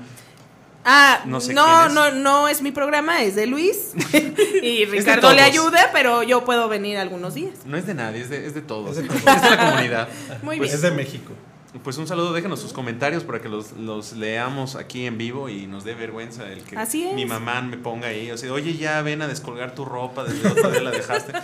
Ah, 0.85 1.23
No 1.25 1.31
no, 1.33 1.41
sé 1.41 1.53
no, 1.53 1.65
quién 1.65 1.88
es. 1.88 1.93
no, 1.93 2.12
no 2.12 2.47
es 2.47 2.62
mi 2.62 2.71
programa, 2.71 3.21
es 3.21 3.35
de 3.35 3.47
Luis. 3.47 3.91
y 4.63 4.85
Ricardo 4.85 5.33
le 5.33 5.41
ayuda, 5.41 5.89
pero 5.91 6.23
yo 6.23 6.45
puedo 6.45 6.69
venir 6.69 6.97
algunos 6.97 7.33
días. 7.33 7.51
No 7.65 7.75
es 7.75 7.85
de 7.85 7.95
nadie, 7.95 8.21
es 8.21 8.29
de, 8.29 8.47
es 8.47 8.53
de 8.53 8.62
todos. 8.62 8.97
Es 8.97 9.07
de 9.09 9.13
Es 9.17 9.23
todos. 9.25 9.41
de, 9.41 9.49
la 9.49 9.57
comunidad. 9.71 10.07
Muy 10.41 10.57
Pues- 10.57 10.73
es 10.73 10.81
de 10.81 10.91
México. 10.91 11.33
Pues 11.84 11.97
un 11.97 12.08
saludo, 12.08 12.34
déjenos 12.34 12.60
sus 12.60 12.73
comentarios 12.73 13.23
para 13.23 13.41
que 13.41 13.47
los, 13.47 13.73
los 13.73 14.13
leamos 14.13 14.75
aquí 14.75 15.05
en 15.05 15.19
vivo 15.19 15.49
y 15.49 15.67
nos 15.67 15.84
dé 15.84 15.93
vergüenza 15.93 16.51
el 16.51 16.63
que 16.63 16.75
Así 16.75 17.05
es. 17.05 17.13
mi 17.13 17.25
mamá 17.27 17.62
me 17.62 17.77
ponga 17.77 18.08
ahí. 18.08 18.32
O 18.32 18.38
sea, 18.38 18.51
oye, 18.53 18.75
ya 18.75 19.01
ven 19.03 19.21
a 19.21 19.27
descolgar 19.27 19.75
tu 19.75 19.86
ropa, 19.86 20.23
desde 20.23 20.47
el 20.47 20.51
otro 20.53 20.71
día 20.71 20.82
la 20.82 20.91
dejaste. 20.91 21.32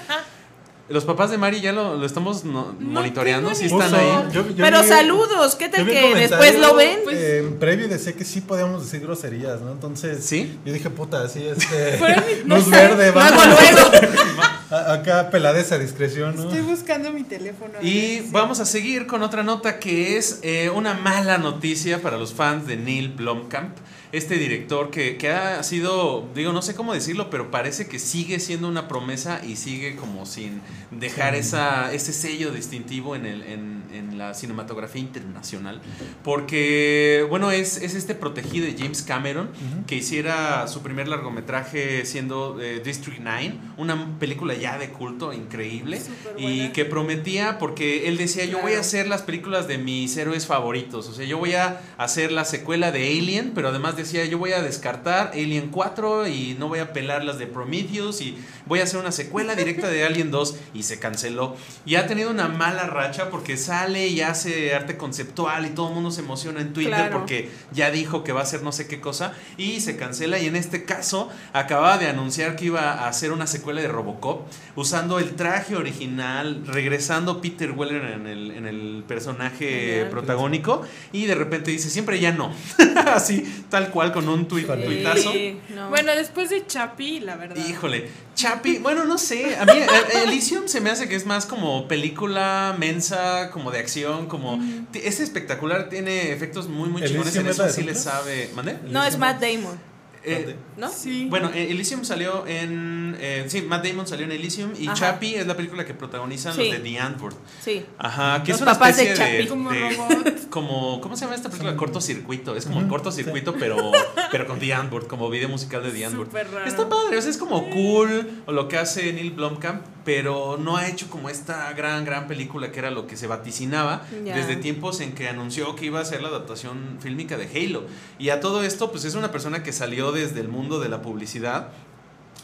Los 0.87 1.03
papás 1.03 1.31
de 1.31 1.39
Mari 1.39 1.61
ya 1.61 1.71
lo, 1.71 1.95
lo 1.95 2.05
estamos 2.05 2.43
no- 2.43 2.75
monitoreando, 2.79 3.49
tengo 3.51 3.59
sí 3.59 3.65
están 3.65 3.95
ahí. 3.95 4.31
yo- 4.31 4.47
yo 4.49 4.63
pero 4.63 4.83
vi- 4.83 4.87
saludos, 4.87 5.55
¿qué 5.55 5.67
tal 5.67 5.83
que 5.83 6.13
después 6.13 6.59
lo 6.59 6.75
ven? 6.75 6.99
Pues- 7.03 7.17
eh, 7.17 7.39
en 7.39 7.57
previo 7.57 7.87
decía 7.87 8.13
que 8.13 8.23
sí 8.23 8.41
podíamos 8.41 8.83
decir 8.83 9.01
groserías, 9.01 9.61
¿no? 9.61 9.71
Entonces, 9.71 10.23
¿Sí? 10.23 10.59
yo 10.63 10.71
dije, 10.73 10.91
puta, 10.91 11.23
así 11.23 11.43
este. 11.43 11.99
No 12.45 12.57
luz 12.57 12.65
sé, 12.65 12.69
verde, 12.69 13.09
vamos. 13.11 13.45
luego. 13.47 13.91
Acá 14.75 15.29
peladez 15.29 15.71
a 15.71 15.77
discreción, 15.77 16.35
¿no? 16.35 16.43
Estoy 16.43 16.61
buscando 16.61 17.11
mi 17.11 17.23
teléfono. 17.23 17.73
a 17.79 17.83
Y 17.83 18.21
ver 18.21 18.31
vamos 18.31 18.59
a 18.59 18.65
seguir 18.65 19.07
con 19.07 19.23
otra 19.23 19.43
nota 19.43 19.79
que 19.79 20.17
es 20.17 20.39
eh, 20.43 20.69
una 20.69 20.93
mala 20.93 21.37
noticia 21.37 22.01
para 22.01 22.17
los 22.17 22.33
fans 22.33 22.67
de 22.67 22.77
Neil 22.77 23.09
Blomkamp. 23.09 23.77
Este 24.11 24.35
director 24.35 24.91
que, 24.91 25.17
que 25.17 25.29
ha 25.29 25.61
sido, 25.63 26.29
digo, 26.33 26.53
no 26.53 26.61
sé 26.61 26.73
cómo 26.73 26.93
decirlo, 26.93 27.29
pero 27.29 27.51
parece 27.51 27.87
que 27.87 27.99
sigue 27.99 28.39
siendo 28.39 28.67
una 28.67 28.87
promesa 28.87 29.41
y 29.43 29.57
sigue 29.57 29.95
como 29.95 30.25
sin 30.25 30.61
dejar 30.91 31.35
esa, 31.35 31.91
ese 31.91 32.13
sello 32.13 32.51
distintivo 32.51 33.15
en, 33.15 33.25
el, 33.25 33.43
en, 33.43 33.83
en 33.95 34.17
la 34.17 34.33
cinematografía 34.33 35.01
internacional. 35.01 35.81
Porque, 36.23 37.25
bueno, 37.29 37.51
es, 37.51 37.77
es 37.77 37.95
este 37.95 38.15
protegido 38.15 38.65
de 38.65 38.75
James 38.77 39.01
Cameron 39.01 39.49
que 39.87 39.95
hiciera 39.95 40.67
su 40.67 40.81
primer 40.81 41.07
largometraje 41.07 42.05
siendo 42.05 42.59
eh, 42.61 42.81
District 42.83 43.19
9, 43.21 43.53
una 43.77 44.17
película 44.19 44.53
ya 44.53 44.77
de 44.77 44.89
culto 44.89 45.33
increíble 45.33 46.01
y 46.37 46.69
que 46.69 46.85
prometía 46.85 47.57
porque 47.57 48.07
él 48.07 48.17
decía 48.17 48.45
yo 48.45 48.59
voy 48.61 48.73
a 48.73 48.79
hacer 48.79 49.07
las 49.07 49.21
películas 49.21 49.67
de 49.67 49.77
mis 49.77 50.15
héroes 50.17 50.45
favoritos, 50.45 51.07
o 51.09 51.13
sea, 51.13 51.25
yo 51.25 51.37
voy 51.37 51.53
a 51.53 51.81
hacer 51.97 52.31
la 52.31 52.45
secuela 52.45 52.91
de 52.91 53.07
Alien, 53.07 53.51
pero 53.53 53.69
además 53.69 53.95
decía 53.95 54.25
yo 54.25 54.37
voy 54.37 54.53
a 54.53 54.61
descartar 54.61 55.31
Alien 55.33 55.69
4 55.69 56.27
y 56.27 56.55
no 56.59 56.67
voy 56.67 56.79
a 56.79 56.93
pelar 56.93 57.23
las 57.23 57.39
de 57.39 57.47
Prometheus 57.47 58.21
y 58.21 58.37
voy 58.65 58.79
a 58.79 58.83
hacer 58.83 58.99
una 58.99 59.11
secuela 59.11 59.55
directa 59.55 59.87
de 59.89 60.05
Alien 60.05 60.31
2 60.31 60.55
y 60.73 60.83
se 60.83 60.99
canceló. 60.99 61.55
Y 61.85 61.95
ha 61.95 62.07
tenido 62.07 62.31
una 62.31 62.47
mala 62.47 62.87
racha 62.87 63.29
porque 63.29 63.57
sale 63.57 64.07
y 64.07 64.21
hace 64.21 64.73
arte 64.75 64.97
conceptual 64.97 65.65
y 65.65 65.69
todo 65.69 65.89
el 65.89 65.93
mundo 65.95 66.11
se 66.11 66.21
emociona 66.21 66.61
en 66.61 66.73
Twitter 66.73 66.93
Claro. 66.93 67.17
porque 67.19 67.49
ya 67.71 67.91
dijo 67.91 68.23
que 68.23 68.31
va 68.31 68.41
a 68.41 68.43
hacer 68.43 68.61
no 68.63 68.71
sé 68.71 68.87
qué 68.87 68.99
cosa 69.01 69.33
y 69.57 69.81
se 69.81 69.97
cancela 69.97 70.39
y 70.39 70.45
en 70.47 70.55
este 70.55 70.85
caso 70.85 71.29
acababa 71.53 71.97
de 71.97 72.07
anunciar 72.07 72.55
que 72.55 72.65
iba 72.65 72.91
a 72.93 73.07
hacer 73.07 73.31
una 73.31 73.47
secuela 73.47 73.81
de 73.81 73.87
Robocop 73.87 74.47
usando 74.75 75.19
el 75.19 75.35
traje 75.35 75.75
original, 75.75 76.63
regresando 76.65 77.41
Peter 77.41 77.71
Weller 77.71 78.03
en 78.05 78.27
el, 78.27 78.51
en 78.51 78.65
el 78.67 79.03
personaje 79.07 79.67
Genial. 79.67 80.09
protagónico 80.09 80.81
y 81.11 81.25
de 81.25 81.35
repente 81.35 81.71
dice 81.71 81.89
siempre 81.89 82.19
ya 82.19 82.31
no, 82.31 82.51
así 83.07 83.43
tal 83.69 83.89
cual 83.91 84.11
con 84.11 84.27
un 84.29 84.47
tuit, 84.47 84.67
tuitazo. 84.67 85.33
No. 85.73 85.89
Bueno, 85.89 86.13
después 86.15 86.49
de 86.49 86.65
Chapi, 86.65 87.19
la 87.19 87.35
verdad. 87.35 87.55
Híjole, 87.67 88.09
Chapi, 88.35 88.54
bueno, 88.81 89.05
no 89.05 89.17
sé, 89.17 89.55
a 89.57 89.65
mí 89.65 89.73
eh, 89.73 89.87
Elysium 90.23 90.67
se 90.67 90.81
me 90.81 90.89
hace 90.89 91.07
que 91.07 91.15
es 91.15 91.25
más 91.25 91.45
como 91.45 91.87
película 91.87 92.75
mensa, 92.77 93.49
como 93.51 93.71
de 93.71 93.79
acción, 93.79 94.27
como... 94.27 94.59
Es 94.93 95.19
espectacular, 95.19 95.89
tiene 95.89 96.31
efectos 96.31 96.67
muy, 96.67 96.89
muy 96.89 97.03
chingones 97.03 97.35
en 97.35 97.45
¿Elysium 97.45 97.67
es 97.67 97.73
eso, 97.73 97.81
sí 97.81 97.83
le 97.83 97.95
sabe... 97.95 98.49
¿Mande? 98.55 98.77
no, 98.87 99.03
es 99.03 99.17
Matt 99.17 99.41
Damon, 99.41 99.79
Eh, 100.25 100.55
¿no? 100.77 100.89
Sí. 100.89 101.27
bueno, 101.29 101.51
eh, 101.53 101.67
Elysium 101.71 102.03
salió 102.03 102.45
en... 102.47 103.15
eh, 103.19 103.45
sí, 103.47 103.61
Matt 103.61 103.85
Damon 103.85 104.07
salió 104.07 104.25
en 104.25 104.31
Elysium 104.31 104.71
y 104.77 104.87
Ajá. 104.87 104.95
Chappie 104.95 105.37
es 105.39 105.47
la 105.47 105.55
película 105.55 105.85
que 105.85 105.93
protagonizan 105.93 106.53
Sí. 106.55 106.63
los 106.63 106.71
de 106.71 106.79
The 106.79 106.99
Antwoord. 106.99 107.35
Sí. 107.61 107.85
Ajá, 107.97 108.43
que 108.43 108.51
Los 108.51 108.57
es 108.57 108.61
una 108.63 108.73
papás 108.73 108.97
especie 108.99 109.11
de... 109.11 109.17
Chappie. 109.17 109.47
Como 109.47 109.71
de- 109.71 109.89
robot. 109.91 110.49
como, 110.49 111.01
¿Cómo 111.01 111.15
se 111.15 111.25
llama 111.25 111.35
esta 111.35 111.49
película? 111.49 111.75
Cortocircuito. 111.75 112.55
Es 112.55 112.65
como 112.65 112.79
Ujú, 112.79 112.87
cortocircuito, 112.89 113.53
pero, 113.59 113.91
pero 114.31 114.47
con 114.47 114.59
The 114.59 114.73
Antwoord, 114.73 115.07
como 115.07 115.29
video 115.29 115.49
musical 115.49 115.83
de 115.83 115.91
The 115.91 116.05
Antwoord. 116.05 116.29
Está 116.65 116.89
padre, 116.89 117.17
o 117.17 117.21
sea, 117.21 117.29
es 117.31 117.37
como 117.37 117.69
cool 117.69 118.41
o 118.45 118.51
lo 118.51 118.67
que 118.67 118.77
hace 118.77 119.11
Neil 119.13 119.31
Blomkamp, 119.31 119.83
pero 120.05 120.57
no 120.57 120.77
ha 120.77 120.87
hecho 120.87 121.09
como 121.09 121.29
esta 121.29 121.73
gran, 121.73 122.05
gran 122.05 122.27
película 122.27 122.71
que 122.71 122.79
era 122.79 122.91
lo 122.91 123.07
que 123.07 123.17
se 123.17 123.25
vaticinaba 123.25 124.05
desde 124.23 124.55
tiempos 124.55 125.01
en 125.01 125.13
que 125.13 125.27
anunció 125.27 125.75
que 125.75 125.87
iba 125.87 125.99
a 125.99 126.03
hacer 126.03 126.21
la 126.21 126.29
adaptación 126.29 126.99
fílmica 127.01 127.37
de 127.37 127.45
Halo. 127.45 127.83
Y 128.19 128.29
a 128.29 128.39
todo 128.39 128.63
esto, 128.63 128.91
pues 128.91 129.03
es 129.03 129.15
una 129.15 129.31
persona 129.31 129.63
que 129.63 129.73
salió 129.73 130.11
desde 130.11 130.39
el 130.39 130.47
mundo 130.47 130.79
de 130.79 130.89
la 130.89 131.01
publicidad. 131.01 131.69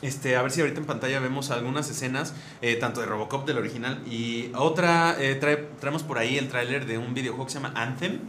Este, 0.01 0.35
a 0.35 0.41
ver 0.41 0.51
si 0.51 0.61
ahorita 0.61 0.79
en 0.79 0.85
pantalla 0.87 1.19
vemos 1.19 1.51
algunas 1.51 1.89
escenas, 1.89 2.33
eh, 2.61 2.75
tanto 2.75 3.01
de 3.01 3.05
Robocop 3.05 3.45
del 3.45 3.57
original 3.59 4.01
y 4.09 4.49
otra, 4.55 5.15
eh, 5.19 5.39
trae- 5.39 5.67
traemos 5.79 6.01
por 6.01 6.17
ahí 6.17 6.37
el 6.37 6.47
tráiler 6.47 6.85
de 6.87 6.97
un 6.97 7.13
videojuego 7.13 7.45
que 7.45 7.51
se 7.53 7.59
llama 7.59 7.73
Anthem, 7.75 8.19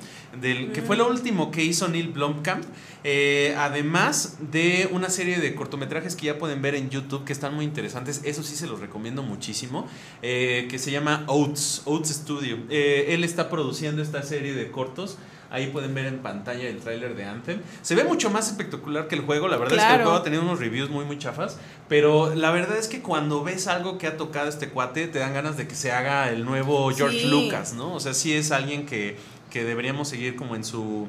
del, 0.41 0.73
que 0.73 0.83
fue 0.83 0.97
lo 0.97 1.09
último 1.09 1.51
que 1.51 1.65
hizo 1.65 1.89
Neil 1.89 2.09
Blomkamp, 2.09 2.63
eh, 3.05 3.55
además 3.57 4.37
de 4.51 4.89
una 4.93 5.09
serie 5.09 5.39
de 5.39 5.55
cortometrajes 5.55 6.15
que 6.15 6.27
ya 6.27 6.39
pueden 6.39 6.61
ver 6.61 6.75
en 6.75 6.91
YouTube 6.91 7.25
que 7.25 7.33
están 7.33 7.55
muy 7.55 7.65
interesantes, 7.65 8.21
eso 8.25 8.43
sí 8.43 8.55
se 8.55 8.67
los 8.67 8.81
recomiendo 8.81 9.23
muchísimo, 9.23 9.89
que 10.21 10.77
se 10.79 10.91
llama 10.91 11.25
Oats, 11.27 11.83
Oats 11.87 12.11
Studio. 12.11 12.59
Él 12.69 13.25
está 13.25 13.49
produciendo 13.51 14.03
esta 14.03 14.23
serie 14.23 14.55
de 14.55 14.71
cortos. 14.71 15.17
Ahí 15.53 15.67
pueden 15.69 15.95
ver 15.95 16.07
en 16.07 16.19
pantalla 16.21 16.67
el 16.69 16.79
tráiler 16.79 17.15
de 17.15 17.25
Anthem. 17.25 17.61
Se 17.83 17.95
ve 17.95 18.05
mucho 18.05 18.31
más 18.31 18.49
espectacular 18.49 19.07
que 19.07 19.15
el 19.17 19.21
juego. 19.21 19.49
La 19.49 19.59
verdad 19.59 19.79
es 19.79 19.85
que 19.85 19.91
el 19.97 20.03
juego 20.03 20.17
ha 20.17 20.23
tenido 20.23 20.43
unos 20.43 20.59
reviews 20.59 20.89
muy, 20.89 21.05
muy 21.05 21.19
chafas. 21.19 21.59
Pero 21.89 22.35
la 22.35 22.51
verdad 22.51 22.79
es 22.79 22.89
que 22.89 23.03
cuando 23.03 23.45
ves 23.45 23.67
algo 23.69 23.99
que 23.99 24.07
ha 24.07 24.17
tocado 24.17 24.49
este 24.49 24.71
cuate, 24.71 25.09
te 25.09 25.19
dan 25.19 25.35
ganas 25.35 25.57
de 25.59 25.69
que 25.69 25.75
se 25.75 25.93
haga 25.93 26.31
el 26.31 26.45
nuevo 26.47 26.91
George 26.91 27.21
Sí. 27.21 27.27
Lucas, 27.29 27.75
¿no? 27.75 27.93
O 27.95 28.01
sea, 28.01 28.15
sí 28.15 28.33
es 28.33 28.51
alguien 28.51 28.87
que, 28.87 29.19
que 29.51 29.63
deberíamos 29.65 30.09
seguir 30.09 30.37
como 30.37 30.57
en 30.57 30.65
su, 30.65 31.07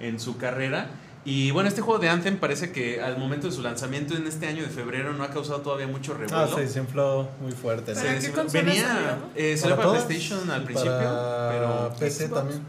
en 0.00 0.18
su 0.18 0.36
carrera. 0.36 0.88
Y 1.24 1.50
bueno, 1.52 1.68
este 1.68 1.80
juego 1.80 1.98
de 2.00 2.08
Anthem 2.08 2.38
parece 2.38 2.70
que 2.72 3.00
al 3.00 3.18
momento 3.18 3.46
de 3.48 3.52
su 3.52 3.62
lanzamiento 3.62 4.14
en 4.16 4.26
este 4.26 4.46
año 4.48 4.62
de 4.64 4.68
febrero 4.68 5.12
no 5.12 5.22
ha 5.24 5.30
causado 5.30 5.60
todavía 5.60 5.86
mucho 5.86 6.12
Ah, 6.14 6.18
revuelo. 6.18 6.54
se 6.56 6.60
desinfló 6.62 7.28
muy 7.40 7.52
fuerte. 7.52 7.94
¿no? 7.94 8.00
¿Para 8.00 8.20
Se 8.20 8.32
qué 8.32 8.42
Venía, 8.62 8.86
salió? 8.86 9.16
eh, 9.36 9.56
salió 9.56 9.76
para 9.76 9.90
PlayStation 9.90 10.50
al 10.50 10.62
principio, 10.64 10.92
para 10.92 11.48
pero... 11.50 11.94
PC 12.00 12.26
Xbox. 12.26 12.34
también. 12.40 12.62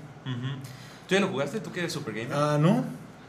¿Tú 1.07 1.15
ya 1.15 1.21
lo 1.21 1.27
jugaste? 1.29 1.59
¿Tú 1.59 1.71
que 1.71 1.79
eres 1.79 1.93
super 1.93 2.13
gamer? 2.13 2.33
Ah, 2.33 2.57
no. 2.59 2.83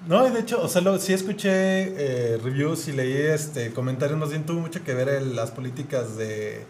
No, 0.07 0.27
y 0.29 0.31
de 0.31 0.41
hecho, 0.41 0.63
o 0.63 0.69
sea, 0.69 0.81
lo- 0.81 0.99
sí 0.99 1.13
escuché 1.13 1.49
eh, 1.53 2.39
reviews 2.39 2.87
y 2.89 2.93
leí 2.93 3.13
este 3.17 3.73
comentarios, 3.73 4.19
más 4.19 4.31
bien 4.31 4.45
tuvo 4.47 4.61
mucho 4.61 4.83
que 4.85 4.95
ver 4.95 5.21
las 5.23 5.51
políticas 5.51 6.17
de, 6.17 6.65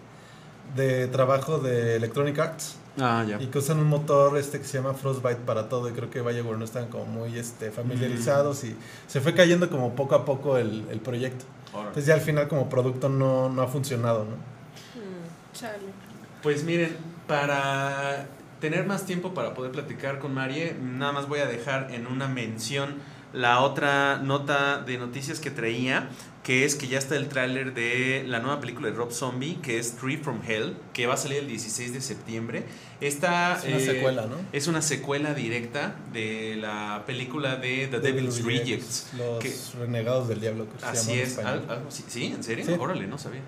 de 0.76 1.06
trabajo 1.08 1.58
de 1.58 1.96
Electronic 1.96 2.38
Arts 2.38 2.76
Ah, 3.00 3.24
ya. 3.28 3.40
y 3.40 3.46
que 3.46 3.58
usan 3.58 3.78
un 3.78 3.86
motor 3.86 4.36
este 4.38 4.58
que 4.58 4.64
se 4.64 4.78
llama 4.78 4.92
Frostbite 4.94 5.36
para 5.46 5.68
todo 5.68 5.88
y 5.88 5.92
creo 5.92 6.10
que 6.10 6.20
Bioware 6.20 6.58
no 6.58 6.64
están 6.64 6.88
como 6.88 7.04
muy 7.04 7.38
este, 7.38 7.70
familiarizados 7.70 8.64
y 8.64 8.74
se 9.06 9.20
fue 9.20 9.34
cayendo 9.34 9.70
como 9.70 9.94
poco 9.94 10.14
a 10.16 10.24
poco 10.24 10.58
el, 10.58 10.84
el 10.90 10.98
proyecto. 11.00 11.44
Entonces 11.76 12.06
ya 12.06 12.14
al 12.14 12.20
final 12.22 12.48
como 12.48 12.68
producto 12.68 13.08
no, 13.08 13.50
no 13.50 13.62
ha 13.62 13.68
funcionado, 13.68 14.24
¿no? 14.24 14.36
Chale. 15.52 15.78
Pues 16.42 16.64
miren, 16.64 16.96
para 17.28 18.26
tener 18.60 18.86
más 18.86 19.06
tiempo 19.06 19.34
para 19.34 19.54
poder 19.54 19.72
platicar 19.72 20.18
con 20.18 20.34
Marie, 20.34 20.74
nada 20.80 21.12
más 21.12 21.28
voy 21.28 21.40
a 21.40 21.46
dejar 21.46 21.88
en 21.92 22.06
una 22.06 22.28
mención 22.28 22.96
la 23.32 23.60
otra 23.60 24.18
nota 24.22 24.78
de 24.80 24.96
noticias 24.96 25.38
que 25.38 25.50
traía, 25.50 26.08
que 26.42 26.64
es 26.64 26.74
que 26.76 26.88
ya 26.88 26.96
está 26.98 27.14
el 27.14 27.28
tráiler 27.28 27.74
de 27.74 28.24
la 28.26 28.38
nueva 28.40 28.58
película 28.58 28.88
de 28.88 28.94
Rob 28.96 29.12
Zombie, 29.12 29.56
que 29.62 29.78
es 29.78 29.96
Tree 29.98 30.16
from 30.16 30.40
Hell, 30.48 30.74
que 30.94 31.06
va 31.06 31.12
a 31.12 31.16
salir 31.18 31.38
el 31.40 31.46
16 31.46 31.92
de 31.92 32.00
septiembre. 32.00 32.64
Esta 33.02 33.58
Es 33.58 33.64
una 33.66 33.80
secuela, 33.80 34.26
¿no? 34.26 34.36
Es 34.52 34.66
una 34.66 34.80
secuela 34.80 35.34
directa 35.34 35.96
de 36.14 36.56
la 36.56 37.02
película 37.06 37.56
de 37.56 37.88
The 37.88 38.00
Devil's 38.00 38.42
Rejects. 38.44 39.10
Los 39.18 39.40
que- 39.40 39.54
renegados 39.78 40.26
del 40.28 40.40
diablo. 40.40 40.66
que 40.72 40.78
se 40.80 40.86
Así 40.86 41.08
llama 41.42 41.52
en 41.52 41.82
es. 41.88 42.04
¿Sí? 42.08 42.24
¿En 42.34 42.42
serio? 42.42 42.64
Sí. 42.64 42.72
Órale, 42.78 43.06
no 43.06 43.18
sabía. 43.18 43.42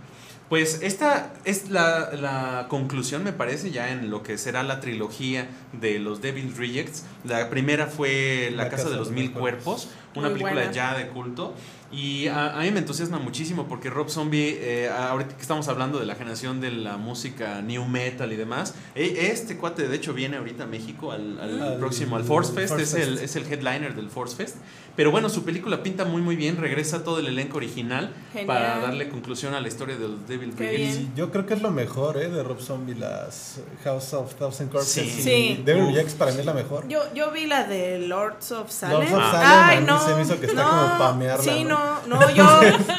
Pues 0.51 0.80
esta 0.82 1.32
es 1.44 1.70
la, 1.70 2.11
la 2.12 2.66
conclusión, 2.68 3.22
me 3.22 3.32
parece, 3.32 3.70
ya 3.70 3.92
en 3.92 4.11
lo 4.11 4.24
que 4.24 4.36
será 4.36 4.64
la 4.64 4.80
trilogía 4.80 5.46
de 5.80 6.01
los 6.01 6.20
Devil's 6.20 6.57
Rejects. 6.59 7.05
La 7.24 7.48
primera 7.48 7.86
fue 7.86 8.53
La, 8.55 8.68
Casa, 8.68 8.90
de 8.90 8.96
los 8.96 9.12
Mil 9.12 9.30
Cuerpos, 9.32 9.88
una 10.16 10.28
Muy 10.28 10.40
película 10.40 10.55
buena. 10.64 10.72
ya 10.72 10.98
de 10.98 11.07
culto. 11.07 11.55
Y 11.92 12.26
a, 12.26 12.59
a 12.59 12.62
mí 12.62 12.70
me 12.72 12.80
entusiasma 12.80 13.18
muchísimo 13.20 13.66
porque 13.68 13.90
Rob 13.90 14.09
Zombie, 14.11 14.59
eh, 14.61 14.88
ahorita 14.88 15.36
que 15.36 15.42
estamos 15.42 15.68
hablando 15.68 15.98
de 16.01 16.07
la 16.07 16.16
generación 16.16 16.61
de 16.61 16.72
la 16.72 16.96
música 16.96 17.62
new 17.62 17.84
metal 17.84 18.32
y 18.32 18.36
demás, 18.36 18.74
eh, 18.96 19.28
este 19.32 19.57
cuate 19.57 19.86
de 19.86 19.96
hecho 19.96 20.14
viene 20.14 20.36
ahorita 20.36 20.64
a 20.64 20.66
México 20.66 21.12
al, 21.12 21.38
al 21.40 21.62
Al 21.62 21.78
próximo, 21.78 22.16
al 22.16 22.24
Force 22.24 22.53
Fest, 22.53 22.70
Force 22.70 22.82
es, 22.84 22.94
El, 22.94 23.18
Fest. 23.18 23.22
es 23.24 23.36
el 23.36 23.53
headliner 23.53 23.94
del 23.94 24.09
Force 24.11 24.34
Fest. 24.36 24.57
Pero 25.01 25.11
bueno, 25.12 25.30
su 25.30 25.44
película 25.44 25.82
pinta 25.82 26.05
muy 26.05 26.20
muy 26.20 26.36
bien, 26.36 26.59
regresa 26.59 27.03
todo 27.03 27.20
el 27.20 27.26
elenco 27.28 27.57
original 27.57 28.12
Genial. 28.34 28.46
para 28.46 28.80
darle 28.80 29.09
conclusión 29.09 29.55
a 29.55 29.61
la 29.62 29.66
historia 29.66 29.96
de 29.96 30.09
los 30.09 30.28
Devil. 30.28 30.53
Y 30.61 31.09
yo 31.16 31.30
creo 31.30 31.46
que 31.46 31.55
es 31.55 31.62
lo 31.62 31.70
mejor, 31.70 32.18
¿eh? 32.18 32.28
De 32.28 32.42
Rob 32.42 32.61
Zombie, 32.61 32.94
las 32.94 33.61
House 33.82 34.12
of 34.12 34.34
Thousand 34.34 34.70
Corpses. 34.70 35.11
Sí. 35.11 35.20
y 35.20 35.22
Sí. 35.22 35.62
Devil. 35.64 35.86
Rejects 35.86 36.12
para 36.12 36.32
mí 36.32 36.40
es 36.40 36.44
la 36.44 36.53
mejor. 36.53 36.86
Yo, 36.86 37.01
yo 37.14 37.30
vi 37.30 37.46
la 37.46 37.64
de 37.64 37.98
Lords 38.01 38.53
of 38.53 38.70
Salem. 38.70 38.98
Lords 38.98 39.12
of 39.14 39.20
Ah. 39.22 39.32
Salem, 39.32 39.46
a 39.48 39.68
Ay, 39.68 39.80
mí 39.80 39.86
no. 39.86 40.07
se 40.07 40.14
me 40.14 40.20
hizo 40.22 40.38
que 40.38 40.44
está 40.44 40.62
no, 40.64 40.68
como 40.70 40.98
pamearla. 40.98 41.44
Sí, 41.44 41.64
¿no? 41.64 41.78
no, 42.07 42.20
no, 42.20 42.30
yo, 42.34 42.44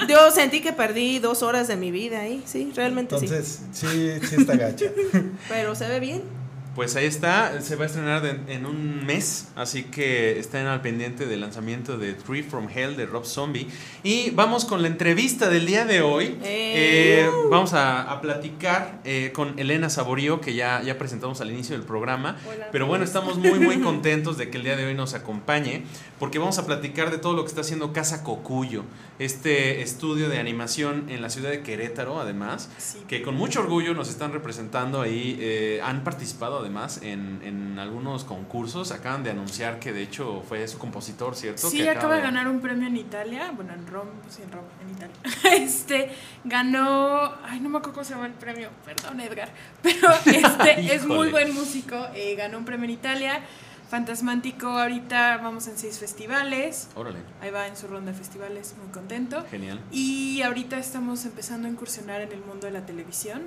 yo 0.09 0.31
sentí 0.31 0.61
que 0.61 0.73
perdí 0.73 1.19
dos 1.19 1.43
horas 1.43 1.67
de 1.67 1.75
mi 1.75 1.91
vida 1.91 2.21
ahí, 2.21 2.41
sí, 2.45 2.71
realmente 2.75 3.19
sí. 3.19 3.25
Entonces, 3.25 3.61
sí, 3.73 4.11
sí 4.27 4.35
está 4.39 4.55
gacha. 4.55 4.87
Pero 5.49 5.75
se 5.75 5.87
ve 5.87 5.99
bien. 5.99 6.40
Pues 6.73 6.95
ahí 6.95 7.05
está, 7.05 7.59
se 7.61 7.75
va 7.75 7.83
a 7.83 7.87
estrenar 7.87 8.21
de- 8.21 8.53
en 8.53 8.65
un 8.65 9.05
mes, 9.05 9.49
así 9.57 9.83
que 9.83 10.39
estén 10.39 10.67
al 10.67 10.81
pendiente 10.81 11.25
del 11.25 11.41
lanzamiento 11.41 11.97
de 11.97 12.13
Tree 12.13 12.43
from 12.43 12.69
Hell 12.73 12.95
de 12.95 13.05
Rob 13.05 13.25
Zombie. 13.25 13.67
Y 14.03 14.29
vamos 14.29 14.63
con 14.63 14.81
la 14.81 14.87
entrevista 14.87 15.49
del 15.49 15.65
día 15.65 15.83
de 15.83 16.01
hoy. 16.01 16.37
Eh. 16.43 17.25
Eh, 17.25 17.29
vamos 17.49 17.73
a, 17.73 18.09
a 18.09 18.21
platicar 18.21 19.01
eh, 19.03 19.31
con 19.35 19.59
Elena 19.59 19.89
Saborío, 19.89 20.39
que 20.39 20.53
ya, 20.53 20.81
ya 20.81 20.97
presentamos 20.97 21.41
al 21.41 21.51
inicio 21.51 21.75
del 21.77 21.85
programa. 21.85 22.37
Hola. 22.49 22.69
Pero 22.71 22.87
bueno, 22.87 23.03
estamos 23.03 23.37
muy 23.37 23.59
muy 23.59 23.81
contentos 23.81 24.37
de 24.37 24.49
que 24.49 24.55
el 24.57 24.63
día 24.63 24.77
de 24.77 24.85
hoy 24.85 24.93
nos 24.93 25.13
acompañe, 25.13 25.83
porque 26.19 26.39
vamos 26.39 26.57
a 26.57 26.65
platicar 26.65 27.11
de 27.11 27.17
todo 27.17 27.33
lo 27.33 27.41
que 27.43 27.49
está 27.49 27.61
haciendo 27.61 27.91
Casa 27.91 28.23
Cocuyo, 28.23 28.85
este 29.19 29.81
estudio 29.81 30.29
de 30.29 30.39
animación 30.39 31.09
en 31.09 31.21
la 31.21 31.29
ciudad 31.29 31.49
de 31.49 31.63
Querétaro, 31.63 32.21
además 32.21 32.69
Sí. 32.77 32.99
que 33.09 33.21
con 33.23 33.35
mucho 33.35 33.59
orgullo 33.59 33.93
nos 33.93 34.07
están 34.07 34.31
representando 34.31 35.01
ahí. 35.01 35.37
eh, 35.41 35.81
han 35.83 36.05
participado 36.05 36.60
además 36.61 36.99
en, 37.01 37.41
en 37.43 37.77
algunos 37.79 38.23
concursos. 38.23 38.91
Acaban 38.91 39.23
de 39.23 39.31
anunciar 39.31 39.79
que 39.79 39.91
de 39.93 40.01
hecho 40.03 40.43
fue 40.47 40.67
su 40.67 40.77
compositor, 40.77 41.35
¿cierto? 41.35 41.69
Sí, 41.69 41.77
Que 41.79 41.89
acaba 41.89 42.15
de 42.15 42.21
ganar 42.21 42.47
un 42.47 42.61
premio 42.61 42.87
en 42.87 42.97
Italia, 42.97 43.51
bueno, 43.55 43.73
en 43.73 43.85
Roma, 43.87 44.11
sí, 44.29 44.41
en 44.43 44.51
Roma, 44.51 44.67
en 44.83 44.89
Italia. 44.91 45.15
Este, 45.61 46.11
ganó, 46.43 47.33
ay, 47.43 47.59
no 47.59 47.69
me 47.69 47.77
acuerdo 47.79 47.93
cómo 47.93 48.03
se 48.05 48.13
llama 48.13 48.25
el 48.27 48.33
premio, 48.33 48.69
perdón 48.85 49.19
Edgar, 49.19 49.49
pero 49.81 50.09
este 50.25 50.95
es 50.95 51.05
muy 51.05 51.29
buen 51.29 51.53
músico, 51.53 52.07
eh, 52.15 52.35
ganó 52.35 52.57
un 52.57 52.65
premio 52.65 52.85
en 52.85 52.91
Italia, 52.91 53.41
Fantasmántico, 53.89 54.67
ahorita 54.67 55.37
vamos 55.43 55.67
en 55.67 55.77
seis 55.77 55.99
festivales, 55.99 56.87
Órale, 56.95 57.19
ahí 57.41 57.51
va 57.51 57.67
en 57.67 57.75
su 57.75 57.87
ronda 57.87 58.13
de 58.13 58.17
festivales, 58.17 58.73
muy 58.81 58.89
contento. 58.93 59.45
genial. 59.51 59.81
Y 59.91 60.41
ahorita 60.43 60.77
estamos 60.77 61.25
empezando 61.25 61.67
a 61.67 61.71
incursionar 61.71 62.21
en 62.21 62.31
el 62.31 62.39
mundo 62.39 62.67
de 62.67 62.71
la 62.71 62.85
televisión. 62.85 63.41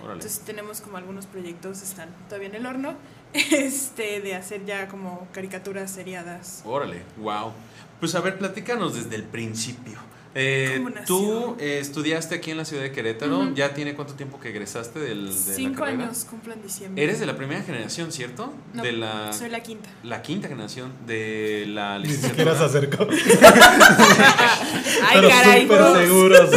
Órale. 0.00 0.14
Entonces 0.14 0.40
tenemos 0.40 0.80
como 0.80 0.96
algunos 0.96 1.26
proyectos, 1.26 1.82
están 1.82 2.08
todavía 2.28 2.48
en 2.48 2.54
el 2.54 2.66
horno, 2.66 2.94
este, 3.32 4.20
de 4.20 4.34
hacer 4.34 4.64
ya 4.64 4.88
como 4.88 5.26
caricaturas 5.32 5.90
seriadas. 5.90 6.62
Órale, 6.64 7.02
wow. 7.18 7.52
Pues 8.00 8.14
a 8.14 8.20
ver, 8.20 8.38
platícanos 8.38 8.94
desde 8.94 9.16
el 9.16 9.24
principio. 9.24 9.98
Eh, 10.34 10.84
tú 11.06 11.56
eh, 11.58 11.78
estudiaste 11.80 12.34
aquí 12.36 12.50
en 12.50 12.58
la 12.58 12.64
ciudad 12.64 12.82
de 12.82 12.92
Querétaro. 12.92 13.54
¿Ya 13.54 13.74
tiene 13.74 13.94
cuánto 13.94 14.14
tiempo 14.14 14.38
que 14.38 14.50
egresaste 14.50 14.98
del, 15.00 15.26
de 15.26 15.32
Cinco 15.54 15.84
la 15.84 15.90
años 15.90 16.26
cumplo 16.28 16.52
en 16.52 16.62
diciembre. 16.62 17.02
Eres 17.02 17.18
de 17.18 17.26
la 17.26 17.36
primera 17.36 17.62
generación, 17.62 18.12
¿cierto? 18.12 18.52
No, 18.74 18.82
de 18.82 18.92
la, 18.92 19.32
soy 19.32 19.48
la 19.48 19.60
quinta. 19.60 19.88
la 20.04 20.22
quinta 20.22 20.48
generación 20.48 20.92
de 21.06 21.64
la 21.68 21.98
Ni 21.98 22.08
siquiera 22.10 22.54
se 22.56 22.64
licenciatura. 22.64 23.08
acercó. 23.08 23.08
Ay, 25.02 25.14
pero 25.14 25.28
caray. 25.28 25.62
súper 25.62 26.06
seguros. 26.06 26.50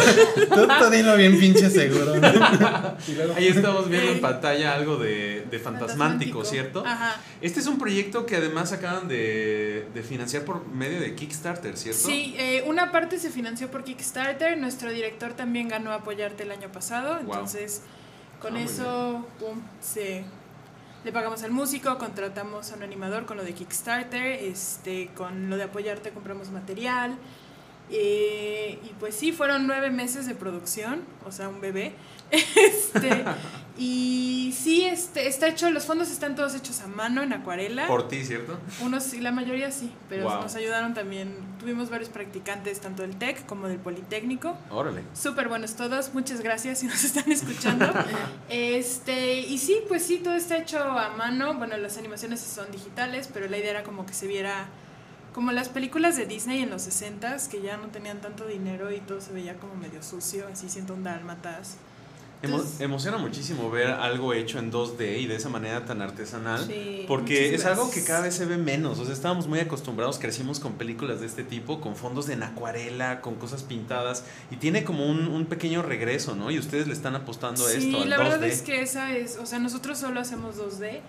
Tú 0.79 0.89
dilo 0.91 1.15
bien 1.17 1.39
pinche 1.39 1.69
seguro. 1.69 2.13
Ahí 3.35 3.47
estamos 3.47 3.89
viendo 3.89 4.11
en 4.11 4.21
pantalla 4.21 4.73
algo 4.75 4.97
de, 4.97 5.45
de 5.49 5.59
fantasmántico, 5.59 6.43
¿cierto? 6.45 6.83
Ajá. 6.85 7.19
Este 7.41 7.59
es 7.59 7.67
un 7.67 7.77
proyecto 7.79 8.25
que 8.25 8.35
además 8.35 8.71
acaban 8.73 9.07
de, 9.07 9.87
de 9.93 10.03
financiar 10.03 10.43
por 10.43 10.65
medio 10.67 10.99
de 10.99 11.15
Kickstarter, 11.15 11.77
¿cierto? 11.77 12.07
Sí, 12.07 12.35
eh, 12.37 12.63
una 12.67 12.91
parte 12.91 13.19
se 13.19 13.29
financió 13.29 13.60
por 13.69 13.83
Kickstarter, 13.83 14.57
nuestro 14.57 14.91
director 14.91 15.33
también 15.33 15.67
ganó 15.67 15.91
Apoyarte 15.91 16.43
el 16.43 16.51
año 16.51 16.71
pasado, 16.71 17.15
Wow. 17.15 17.33
entonces 17.33 17.81
con 18.41 18.57
Ah, 18.57 18.61
eso 18.61 19.25
se, 19.81 20.23
le 21.03 21.11
pagamos 21.11 21.43
al 21.43 21.51
músico, 21.51 21.97
contratamos 21.97 22.71
a 22.71 22.75
un 22.75 22.83
animador 22.83 23.25
con 23.25 23.37
lo 23.37 23.43
de 23.43 23.53
Kickstarter, 23.53 24.23
este, 24.43 25.09
con 25.15 25.49
lo 25.49 25.57
de 25.57 25.63
Apoyarte 25.63 26.09
compramos 26.11 26.49
material, 26.49 27.15
eh, 27.91 28.79
y 28.83 28.87
pues 28.99 29.15
sí, 29.15 29.31
fueron 29.33 29.67
nueve 29.67 29.89
meses 29.91 30.25
de 30.25 30.33
producción, 30.33 31.01
o 31.25 31.31
sea, 31.31 31.49
un 31.49 31.61
bebé. 31.61 31.93
Este, 32.31 33.25
y 33.83 34.53
sí, 34.55 34.85
este, 34.85 35.27
está 35.27 35.47
hecho, 35.47 35.71
los 35.71 35.85
fondos 35.87 36.11
están 36.11 36.35
todos 36.35 36.53
hechos 36.53 36.81
a 36.81 36.87
mano 36.87 37.23
en 37.23 37.33
acuarela. 37.33 37.87
Por 37.87 38.07
ti, 38.07 38.23
¿cierto? 38.23 38.59
Unos 38.79 39.01
sí, 39.01 39.19
la 39.19 39.31
mayoría 39.31 39.71
sí, 39.71 39.91
pero 40.07 40.25
Wow. 40.25 40.41
nos 40.43 40.53
ayudaron 40.53 40.93
también. 40.93 41.35
Tuvimos 41.59 41.89
varios 41.89 42.09
practicantes, 42.09 42.79
tanto 42.79 43.01
del 43.01 43.15
TEC 43.15 43.43
como 43.47 43.67
del 43.67 43.79
Politécnico. 43.79 44.55
Órale. 44.69 45.01
Súper 45.15 45.47
buenos 45.47 45.73
todos, 45.73 46.13
muchas 46.13 46.41
gracias 46.41 46.77
si 46.77 46.85
nos 46.85 47.03
están 47.03 47.31
escuchando. 47.31 47.91
este, 48.49 49.39
y 49.39 49.57
sí, 49.57 49.79
pues 49.87 50.05
sí, 50.05 50.17
todo 50.19 50.35
está 50.35 50.59
hecho 50.59 50.77
a 50.79 51.09
mano. 51.17 51.55
Bueno, 51.55 51.75
las 51.77 51.97
animaciones 51.97 52.39
son 52.39 52.69
digitales, 52.71 53.31
pero 53.33 53.47
la 53.47 53.57
idea 53.57 53.71
era 53.71 53.83
como 53.83 54.05
que 54.05 54.13
se 54.13 54.27
viera 54.27 54.67
como 55.33 55.51
las 55.53 55.69
películas 55.69 56.17
de 56.17 56.27
Disney 56.27 56.61
en 56.61 56.69
los 56.69 56.83
60s, 56.87 57.47
que 57.47 57.63
ya 57.63 57.77
no 57.77 57.87
tenían 57.87 58.21
tanto 58.21 58.45
dinero 58.45 58.91
y 58.91 58.99
todo 58.99 59.21
se 59.21 59.31
veía 59.31 59.55
como 59.55 59.73
medio 59.73 60.03
sucio, 60.03 60.47
así 60.53 60.69
siento 60.69 60.93
un 60.93 61.03
dálmatas. 61.03 61.77
Emo- 62.43 62.63
emociona 62.79 63.17
muchísimo 63.17 63.69
ver 63.69 63.87
algo 63.91 64.33
hecho 64.33 64.57
en 64.57 64.71
2D 64.71 65.19
y 65.19 65.27
de 65.27 65.35
esa 65.35 65.49
manera 65.49 65.85
tan 65.85 66.01
artesanal. 66.01 66.65
Sí, 66.65 67.05
Porque 67.07 67.53
es 67.53 67.65
algo 67.65 67.91
que 67.91 68.03
cada 68.03 68.21
vez 68.21 68.33
se 68.33 68.45
ve 68.45 68.57
menos. 68.57 68.97
O 68.99 69.05
sea, 69.05 69.13
estábamos 69.13 69.47
muy 69.47 69.59
acostumbrados, 69.59 70.17
crecimos 70.17 70.59
con 70.59 70.73
películas 70.73 71.19
de 71.19 71.27
este 71.27 71.43
tipo, 71.43 71.79
con 71.81 71.95
fondos 71.95 72.29
en 72.29 72.41
acuarela, 72.41 73.21
con 73.21 73.35
cosas 73.35 73.61
pintadas. 73.63 74.23
Y 74.49 74.55
tiene 74.55 74.83
como 74.83 75.05
un, 75.05 75.27
un 75.27 75.45
pequeño 75.45 75.83
regreso, 75.83 76.35
¿no? 76.35 76.49
Y 76.49 76.57
ustedes 76.57 76.87
le 76.87 76.93
están 76.93 77.15
apostando 77.15 77.65
a 77.65 77.69
Sí, 77.69 77.77
esto, 77.89 78.01
al 78.01 78.09
la 78.09 78.17
2D. 78.17 78.19
verdad 78.23 78.43
es 78.45 78.61
que 78.63 78.81
esa 78.81 79.15
es, 79.15 79.37
o 79.37 79.45
sea, 79.45 79.59
nosotros 79.59 79.99
solo 79.99 80.19
hacemos 80.19 80.55
2D 80.57 80.99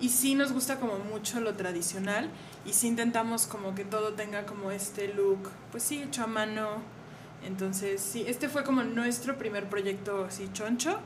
y 0.00 0.08
sí 0.08 0.34
nos 0.34 0.52
gusta 0.52 0.80
como 0.80 0.98
mucho 0.98 1.40
lo 1.40 1.54
tradicional 1.56 2.30
y 2.64 2.72
sí 2.72 2.88
intentamos 2.88 3.46
como 3.46 3.74
que 3.74 3.84
todo 3.84 4.14
tenga 4.14 4.46
como 4.46 4.70
este 4.70 5.12
look, 5.12 5.50
pues 5.72 5.82
sí, 5.82 6.02
hecho 6.02 6.22
a 6.22 6.26
mano. 6.26 6.98
Entonces, 7.44 8.00
sí, 8.00 8.24
este 8.26 8.48
fue 8.48 8.64
como 8.64 8.82
nuestro 8.82 9.36
primer 9.38 9.68
proyecto 9.68 10.24
así 10.28 10.48
choncho 10.52 10.98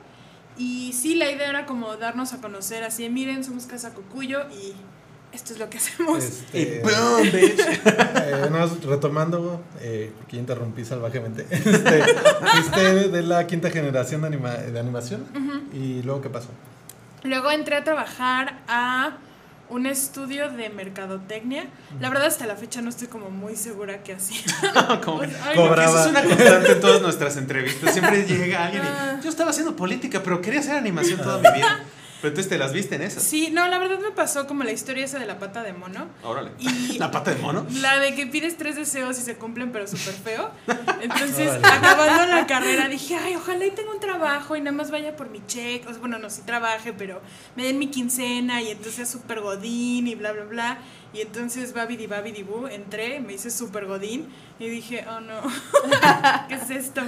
y 0.58 0.92
sí, 0.92 1.14
la 1.14 1.30
idea 1.30 1.48
era 1.48 1.66
como 1.66 1.96
darnos 1.96 2.32
a 2.32 2.40
conocer 2.40 2.84
así, 2.84 3.08
miren, 3.08 3.42
somos 3.44 3.66
Casa 3.66 3.92
Cocuyo 3.94 4.40
y 4.50 4.72
esto 5.32 5.52
es 5.52 5.58
lo 5.58 5.68
que 5.70 5.78
hacemos. 5.82 6.22
Este, 6.22 6.60
Y 6.60 6.78
boom, 6.82 7.22
bitch. 7.32 7.60
eh, 7.60 8.30
nada 8.32 8.50
más 8.50 8.82
retomando, 8.84 9.62
eh, 9.80 10.12
porque 10.18 10.36
interrumpí 10.36 10.84
salvajemente. 10.84 11.46
Este, 11.50 13.08
de 13.08 13.22
la 13.22 13.46
quinta 13.46 13.70
generación 13.70 14.20
de, 14.22 14.28
anima- 14.28 14.56
de 14.56 14.78
animación. 14.78 15.24
¿Y 15.72 16.02
luego 16.02 16.20
qué 16.20 16.30
pasó? 16.30 16.48
Luego 17.24 17.50
entré 17.50 17.76
a 17.76 17.84
trabajar 17.84 18.60
a 18.68 19.16
un 19.70 19.86
estudio 19.86 20.50
de 20.50 20.68
mercadotecnia. 20.70 21.64
La 22.00 22.08
verdad 22.10 22.26
hasta 22.26 22.46
la 22.46 22.54
fecha 22.56 22.80
no 22.82 22.90
estoy 22.90 23.08
como 23.08 23.30
muy 23.30 23.56
segura 23.56 24.02
qué 24.02 24.14
hacía. 24.14 24.40
Como- 25.04 25.18
Porque 25.18 25.34
Cobraba. 25.56 25.84
eso 25.84 26.00
es 26.00 26.06
una 26.06 26.22
constante 26.24 26.72
en 26.72 26.80
todas 26.80 27.02
nuestras 27.02 27.36
entrevistas. 27.36 27.92
Siempre 27.92 28.24
llega 28.24 28.64
alguien 28.64 28.82
Ah. 28.84 29.16
y 29.18 29.22
yo 29.24 29.30
estaba 29.30 29.50
haciendo 29.50 29.74
política, 29.74 30.20
pero 30.22 30.40
quería 30.40 30.60
hacer 30.60 30.76
animación 30.76 31.20
toda 31.20 31.38
mi 31.38 31.58
vida. 31.58 31.80
Pero 32.24 32.32
entonces 32.32 32.48
te 32.48 32.56
las 32.56 32.72
viste 32.72 32.94
en 32.94 33.02
esas. 33.02 33.22
Sí, 33.22 33.50
no, 33.52 33.68
la 33.68 33.78
verdad 33.78 33.98
me 33.98 34.10
pasó 34.10 34.46
como 34.46 34.64
la 34.64 34.72
historia 34.72 35.04
esa 35.04 35.18
de 35.18 35.26
la 35.26 35.38
pata 35.38 35.62
de 35.62 35.74
mono. 35.74 36.06
Órale. 36.22 36.52
Y 36.58 36.96
La 36.98 37.10
pata 37.10 37.34
de 37.34 37.42
mono. 37.42 37.66
La 37.82 37.98
de 37.98 38.14
que 38.14 38.26
pides 38.26 38.56
tres 38.56 38.76
deseos 38.76 39.18
y 39.18 39.20
se 39.20 39.36
cumplen, 39.36 39.72
pero 39.72 39.86
súper 39.86 40.14
feo. 40.14 40.50
Entonces, 41.02 41.48
Órale. 41.50 41.66
acabando 41.66 42.26
la 42.34 42.46
carrera, 42.46 42.88
dije, 42.88 43.14
ay, 43.14 43.36
ojalá 43.36 43.66
y 43.66 43.72
tenga 43.72 43.92
un 43.92 44.00
trabajo 44.00 44.56
y 44.56 44.62
nada 44.62 44.74
más 44.74 44.90
vaya 44.90 45.16
por 45.16 45.28
mi 45.28 45.44
cheque. 45.46 45.84
O 45.86 45.90
sea, 45.90 46.00
bueno, 46.00 46.18
no, 46.18 46.30
sí 46.30 46.40
trabaje, 46.46 46.94
pero 46.94 47.20
me 47.56 47.64
den 47.64 47.78
mi 47.78 47.88
quincena 47.88 48.62
y 48.62 48.70
entonces 48.70 48.94
sea 48.94 49.04
súper 49.04 49.40
godín 49.40 50.08
y 50.08 50.14
bla, 50.14 50.32
bla, 50.32 50.44
bla. 50.44 50.78
Y 51.14 51.20
entonces, 51.20 51.72
babidi, 51.72 52.08
babidi, 52.08 52.42
bu, 52.42 52.66
entré, 52.66 53.20
me 53.20 53.34
hice 53.34 53.50
súper 53.50 53.86
godín 53.86 54.28
y 54.58 54.68
dije, 54.68 55.04
oh 55.08 55.20
no, 55.20 55.42
¿qué 56.48 56.54
es 56.56 56.70
esto? 56.70 57.02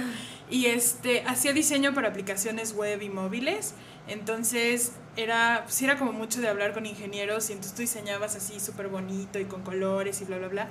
Y 0.49 0.67
este, 0.67 1.23
hacía 1.27 1.51
diseño 1.51 1.93
para 1.93 2.07
aplicaciones 2.07 2.73
web 2.73 3.01
y 3.01 3.09
móviles. 3.09 3.73
Entonces 4.07 4.93
era, 5.17 5.63
pues 5.65 5.81
era 5.81 5.97
como 5.97 6.13
mucho 6.13 6.39
de 6.39 6.47
hablar 6.47 6.73
con 6.73 6.85
ingenieros 6.85 7.49
y 7.49 7.53
entonces 7.53 7.75
tú 7.75 7.81
diseñabas 7.81 8.37
así 8.37 8.61
súper 8.61 8.87
bonito 8.87 9.39
y 9.39 9.45
con 9.45 9.63
colores 9.63 10.21
y 10.21 10.25
bla, 10.25 10.37
bla, 10.37 10.47
bla. 10.47 10.69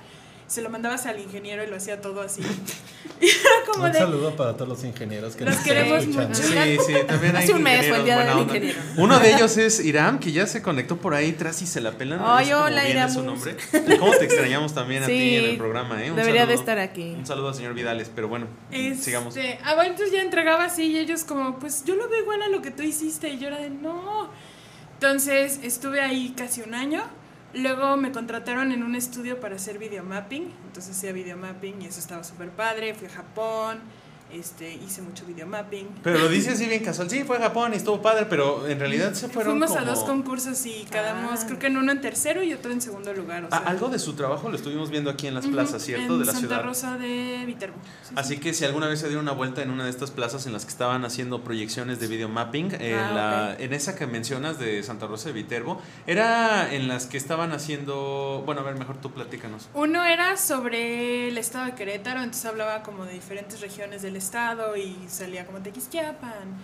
Se 0.49 0.63
lo 0.63 0.71
mandabas 0.71 1.07
al 1.07 1.19
ingeniero 1.19 1.65
y 1.65 1.67
lo 1.67 1.77
hacía 1.77 2.01
todo 2.01 2.21
así. 2.21 2.43
Y 3.19 3.29
era 3.29 3.73
como 3.73 3.85
Un 3.87 3.93
de... 3.93 3.99
saludo 3.99 4.37
para 4.37 4.53
todos 4.55 4.69
los 4.69 4.85
ingenieros 4.85 5.37
que 5.37 5.45
Los 5.47 5.55
nos 5.55 5.67
están 5.67 5.75
queremos 5.77 6.01
escuchando. 6.03 6.29
mucho. 6.29 6.43
Sí, 6.43 6.79
sí, 6.87 6.95
también 7.07 7.35
hay 7.37 7.45
Hace 7.45 7.53
un 7.55 7.63
mes 7.63 7.87
fue 7.89 7.97
el 7.97 8.05
día 8.05 8.19
del 8.19 8.29
onda. 8.29 8.43
ingeniero. 8.43 8.79
Uno 8.99 9.19
de 9.19 9.31
ellos 9.35 9.57
es 9.57 9.83
Iram, 9.83 10.19
que 10.19 10.33
ya 10.33 10.47
se 10.47 10.61
conectó 10.61 10.99
por 10.99 11.15
ahí 11.15 11.33
tras 11.33 11.63
y 11.63 11.67
se 11.67 11.81
la 11.81 11.93
pelan. 11.93 12.21
Ay, 12.23 12.53
hola, 12.53 12.87
Iram. 12.87 13.11
su 13.11 13.23
nombre. 13.23 13.57
¿Cómo 13.99 14.13
te 14.19 14.27
extrañamos 14.27 14.75
también 14.75 15.03
a 15.03 15.07
ti 15.07 15.13
Sí, 15.17 15.37
en 15.37 15.45
el 15.47 15.57
programa? 15.57 16.05
¿eh? 16.05 16.11
Un 16.11 16.17
debería 16.17 16.43
de 16.43 16.49
saludo. 16.49 16.61
estar 16.61 16.79
aquí. 16.79 17.15
Un 17.17 17.25
saludo 17.25 17.49
al 17.49 17.55
señor 17.55 17.73
Vidales, 17.73 18.11
pero 18.15 18.29
bueno, 18.29 18.49
sigamos. 19.01 19.35
Este, 19.35 19.61
ah, 19.65 19.75
bueno, 19.77 19.93
entonces 19.93 20.13
ya 20.15 20.21
entregaba 20.21 20.65
así 20.67 20.83
y 20.85 20.99
ellos 20.99 21.25
como, 21.25 21.59
pues 21.59 21.85
yo 21.87 21.95
lo 21.95 22.09
veo 22.11 22.21
igual 22.21 22.43
a 22.43 22.49
lo 22.49 22.61
que 22.61 22.71
tú 22.71 22.83
hiciste 22.83 23.31
y 23.31 23.39
yo 23.39 23.47
era 23.47 23.59
de, 23.59 23.71
no. 23.71 24.29
Entonces 24.95 25.61
estuve 25.63 26.03
ahí 26.03 26.35
casi 26.37 26.61
un 26.61 26.75
año. 26.75 27.03
Luego 27.57 27.97
me 27.97 28.13
contrataron 28.13 28.71
en 28.71 28.83
un 28.83 28.95
estudio 28.95 29.41
para 29.41 29.57
hacer 29.57 29.79
videomapping. 29.79 30.53
Entonces 30.67 30.95
hacía 30.95 31.13
videomapping 31.13 31.81
y 31.81 31.87
eso 31.87 32.01
estaba 32.01 32.23
súper 32.23 32.51
padre. 32.51 32.93
Fui 32.93 33.07
a 33.07 33.11
Japón, 33.11 33.81
este, 34.33 34.75
hice 34.75 35.03
mucho 35.03 35.25
videomapping. 35.27 35.89
Pero 36.03 36.19
lo 36.19 36.29
dice 36.29 36.51
así 36.53 36.67
bien 36.67 36.85
casual. 36.85 37.09
Sí, 37.11 37.25
fue 37.25 37.37
a 37.39 37.41
Japón 37.41 37.73
y 37.73 37.77
estuvo 37.77 38.03
padre, 38.03 38.27
pero 38.27 38.67
en 38.67 38.79
realidad 38.79 39.13
se 39.15 39.29
fueron 39.29 39.59
Fuimos 39.59 39.77
a 39.77 39.83
dos 39.85 40.01
concursos 40.05 40.65
y 40.67 40.85
quedamos, 40.91 41.41
Ah. 41.41 41.47
creo 41.47 41.59
que 41.59 41.67
en 41.69 41.77
uno 41.77 41.93
en 41.93 42.01
tercero 42.01 42.43
y 42.43 42.53
otro 42.53 42.73
en 42.73 42.81
segundo 42.81 43.13
lugar. 43.15 43.45
O 43.45 43.49
Ah, 43.51 43.59
sea, 43.61 43.69
algo 43.69 43.89
de 43.89 43.99
su 43.99 44.15
trabajo 44.15 44.49
lo 44.49 44.57
estuvimos 44.57 44.91
viendo 44.91 45.11
aquí 45.11 45.27
en 45.27 45.35
las 45.35 45.47
plazas, 45.47 45.83
¿cierto? 45.83 46.15
en 46.15 46.19
de 46.21 46.25
la 46.27 46.33
Santa 46.33 46.49
ciudad. 46.49 46.63
Rosa 46.65 46.99
de 46.99 47.45
Viterbo. 47.47 47.77
Sí, 48.03 48.15
Así 48.17 48.35
sí. 48.35 48.41
que 48.41 48.53
si 48.55 48.65
alguna 48.65 48.89
vez 48.89 49.01
se 49.01 49.07
dieron 49.09 49.25
una 49.25 49.33
vuelta 49.33 49.63
en 49.63 49.71
una 49.71 49.85
de 49.85 49.91
estas 49.91 50.11
plazas 50.11 50.47
en 50.47 50.53
las 50.53 50.65
que 50.65 50.71
estaban 50.71 51.05
haciendo 51.05 51.43
proyecciones 51.45 52.01
de 52.01 52.07
videomapping, 52.09 52.73
eh, 52.81 52.95
Ah, 52.99 53.13
la- 53.13 53.57
en 53.65 53.73
esa 53.73 53.95
que 53.97 54.07
mencionas 54.07 54.59
de 54.59 54.83
Santa 54.83 55.07
Rosa 55.07 55.29
de 55.29 55.33
Viterbo, 55.35 55.81
era 56.07 56.73
en 56.75 56.89
las 56.89 57.07
que 57.07 57.17
estaban 57.17 57.53
haciendo, 57.53 58.43
bueno, 58.45 58.61
a 58.61 58.65
ver, 58.65 58.77
mejor 58.77 58.97
tú 59.01 59.11
platícanos. 59.13 59.69
Uno 59.75 60.05
era 60.05 60.37
sobre 60.37 61.29
el 61.29 61.39
estado 61.39 61.67
de 61.67 61.75
Querétaro, 61.75 62.21
entonces 62.21 62.45
hablaba 62.47 62.83
como 62.83 63.05
de 63.05 63.13
diferentes 63.13 63.61
regiones 63.61 64.03
del 64.03 64.17
estado 64.17 64.26
y 64.77 65.09
salía 65.09 65.47
como 65.47 65.61
Tequisquiapan. 65.61 66.57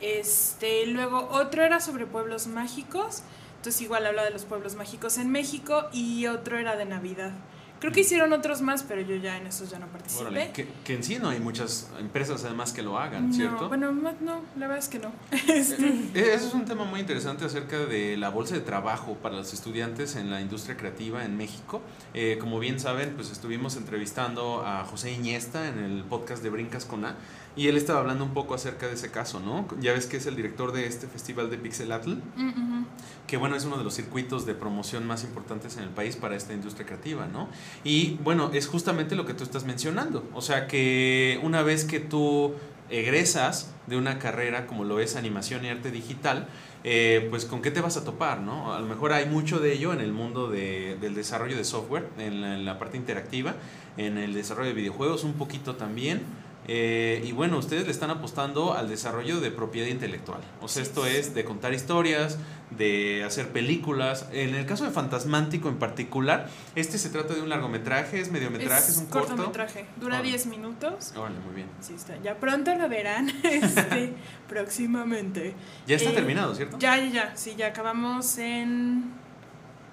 Este, 0.00 0.86
luego 0.86 1.28
otro 1.32 1.64
era 1.64 1.80
sobre 1.80 2.04
pueblos 2.06 2.46
mágicos, 2.46 3.22
entonces 3.56 3.80
igual 3.80 4.06
hablaba 4.06 4.26
de 4.26 4.32
los 4.32 4.44
pueblos 4.44 4.74
mágicos 4.74 5.16
en 5.16 5.30
México 5.30 5.88
y 5.92 6.26
otro 6.26 6.58
era 6.58 6.76
de 6.76 6.84
Navidad. 6.84 7.32
Creo 7.80 7.92
que 7.92 8.00
hicieron 8.00 8.32
otros 8.32 8.62
más, 8.62 8.82
pero 8.82 9.02
yo 9.02 9.16
ya 9.16 9.36
en 9.36 9.46
esos 9.46 9.70
ya 9.70 9.78
no 9.78 9.86
participé. 9.86 10.22
Órale, 10.22 10.50
que, 10.52 10.66
que 10.84 10.94
en 10.94 11.04
sí 11.04 11.18
no 11.20 11.28
hay 11.28 11.40
muchas 11.40 11.90
empresas 11.98 12.44
además 12.44 12.72
que 12.72 12.82
lo 12.82 12.98
hagan, 12.98 13.28
no, 13.28 13.34
¿cierto? 13.34 13.68
bueno, 13.68 13.92
no, 13.92 14.40
la 14.56 14.66
verdad 14.66 14.78
es 14.78 14.88
que 14.88 14.98
no. 14.98 15.12
Este, 15.46 15.86
Eh, 16.14 16.34
Eso 16.34 16.48
es 16.48 16.54
un 16.54 16.64
tema 16.64 16.84
muy 16.84 17.00
interesante 17.00 17.44
acerca 17.44 17.78
de 17.78 18.16
la 18.16 18.30
bolsa 18.30 18.54
de 18.54 18.60
trabajo 18.60 19.14
para 19.22 19.36
los 19.36 19.52
estudiantes 19.52 20.16
en 20.16 20.30
la 20.30 20.40
industria 20.40 20.76
creativa 20.76 21.24
en 21.24 21.36
México. 21.36 21.82
Eh, 22.14 22.38
como 22.40 22.58
bien 22.58 22.80
saben, 22.80 23.12
pues 23.14 23.30
estuvimos 23.30 23.76
entrevistando 23.76 24.64
a 24.66 24.84
José 24.84 25.12
Iñesta 25.12 25.68
en 25.68 25.78
el 25.78 26.04
podcast 26.04 26.42
de 26.42 26.50
Brincas 26.50 26.84
con 26.84 27.04
A 27.04 27.14
y 27.56 27.68
él 27.68 27.76
estaba 27.76 28.00
hablando 28.00 28.22
un 28.24 28.34
poco 28.34 28.54
acerca 28.54 28.86
de 28.86 28.94
ese 28.94 29.10
caso, 29.10 29.40
¿no? 29.40 29.66
Ya 29.80 29.92
ves 29.94 30.06
que 30.06 30.18
es 30.18 30.26
el 30.26 30.36
director 30.36 30.72
de 30.72 30.86
este 30.86 31.06
festival 31.06 31.48
de 31.50 31.56
Pixelatl, 31.58 32.10
mm, 32.36 32.48
ujú. 32.48 32.86
que 33.26 33.36
bueno, 33.38 33.56
es 33.56 33.64
uno 33.64 33.78
de 33.78 33.84
los 33.84 33.94
circuitos 33.94 34.44
de 34.46 34.54
promoción 34.54 35.06
más 35.06 35.24
importantes 35.24 35.76
en 35.78 35.82
el 35.84 35.88
país 35.90 36.16
para 36.16 36.36
esta 36.36 36.52
industria 36.52 36.86
creativa, 36.86 37.26
¿no? 37.26 37.48
Y 37.82 38.18
bueno, 38.22 38.50
es 38.52 38.66
justamente 38.68 39.16
lo 39.16 39.24
que 39.26 39.34
tú 39.34 39.42
estás 39.42 39.64
mencionando, 39.64 40.22
o 40.34 40.42
sea 40.42 40.66
que 40.68 41.40
una 41.42 41.62
vez 41.62 41.84
que 41.84 41.98
tú 41.98 42.54
egresas 42.88 43.72
de 43.86 43.96
una 43.96 44.18
carrera 44.18 44.66
como 44.66 44.84
lo 44.84 45.00
es 45.00 45.16
animación 45.16 45.64
y 45.64 45.68
arte 45.68 45.90
digital, 45.90 46.46
eh, 46.84 47.26
pues 47.30 47.44
con 47.44 47.60
qué 47.62 47.70
te 47.72 47.80
vas 47.80 47.96
a 47.96 48.04
topar, 48.04 48.40
¿no? 48.40 48.72
A 48.74 48.80
lo 48.80 48.86
mejor 48.86 49.12
hay 49.12 49.26
mucho 49.26 49.58
de 49.58 49.72
ello 49.72 49.92
en 49.92 50.00
el 50.00 50.12
mundo 50.12 50.48
de- 50.48 50.96
del 51.00 51.14
desarrollo 51.14 51.56
de 51.56 51.64
software, 51.64 52.08
en 52.18 52.40
la, 52.42 52.54
en 52.54 52.64
la 52.64 52.78
parte 52.78 52.96
interactiva, 52.96 53.54
en 53.96 54.18
el 54.18 54.34
desarrollo 54.34 54.68
de 54.68 54.74
videojuegos 54.74 55.24
un 55.24 55.32
poquito 55.32 55.74
también. 55.74 56.22
Eh, 56.68 57.22
y 57.24 57.32
bueno, 57.32 57.58
ustedes 57.58 57.84
le 57.84 57.90
están 57.92 58.10
apostando 58.10 58.74
al 58.74 58.88
desarrollo 58.88 59.40
de 59.40 59.50
propiedad 59.50 59.86
intelectual. 59.88 60.40
O 60.60 60.68
sea, 60.68 60.82
esto 60.82 61.06
es 61.06 61.34
de 61.34 61.44
contar 61.44 61.72
historias, 61.74 62.38
de 62.70 63.22
hacer 63.24 63.48
películas. 63.50 64.26
En 64.32 64.54
el 64.54 64.66
caso 64.66 64.84
de 64.84 64.90
Fantasmántico 64.90 65.68
en 65.68 65.78
particular, 65.78 66.48
este 66.74 66.98
se 66.98 67.10
trata 67.10 67.34
de 67.34 67.42
un 67.42 67.48
largometraje, 67.48 68.20
es 68.20 68.30
mediometraje, 68.32 68.90
es, 68.90 68.96
un 68.98 69.06
corto. 69.06 69.28
cortometraje, 69.28 69.86
dura 70.00 70.16
Órale. 70.16 70.30
10 70.30 70.46
minutos. 70.46 71.12
Órale, 71.16 71.38
muy 71.46 71.54
bien. 71.54 71.68
Sí, 71.80 71.94
está. 71.94 72.20
Ya 72.22 72.34
pronto 72.40 72.74
lo 72.74 72.88
verán, 72.88 73.30
este, 73.44 74.12
próximamente. 74.48 75.54
Ya 75.86 75.96
está 75.96 76.10
Eh, 76.10 76.14
terminado, 76.14 76.54
¿cierto? 76.54 76.78
Ya, 76.78 76.96
ya, 76.98 77.06
ya. 77.10 77.36
Sí, 77.36 77.54
ya 77.56 77.68
acabamos 77.68 78.38
en 78.38 79.12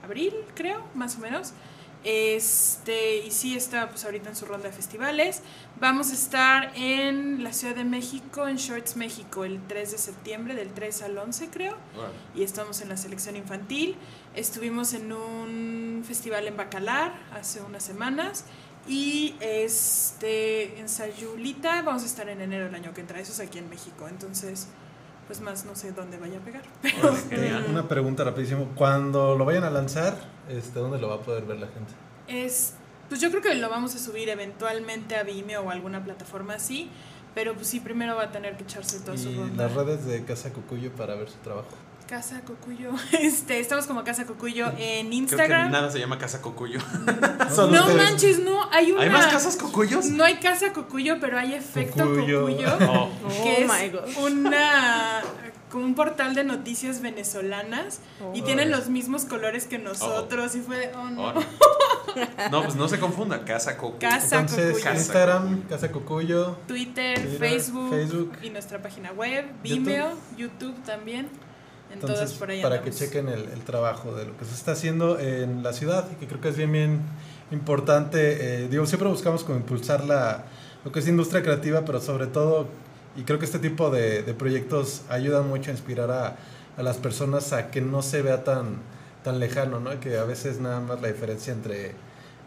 abril, 0.03 0.33
creo, 0.55 0.83
más 0.95 1.17
o 1.17 1.19
menos. 1.19 1.53
Este, 2.03 3.17
y 3.19 3.31
sí 3.31 3.55
está 3.55 3.89
pues 3.89 4.03
ahorita 4.03 4.29
en 4.29 4.35
su 4.35 4.45
ronda 4.45 4.67
de 4.67 4.73
festivales. 4.73 5.41
Vamos 5.79 6.11
a 6.11 6.13
estar 6.13 6.71
en 6.75 7.43
la 7.43 7.53
Ciudad 7.53 7.75
de 7.75 7.85
México, 7.85 8.47
en 8.47 8.57
Shorts 8.57 8.97
México, 8.97 9.45
el 9.45 9.65
3 9.67 9.91
de 9.91 9.97
septiembre, 9.97 10.55
del 10.55 10.73
3 10.73 11.01
al 11.03 11.17
11 11.17 11.49
creo. 11.49 11.77
Órale. 11.97 12.13
Y 12.35 12.43
estamos 12.43 12.81
en 12.81 12.89
la 12.89 12.97
selección 12.97 13.35
infantil. 13.35 13.95
Estuvimos 14.35 14.93
en 14.93 15.13
un 15.13 16.03
festival 16.05 16.47
en 16.47 16.57
Bacalar 16.57 17.13
hace 17.33 17.61
unas 17.61 17.83
semanas. 17.83 18.45
Y 18.87 19.35
este, 19.39 20.77
en 20.79 20.89
Sayulita 20.89 21.81
vamos 21.83 22.03
a 22.03 22.05
estar 22.05 22.27
en 22.27 22.41
enero 22.41 22.65
del 22.65 22.75
año 22.75 22.93
que 22.93 23.01
entra. 23.01 23.19
Eso 23.19 23.31
es 23.31 23.39
aquí 23.39 23.59
en 23.59 23.69
México. 23.69 24.07
Entonces, 24.09 24.67
pues 25.27 25.41
más 25.41 25.65
no 25.65 25.75
sé 25.75 25.91
dónde 25.91 26.17
vaya 26.17 26.37
a 26.37 26.41
pegar. 26.41 26.63
Genial. 27.29 27.65
Una 27.69 27.87
pregunta 27.87 28.23
rapidísimo. 28.23 28.69
Cuando 28.75 29.37
lo 29.37 29.45
vayan 29.45 29.63
a 29.63 29.69
lanzar, 29.69 30.15
este, 30.49 30.79
¿dónde 30.79 30.99
lo 30.99 31.09
va 31.09 31.15
a 31.15 31.21
poder 31.21 31.43
ver 31.45 31.57
la 31.59 31.67
gente? 31.67 31.93
Es, 32.27 32.73
pues 33.09 33.21
yo 33.21 33.29
creo 33.29 33.41
que 33.41 33.55
lo 33.55 33.69
vamos 33.69 33.95
a 33.95 33.99
subir 33.99 34.29
eventualmente 34.29 35.15
a 35.15 35.23
Vimeo 35.23 35.61
o 35.61 35.69
alguna 35.69 36.03
plataforma 36.03 36.55
así, 36.55 36.89
pero 37.35 37.53
pues 37.53 37.67
sí, 37.67 37.79
primero 37.79 38.15
va 38.15 38.23
a 38.23 38.31
tener 38.31 38.57
que 38.57 38.63
echarse 38.63 38.99
toda 38.99 39.17
su 39.17 39.33
ronda. 39.33 39.67
las 39.67 39.75
redes 39.75 40.05
de 40.05 40.23
Casa 40.23 40.51
Cucuyo 40.53 40.91
para 40.91 41.15
ver 41.15 41.29
su 41.29 41.37
trabajo. 41.37 41.69
Casa 42.07 42.41
Cocuyo, 42.41 42.91
este, 43.19 43.59
estamos 43.59 43.85
como 43.87 44.03
Casa 44.03 44.25
Cocuyo 44.25 44.67
en 44.77 45.07
Creo 45.07 45.09
que 45.09 45.15
Instagram. 45.15 45.71
nada 45.71 45.89
se 45.89 45.99
llama 45.99 46.17
Casa 46.17 46.41
Cocuyo. 46.41 46.79
No 47.53 47.65
ustedes. 47.85 47.95
manches, 47.95 48.39
no, 48.39 48.67
hay 48.71 48.91
una... 48.91 49.03
¿Hay 49.03 49.09
más 49.09 49.27
casas 49.27 49.55
Cocuyos? 49.57 50.05
No 50.07 50.23
hay 50.23 50.35
Casa 50.35 50.73
Cocuyo, 50.73 51.17
pero 51.21 51.37
hay 51.37 51.53
Efecto 51.53 52.03
Cocuyo. 52.05 52.41
Cocuyo, 52.47 52.67
Oh. 52.89 53.09
que 53.43 53.65
Oh 53.67 53.73
my 53.73 53.85
es 53.85 53.91
God. 53.91 54.25
una 54.31 55.21
como 55.69 55.85
un 55.85 55.95
portal 55.95 56.35
de 56.35 56.43
noticias 56.43 57.01
venezolanas 57.01 57.99
y 58.33 58.41
Oh. 58.41 58.43
tienen 58.43 58.69
los 58.71 58.89
mismos 58.89 59.25
colores 59.25 59.65
que 59.65 59.79
nosotros 59.79 60.55
y 60.55 60.59
fue 60.61 60.77
de, 60.77 60.91
oh 60.95 61.09
no. 61.09 61.33
Pues 62.63 62.75
no 62.75 62.87
se 62.87 62.99
confunda, 62.99 63.43
Casa 63.45 63.77
Cocuyo. 63.77 63.99
Casa 63.99 64.39
Entonces, 64.41 64.73
Cucuyo. 64.77 64.93
Instagram, 64.93 65.61
Casa 65.63 65.91
Cucuyo. 65.91 66.57
Twitter, 66.67 67.19
Twitter, 67.19 67.39
Facebook, 67.39 67.89
Facebook. 67.89 68.31
y 68.43 68.49
nuestra 68.51 68.81
página 68.81 69.11
web, 69.13 69.45
Vimeo, 69.63 70.13
YouTube, 70.37 70.75
también. 70.83 71.27
Entonces, 71.93 72.33
por 72.33 72.49
ahí 72.49 72.61
para 72.61 72.75
andamos. 72.75 72.97
que 72.97 73.05
chequen 73.05 73.27
el, 73.29 73.43
el 73.49 73.61
trabajo 73.61 74.13
de 74.15 74.25
lo 74.25 74.37
que 74.37 74.45
se 74.45 74.53
está 74.53 74.71
haciendo 74.73 75.19
en 75.19 75.63
la 75.63 75.73
ciudad 75.73 76.07
y 76.11 76.15
que 76.15 76.27
creo 76.27 76.41
que 76.41 76.49
es 76.49 76.57
bien, 76.57 76.71
bien 76.71 77.01
importante. 77.51 78.63
eh, 78.63 78.67
digo, 78.69 78.85
siempre 78.85 79.07
buscamos 79.09 79.43
como 79.43 79.57
impulsar 79.57 80.03
la, 80.05 80.45
lo 80.83 80.91
que 80.91 80.99
es 80.99 81.07
industria 81.07 81.41
creativa, 81.43 81.85
pero 81.85 82.01
sobre 82.01 82.27
todo, 82.27 82.67
y 83.15 83.23
creo 83.23 83.39
que 83.39 83.45
este 83.45 83.59
tipo 83.59 83.89
de, 83.89 84.23
de 84.23 84.33
proyectos 84.33 85.01
ayudan 85.09 85.47
mucho 85.47 85.69
a 85.71 85.73
inspirar 85.73 86.11
a, 86.11 86.35
a 86.77 86.83
las 86.83 86.97
personas 86.97 87.53
a 87.53 87.69
que 87.69 87.81
no 87.81 88.01
se 88.01 88.21
vea 88.21 88.43
tan, 88.43 88.77
tan 89.23 89.39
lejano, 89.39 89.79
¿no? 89.79 89.99
Que 89.99 90.17
a 90.17 90.23
veces 90.23 90.59
nada 90.59 90.79
más 90.79 91.01
la 91.01 91.07
diferencia 91.09 91.53
entre, 91.53 91.93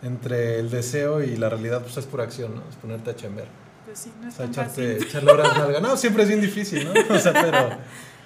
entre 0.03 0.59
el 0.59 0.71
deseo 0.71 1.23
y 1.23 1.37
la 1.37 1.49
realidad 1.49 1.83
pues 1.83 1.97
es 1.97 2.07
pura 2.07 2.25
acción, 2.25 2.55
¿no? 2.57 2.63
Es 2.69 2.77
ponerte 2.77 3.11
a 3.11 3.17
chambear. 3.17 3.47
Pues 3.87 4.01
sí, 4.01 4.13
no 4.21 4.27
O 4.27 4.29
es 4.29 4.35
sea, 4.35 4.47
tan 4.47 4.51
echarte, 4.51 4.95
fácil. 4.95 5.09
echarle 5.09 5.31
horas. 5.33 5.81
No, 5.81 5.97
siempre 5.97 6.25
es 6.25 6.29
bien 6.29 6.41
difícil, 6.41 6.85
¿no? 6.85 6.91
O 7.15 7.19
sea, 7.21 7.33
pero, 7.33 7.79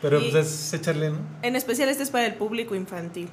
pero 0.02 0.20
Y- 0.20 0.30
pues 0.30 0.46
es 0.46 0.72
echarle, 0.74 1.10
¿no? 1.10 1.18
En 1.42 1.56
especial 1.56 1.88
este 1.88 2.02
es 2.02 2.10
para 2.10 2.26
el 2.26 2.34
público 2.34 2.74
infantil. 2.74 3.28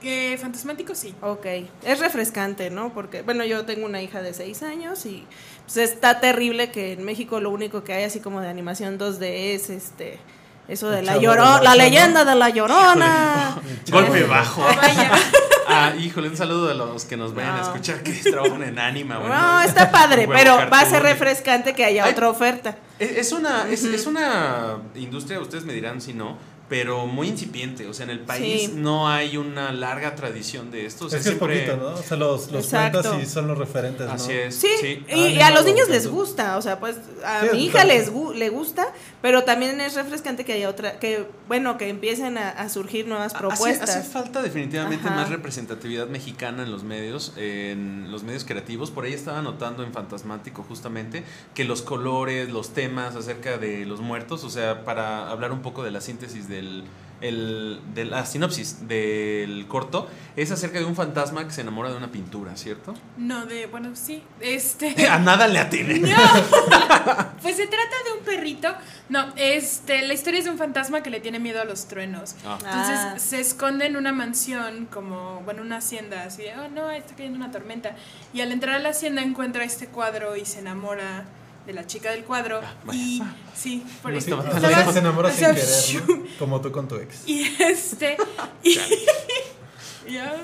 Que 0.00 0.36
fantasmático 0.40 0.94
sí. 0.94 1.14
Ok, 1.22 1.46
es 1.82 1.98
refrescante, 1.98 2.68
¿no? 2.68 2.92
Porque, 2.92 3.22
bueno, 3.22 3.42
yo 3.44 3.64
tengo 3.64 3.86
una 3.86 4.02
hija 4.02 4.20
de 4.20 4.34
6 4.34 4.62
años 4.62 5.06
y 5.06 5.26
pues, 5.64 5.78
está 5.78 6.20
terrible 6.20 6.70
que 6.70 6.92
en 6.92 7.04
México 7.04 7.40
lo 7.40 7.48
único 7.50 7.84
que 7.84 7.94
hay 7.94 8.04
así 8.04 8.20
como 8.20 8.40
de 8.42 8.48
animación 8.48 8.98
2D 8.98 9.54
es 9.54 9.70
este 9.70 10.18
eso 10.68 10.88
de 10.90 11.00
El 11.00 11.06
la 11.06 11.16
llorona, 11.18 11.62
la 11.62 11.74
leyenda 11.76 12.24
de 12.24 12.34
la 12.34 12.48
llorona. 12.50 13.56
Golpe 13.90 14.24
bajo. 14.24 14.62
Vaya. 14.62 15.12
Ah, 15.74 15.94
híjole, 15.96 16.28
un 16.28 16.36
saludo 16.36 16.70
a 16.70 16.74
los 16.74 17.04
que 17.04 17.16
nos 17.16 17.34
vayan 17.34 17.56
a 17.56 17.62
escuchar 17.62 18.02
que 18.02 18.12
trabajan 18.12 18.62
en 18.62 18.78
Anima. 18.78 19.18
bueno, 19.18 19.34
No, 19.34 19.60
está 19.62 19.90
padre, 19.90 20.28
pero 20.28 20.56
va 20.72 20.80
a 20.80 20.86
ser 20.86 21.02
refrescante 21.02 21.74
que 21.74 21.84
haya 21.84 22.04
Ay. 22.04 22.12
otra 22.12 22.28
oferta. 22.28 22.76
Es, 22.98 23.10
es 23.12 23.32
una, 23.32 23.68
es, 23.70 23.84
es 23.84 24.06
una 24.06 24.78
industria, 24.94 25.40
ustedes 25.40 25.64
me 25.64 25.72
dirán 25.72 26.00
si 26.00 26.12
no, 26.14 26.36
pero 26.68 27.06
muy 27.06 27.28
incipiente. 27.28 27.86
O 27.86 27.94
sea, 27.94 28.04
en 28.04 28.10
el 28.10 28.20
país 28.20 28.62
Sí. 28.62 28.72
no 28.74 29.08
hay 29.08 29.36
una 29.36 29.70
larga 29.72 30.14
tradición 30.14 30.70
de 30.70 30.86
esto. 30.86 31.06
O 31.06 31.10
sea, 31.10 31.18
es 31.18 31.24
que 31.24 31.32
es 31.32 31.36
siempre- 31.38 31.66
poquito, 31.66 31.76
¿no? 31.90 31.94
O 31.98 32.02
sea, 32.02 32.16
los, 32.16 32.50
los 32.50 32.66
cuentas 32.68 33.06
y 33.22 33.26
son 33.26 33.46
los 33.48 33.58
referentes, 33.58 34.06
¿no? 34.06 34.12
Así 34.12 34.32
es. 34.32 34.54
Sí, 34.54 34.68
sí. 34.80 35.04
y, 35.08 35.12
Ah, 35.12 35.28
y 35.28 35.40
a 35.40 35.50
los 35.50 35.64
niños 35.66 35.88
les 35.88 36.06
gusta, 36.08 36.56
o 36.56 36.62
sea, 36.62 36.80
pues 36.80 36.96
a 37.24 37.42
Sí, 37.42 37.48
mi 37.52 37.64
hija 37.66 37.84
les 37.84 38.12
gu- 38.12 38.34
le 38.34 38.48
gusta, 38.48 38.86
pero 39.22 39.44
también 39.44 39.80
es 39.80 39.94
refrescante 39.94 40.44
que 40.44 40.54
haya 40.54 40.68
otra, 40.70 40.98
que 40.98 41.26
bueno, 41.48 41.76
que 41.76 41.88
empiecen 41.88 42.38
a, 42.38 42.48
a 42.50 42.68
surgir 42.68 43.06
nuevas 43.06 43.34
Hace- 43.34 43.38
propuestas. 43.46 43.90
Hace, 43.90 44.08
falta 44.08 44.42
definitivamente 44.42 45.06
Ajá. 45.06 45.16
más 45.16 45.28
representatividad 45.28 46.08
mexicana 46.08 46.62
en 46.62 46.72
los 46.72 46.82
medios, 46.82 47.32
en 47.36 48.10
los 48.10 48.22
medios 48.22 48.44
creativos. 48.44 48.90
Por 48.90 49.04
ahí 49.04 49.12
estaba 49.12 49.42
notando 49.42 49.82
en 49.82 49.92
Fantasmático 49.92 50.64
justamente 50.66 51.24
que 51.54 51.64
los 51.64 51.82
colores, 51.82 52.48
los 52.48 52.70
temas 52.72 53.14
acerca 53.16 53.58
de 53.58 53.84
los 53.84 54.00
muertos, 54.00 54.44
o 54.44 54.50
sea, 54.50 54.84
para 54.84 55.30
hablar 55.30 55.52
un 55.52 55.60
poco 55.62 55.82
de 55.82 55.90
la 55.90 56.00
síntesis 56.00 56.48
del, 56.48 56.63
el- 57.20 57.80
de 57.94 58.04
la 58.04 58.26
sinopsis 58.26 58.86
del 58.86 59.66
corto, 59.66 60.08
es 60.36 60.50
acerca 60.50 60.78
de 60.78 60.84
un 60.84 60.94
fantasma 60.96 61.44
que 61.46 61.52
se 61.52 61.62
enamora 61.62 61.90
de 61.90 61.96
una 61.96 62.10
pintura, 62.12 62.54
¿cierto? 62.56 62.92
No, 63.16 63.46
de, 63.46 63.66
bueno, 63.66 63.90
sí. 63.94 64.22
Este. 64.40 64.94
A 65.08 65.18
nada 65.18 65.46
le 65.48 65.58
atiene. 65.58 66.02
Pues 67.42 67.56
se 67.56 67.66
trata 67.66 67.96
de 68.06 68.18
un 68.18 68.24
perrito. 68.24 68.68
No, 69.10 69.26
este, 69.36 70.00
la 70.06 70.14
historia 70.14 70.38
es 70.38 70.46
de 70.46 70.50
un 70.50 70.56
fantasma 70.58 71.02
que 71.02 71.10
le 71.10 71.20
tiene 71.20 71.38
miedo 71.38 71.60
a 71.60 71.64
los 71.66 71.86
truenos. 71.88 72.34
Ah. 72.46 72.56
Entonces 72.58 72.98
Ah. 72.98 73.14
se 73.18 73.38
esconde 73.40 73.84
en 73.86 73.96
una 73.96 74.12
mansión, 74.12 74.86
como, 74.86 75.42
bueno, 75.44 75.60
una 75.60 75.76
hacienda, 75.78 76.24
así 76.24 76.42
de, 76.42 76.54
oh 76.58 76.68
no, 76.68 76.90
está 76.90 77.14
cayendo 77.14 77.36
una 77.36 77.50
tormenta. 77.50 77.96
Y 78.32 78.40
al 78.40 78.50
entrar 78.50 78.76
a 78.76 78.78
la 78.78 78.90
hacienda 78.90 79.20
encuentra 79.22 79.62
este 79.64 79.88
cuadro 79.88 80.36
y 80.36 80.46
se 80.46 80.60
enamora 80.60 81.24
de 81.66 81.72
la 81.72 81.86
chica 81.86 82.10
del 82.10 82.24
cuadro. 82.24 82.60
Ah, 82.62 82.94
y 82.94 83.22
sí, 83.54 83.84
por 84.02 84.12
No 84.12 84.18
eso. 84.18 84.42
lejos. 84.60 84.92
se 84.92 84.98
enamora 84.98 85.30
sin 85.32 85.46
querer, 85.54 86.08
¿no? 86.08 86.22
Como 86.38 86.60
tú 86.60 86.70
con 86.72 86.86
tu 86.88 86.96
ex. 86.96 87.26
Y 87.26 87.54
este. 87.58 88.16
Y, 88.62 88.74
ya. 88.74 88.86
Y 90.06 90.16
este, 90.16 90.36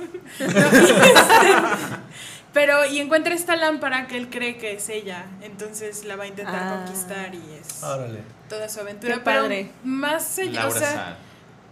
pero, 2.52 2.84
y 2.86 2.98
encuentra 2.98 3.34
esta 3.34 3.54
lámpara 3.56 4.06
que 4.08 4.16
él 4.16 4.28
cree 4.28 4.56
que 4.58 4.72
es 4.72 4.88
ella. 4.88 5.26
Entonces 5.42 6.04
la 6.04 6.16
va 6.16 6.24
a 6.24 6.26
intentar 6.26 6.54
Ah. 6.62 6.82
conquistar 6.84 7.32
y 7.34 7.42
es 7.60 7.82
Órale. 7.82 8.20
toda 8.48 8.68
su 8.68 8.80
aventura. 8.80 9.14
Qué 9.16 9.20
pero 9.20 9.42
padre. 9.42 9.70
más 9.84 10.38
allá, 10.38 10.66
o 10.66 10.70
sea, 10.70 10.80
Sad. 10.92 11.14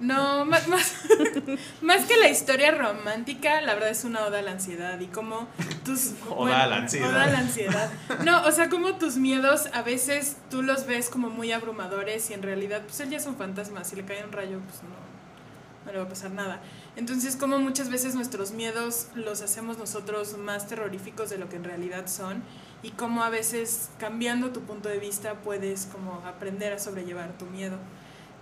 No, 0.01 0.45
más, 0.45 0.69
más, 0.69 0.95
más 1.83 2.05
que 2.07 2.17
la 2.17 2.29
historia 2.29 2.71
romántica, 2.71 3.61
la 3.61 3.75
verdad 3.75 3.91
es 3.91 4.05
una 4.05 4.25
oda 4.27 4.39
a 4.39 4.43
la 4.43 4.53
ansiedad 4.53 4.99
y 5.01 5.07
como 5.07 5.49
tus... 5.85 6.13
Oda 6.31 6.63
a 6.63 6.67
la 6.67 6.77
ansiedad. 6.77 7.11
Oda 7.11 7.25
a 7.25 7.27
la 7.27 7.39
ansiedad. 7.39 7.91
No, 8.25 8.47
o 8.47 8.53
sea, 8.53 8.69
como 8.69 8.95
tus 8.95 9.17
miedos 9.17 9.69
a 9.73 9.83
veces 9.83 10.37
tú 10.51 10.63
los 10.63 10.87
ves 10.87 11.09
como 11.09 11.31
muy 11.31 11.51
abrumadores 11.51 12.31
y 12.31 12.35
en 12.35 12.43
realidad 12.43 12.83
pues 12.83 13.01
él 13.01 13.11
ya 13.11 13.17
es 13.17 13.27
un 13.27 13.37
fantasma, 13.37 13.83
si 13.83 13.97
le 13.97 14.05
cae 14.05 14.25
un 14.25 14.31
rayo 14.31 14.61
pues 14.61 14.83
no, 14.83 14.91
no 15.85 15.93
le 15.93 15.99
va 15.99 16.05
a 16.05 16.09
pasar 16.09 16.31
nada. 16.31 16.61
Entonces 16.95 17.35
como 17.35 17.59
muchas 17.59 17.91
veces 17.91 18.15
nuestros 18.15 18.53
miedos 18.53 19.09
los 19.15 19.43
hacemos 19.43 19.79
nosotros 19.79 20.39
más 20.39 20.69
terroríficos 20.69 21.29
de 21.29 21.39
lo 21.39 21.49
que 21.49 21.57
en 21.57 21.65
realidad 21.65 22.07
son 22.07 22.45
y 22.85 22.91
como 22.91 23.25
a 23.25 23.31
veces 23.31 23.91
cambiando 23.99 24.51
tu 24.51 24.61
punto 24.61 24.89
de 24.89 24.99
vista 24.99 25.35
puedes 25.35 25.87
como 25.87 26.23
aprender 26.25 26.73
a 26.73 26.79
sobrellevar 26.79 27.37
tu 27.37 27.47
miedo. 27.47 27.79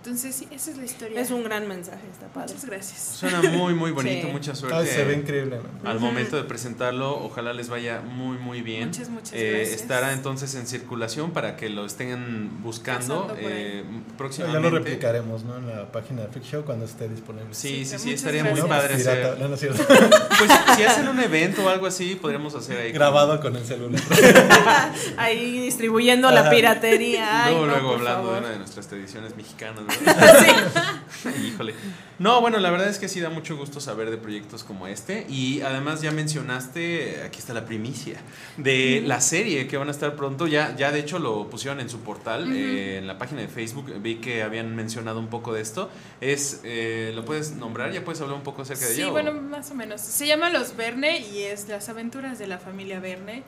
Entonces 0.07 0.35
sí, 0.37 0.47
esa 0.51 0.71
es 0.71 0.77
la 0.77 0.85
historia. 0.85 1.19
Es 1.19 1.31
un 1.31 1.43
gran 1.43 1.67
mensaje, 1.67 1.99
está 2.09 2.27
padre. 2.27 2.53
Muchas 2.53 2.69
gracias. 2.69 2.97
Suena 3.19 3.41
muy, 3.41 3.73
muy 3.73 3.91
bonito. 3.91 4.27
Sí. 4.27 4.31
Mucha 4.31 4.55
suerte. 4.55 4.77
Ay, 4.77 4.87
se 4.87 5.03
ve 5.03 5.15
increíble, 5.15 5.59
¿no? 5.83 5.89
al 5.89 5.99
momento 5.99 6.37
de 6.37 6.43
presentarlo. 6.43 7.21
Ojalá 7.25 7.51
les 7.51 7.67
vaya 7.67 7.99
muy, 7.99 8.37
muy 8.37 8.61
bien. 8.61 8.87
Muchas, 8.87 9.09
muchas 9.09 9.33
Eh, 9.33 9.51
gracias. 9.57 9.81
Estará 9.81 10.13
entonces 10.13 10.55
en 10.55 10.65
circulación 10.65 11.31
para 11.31 11.57
que 11.57 11.67
lo 11.67 11.85
estén 11.85 12.61
buscando 12.63 13.27
ahí. 13.37 13.45
eh, 13.49 13.83
Ya 13.85 14.17
próximamente. 14.17 14.61
lo 14.71 14.77
replicaremos, 14.77 15.43
¿no? 15.43 15.57
En 15.57 15.67
la 15.67 15.91
página 15.91 16.21
de 16.21 16.29
Freak 16.29 16.45
Show 16.45 16.63
cuando 16.63 16.85
esté 16.85 17.09
disponible. 17.09 17.49
Sí, 17.53 17.83
sí, 17.85 17.99
Sí, 17.99 18.13
estaría 18.13 18.45
muy 18.45 18.61
padre 18.61 18.93
hacer. 18.95 19.37
no, 19.37 19.49
no. 19.49 19.55
Pues 19.57 20.51
si 20.77 20.83
hacen 20.83 21.09
un 21.09 21.19
evento 21.19 21.65
o 21.65 21.69
algo 21.69 21.85
así, 21.85 22.15
podríamos 22.15 22.55
hacer 22.55 22.77
ahí. 22.79 22.93
Grabado 22.93 23.41
con 23.41 23.55
el 23.57 23.65
celular. 23.65 24.01
Ahí 25.17 25.59
distribuyendo 25.59 26.31
la 26.31 26.49
piratería. 26.49 27.45
Ay, 27.45 27.53
luego, 27.55 27.65
no, 27.67 27.71
luego 27.73 27.93
hablando 27.95 28.33
de 28.33 28.39
una 28.39 28.49
de 28.51 28.57
nuestras 28.59 28.87
tradiciones 28.87 29.35
mexicanas. 29.35 29.83
¿verdad? 30.05 31.01
Híjole. 31.45 31.73
No, 32.19 32.41
bueno, 32.41 32.57
la 32.57 32.71
verdad 32.71 32.87
es 32.89 32.97
que 32.97 33.07
sí 33.09 33.19
da 33.19 33.29
mucho 33.29 33.55
gusto 33.57 33.79
saber 33.79 34.09
de 34.09 34.17
proyectos 34.17 34.63
como 34.63 34.87
este. 34.87 35.25
Y 35.29 35.61
además 35.61 36.01
ya 36.01 36.11
mencionaste, 36.11 37.21
aquí 37.25 37.37
está 37.39 37.53
la 37.53 37.65
primicia, 37.65 38.19
de 38.57 39.03
la 39.05 39.21
serie 39.21 39.67
que 39.67 39.77
van 39.77 39.87
a 39.87 39.91
estar 39.91 40.15
pronto. 40.15 40.47
Ya, 40.47 40.75
ya 40.75 40.91
de 40.91 40.99
hecho 40.99 41.19
lo 41.19 41.49
pusieron 41.49 41.79
en 41.79 41.89
su 41.89 41.99
portal, 41.99 42.51
eh, 42.55 42.97
en 42.97 43.07
la 43.07 43.17
página 43.17 43.41
de 43.41 43.47
Facebook. 43.47 43.91
Vi 44.01 44.15
que 44.15 44.41
habían 44.41 44.75
mencionado 44.75 45.19
un 45.19 45.27
poco 45.27 45.53
de 45.53 45.61
esto. 45.61 45.89
Es, 46.21 46.61
eh, 46.63 47.11
¿Lo 47.13 47.23
puedes 47.25 47.51
nombrar? 47.51 47.91
¿Ya 47.91 48.03
puedes 48.03 48.19
hablar 48.21 48.37
un 48.37 48.43
poco 48.43 48.61
acerca 48.63 48.85
de 48.87 48.93
Sí, 48.95 49.01
ella? 49.01 49.09
o- 49.09 49.13
bueno, 49.13 49.33
más 49.33 49.69
o 49.71 49.75
menos. 49.75 50.01
Se 50.01 50.25
llama 50.25 50.49
Los 50.49 50.75
Verne 50.75 51.19
y 51.19 51.43
es 51.43 51.67
las 51.67 51.89
aventuras 51.89 52.39
de 52.39 52.47
la 52.47 52.57
familia 52.57 52.99
Verne. 52.99 53.43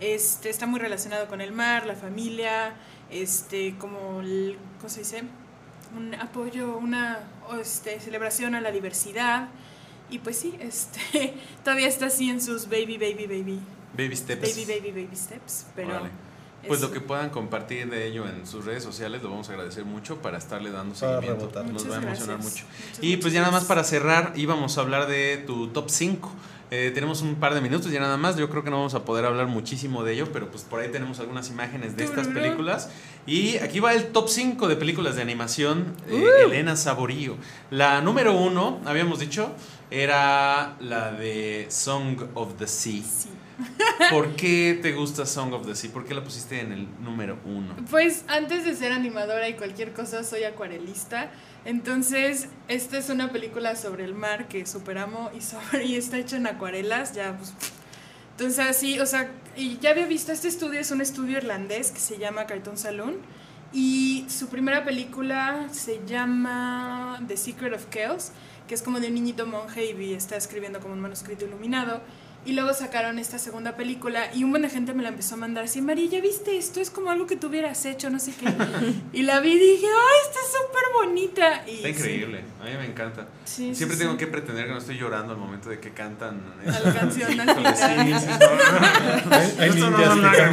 Este, 0.00 0.50
está 0.50 0.66
muy 0.66 0.80
relacionado 0.80 1.26
con 1.28 1.40
el 1.40 1.52
mar, 1.52 1.86
la 1.86 1.94
familia, 1.94 2.74
este, 3.10 3.74
como, 3.78 4.20
el, 4.20 4.56
¿cómo 4.78 4.88
se 4.90 5.00
dice? 5.00 5.22
Un 5.96 6.14
apoyo, 6.14 6.76
una 6.76 7.20
este, 7.60 8.00
celebración 8.00 8.54
a 8.54 8.60
la 8.60 8.70
diversidad. 8.72 9.48
Y 10.10 10.18
pues 10.18 10.38
sí, 10.38 10.54
este, 10.60 11.34
todavía 11.64 11.88
está 11.88 12.06
así 12.06 12.30
en 12.30 12.40
sus 12.40 12.68
baby, 12.68 12.98
baby, 12.98 13.26
baby, 13.26 13.60
Baby 13.96 14.16
Steps. 14.16 14.40
baby, 14.42 14.64
baby, 14.64 14.90
baby 15.02 15.16
steps. 15.16 15.66
Pero. 15.76 16.08
Pues 16.68 16.80
es- 16.80 16.86
lo 16.86 16.92
que 16.92 17.00
puedan 17.00 17.30
compartir 17.30 17.90
de 17.90 18.06
ello 18.06 18.24
en 18.28 18.46
sus 18.46 18.64
redes 18.64 18.82
sociales 18.82 19.22
lo 19.22 19.30
vamos 19.30 19.48
a 19.48 19.52
agradecer 19.52 19.84
mucho 19.84 20.16
para 20.22 20.38
estarle 20.38 20.70
dando 20.70 20.94
Para 20.94 21.12
seguimiento. 21.20 21.40
rebotar. 21.46 21.64
Nos 21.64 21.84
Muchas 21.84 21.90
va 21.90 21.94
a 21.94 22.02
emocionar 22.06 22.36
gracias. 22.36 22.52
mucho. 22.62 22.64
Muchas, 22.86 22.98
Y 23.02 23.06
muchas 23.08 23.20
pues 23.22 23.32
ya 23.34 23.40
nada 23.40 23.52
más 23.52 23.64
para 23.64 23.84
cerrar, 23.84 24.32
íbamos 24.36 24.78
a 24.78 24.80
hablar 24.80 25.06
de 25.08 25.42
tu 25.46 25.68
top 25.68 25.90
5. 25.90 26.32
Eh, 26.74 26.90
tenemos 26.94 27.20
un 27.20 27.34
par 27.34 27.52
de 27.52 27.60
minutos 27.60 27.92
ya 27.92 28.00
nada 28.00 28.16
más. 28.16 28.36
Yo 28.36 28.48
creo 28.48 28.64
que 28.64 28.70
no 28.70 28.76
vamos 28.78 28.94
a 28.94 29.04
poder 29.04 29.26
hablar 29.26 29.46
muchísimo 29.46 30.04
de 30.04 30.14
ello, 30.14 30.28
pero 30.32 30.50
pues 30.50 30.62
por 30.62 30.80
ahí 30.80 30.88
tenemos 30.90 31.20
algunas 31.20 31.50
imágenes 31.50 31.98
de 31.98 32.04
estas 32.04 32.28
películas. 32.28 32.88
Y 33.26 33.58
aquí 33.58 33.78
va 33.78 33.92
el 33.92 34.06
top 34.06 34.28
5 34.30 34.68
de 34.68 34.76
películas 34.76 35.14
de 35.16 35.20
animación. 35.22 35.94
eh, 36.08 36.24
Elena 36.46 36.74
Saborío. 36.76 37.36
La 37.70 38.00
número 38.00 38.32
uno, 38.34 38.80
habíamos 38.86 39.18
dicho, 39.18 39.50
era 39.90 40.76
la 40.80 41.12
de 41.12 41.66
Song 41.68 42.16
of 42.34 42.54
the 42.58 42.66
Sea. 42.66 43.02
Sí. 43.02 43.28
¿Por 44.10 44.36
qué 44.36 44.78
te 44.80 44.92
gusta 44.92 45.26
Song 45.26 45.52
of 45.52 45.66
the 45.66 45.74
Sea? 45.74 45.92
¿Por 45.92 46.04
qué 46.04 46.14
la 46.14 46.24
pusiste 46.24 46.60
en 46.60 46.72
el 46.72 46.88
número 47.02 47.38
uno? 47.44 47.74
Pues 47.90 48.24
antes 48.28 48.64
de 48.64 48.74
ser 48.74 48.92
animadora 48.92 49.48
y 49.48 49.54
cualquier 49.54 49.92
cosa, 49.92 50.24
soy 50.24 50.44
acuarelista. 50.44 51.30
Entonces, 51.64 52.48
esta 52.68 52.98
es 52.98 53.08
una 53.08 53.30
película 53.30 53.76
sobre 53.76 54.04
el 54.04 54.14
mar 54.14 54.48
que 54.48 54.66
superamo 54.66 55.30
y, 55.36 55.40
sobre, 55.40 55.84
y 55.84 55.96
está 55.96 56.18
hecha 56.18 56.36
en 56.36 56.46
acuarelas. 56.46 57.14
Ya, 57.14 57.36
pues. 57.36 57.54
Entonces, 58.32 58.58
así, 58.66 58.98
o 58.98 59.06
sea, 59.06 59.30
ya 59.80 59.90
había 59.90 60.06
visto 60.06 60.32
este 60.32 60.48
estudio, 60.48 60.80
es 60.80 60.90
un 60.90 61.00
estudio 61.00 61.36
irlandés 61.38 61.90
que 61.90 62.00
se 62.00 62.18
llama 62.18 62.46
Cartoon 62.46 62.76
Saloon. 62.76 63.16
Y 63.72 64.26
su 64.28 64.48
primera 64.48 64.84
película 64.84 65.68
se 65.72 66.02
llama 66.06 67.18
The 67.26 67.36
Secret 67.38 67.72
of 67.72 67.88
Chaos, 67.88 68.32
que 68.68 68.74
es 68.74 68.82
como 68.82 69.00
de 69.00 69.08
un 69.08 69.14
niñito 69.14 69.46
monje 69.46 69.92
y 69.92 70.12
está 70.12 70.36
escribiendo 70.36 70.78
como 70.80 70.92
un 70.92 71.00
manuscrito 71.00 71.46
iluminado. 71.46 72.02
Y 72.44 72.54
luego 72.54 72.74
sacaron 72.74 73.20
esta 73.20 73.38
segunda 73.38 73.76
película 73.76 74.34
y 74.34 74.42
un 74.42 74.50
buen 74.50 74.62
de 74.62 74.68
gente 74.70 74.94
me 74.94 75.02
la 75.04 75.10
empezó 75.10 75.36
a 75.36 75.38
mandar 75.38 75.64
así, 75.64 75.80
María, 75.80 76.08
¿ya 76.10 76.20
viste 76.20 76.56
esto? 76.58 76.80
Es 76.80 76.90
como 76.90 77.10
algo 77.10 77.26
que 77.28 77.36
tú 77.36 77.46
hubieras 77.46 77.84
hecho, 77.86 78.10
no 78.10 78.18
sé 78.18 78.32
qué. 78.32 78.46
y 79.12 79.22
la 79.22 79.38
vi 79.38 79.52
y 79.52 79.58
dije, 79.58 79.86
¡ay, 79.86 80.28
está 80.28 80.40
súper 80.50 80.82
bonita! 81.06 81.62
Y 81.68 81.76
Está 81.76 81.88
increíble, 81.90 82.44
a 82.60 82.64
mí 82.64 82.70
me 82.78 82.86
encanta. 82.86 83.28
Sí, 83.44 83.74
Siempre 83.76 83.96
sí. 83.96 84.02
tengo 84.02 84.16
que 84.16 84.26
pretender 84.26 84.66
que 84.66 84.72
no 84.72 84.78
estoy 84.78 84.98
llorando 84.98 85.34
al 85.34 85.38
momento 85.38 85.68
de 85.68 85.78
que 85.78 85.90
cantan. 85.90 86.40
A 86.66 86.80
la 86.80 86.92
canción. 86.94 87.30
Hay, 89.58 89.72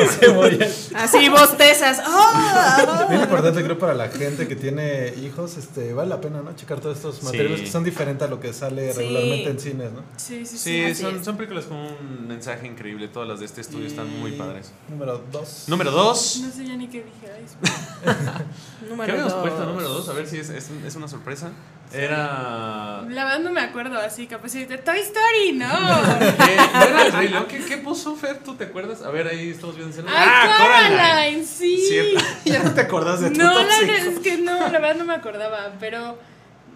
cebollas. 0.07 0.91
Así 0.95 1.29
bostezas. 1.29 2.01
¡Ah! 2.05 3.05
Bien 3.09 3.21
importante 3.21 3.63
creo 3.63 3.77
para 3.79 3.93
la 3.93 4.09
gente 4.09 4.47
que 4.47 4.55
tiene 4.55 5.13
hijos, 5.23 5.57
este, 5.57 5.93
vale 5.93 6.09
la 6.09 6.21
pena, 6.21 6.41
¿no? 6.41 6.55
Checar 6.55 6.79
todos 6.79 6.97
estos 6.97 7.23
materiales 7.23 7.59
Sí. 7.59 7.65
que 7.65 7.71
son 7.71 7.83
diferentes 7.83 8.27
a 8.27 8.29
lo 8.29 8.39
que 8.39 8.53
sale 8.53 8.93
Sí. 8.93 8.99
regularmente 8.99 9.49
en 9.49 9.59
cines, 9.59 9.91
¿no? 9.91 10.03
Sí, 10.17 10.45
sí, 10.45 10.57
sí. 10.57 10.95
Son, 10.95 11.23
son 11.23 11.35
películas 11.37 11.65
con 11.65 11.78
un 11.79 12.27
mensaje 12.27 12.67
increíble. 12.67 13.07
Todas 13.07 13.27
las 13.29 13.39
de 13.39 13.45
este 13.45 13.61
estudio 13.61 13.87
están 13.87 14.09
muy 14.19 14.31
padres. 14.33 14.71
Número 14.89 15.23
dos. 15.31 15.65
Número 15.67 15.91
2. 15.91 16.39
No 16.43 16.51
sé 16.51 16.65
ya 16.65 16.75
ni 16.75 16.87
qué 16.87 17.03
dije. 17.03 17.31
ay, 17.35 17.45
¿Qué 18.81 18.89
Número 18.89 19.11
habíamos 19.13 19.33
dos. 19.33 19.41
puesto 19.41 19.65
número 19.65 19.89
2? 19.89 20.09
A 20.09 20.13
ver 20.13 20.27
si 20.27 20.37
es, 20.37 20.49
es, 20.49 20.69
es 20.85 20.95
una 20.95 21.07
sorpresa. 21.07 21.51
Era. 21.91 23.01
La 23.09 23.23
verdad 23.25 23.39
no 23.39 23.51
me 23.51 23.61
acuerdo 23.61 23.97
así, 23.99 24.27
capaz 24.27 24.53
de 24.53 24.65
Toy 24.77 24.99
Story, 24.99 25.53
no. 25.53 25.67
¿Qué? 26.45 26.55
¿No 26.73 26.83
era 26.83 27.05
el 27.07 27.13
Rey 27.13 27.27
León? 27.29 27.45
¿Qué, 27.47 27.59
¿Qué 27.65 27.77
puso 27.77 28.15
Fer? 28.15 28.43
¿Tú 28.43 28.53
te 28.55 28.65
acuerdas? 28.65 29.01
A 29.01 29.09
ver, 29.09 29.27
ahí 29.27 29.49
estamos 29.49 29.75
viendo. 29.75 29.91
escena. 29.95 30.11
¡Ay, 30.15 30.49
Coraline! 30.57 31.45
Sí. 31.45 31.77
Cierto. 31.87 32.23
ya 32.45 32.63
no 32.63 32.73
te 32.73 32.81
acordás 32.81 33.21
de 33.21 33.31
tu 33.31 33.39
No, 33.39 33.63
la, 33.63 33.79
es 33.97 34.19
que 34.19 34.37
no, 34.37 34.59
la 34.69 34.79
verdad 34.79 34.95
no 34.97 35.05
me 35.05 35.15
acordaba, 35.15 35.73
pero 35.79 36.19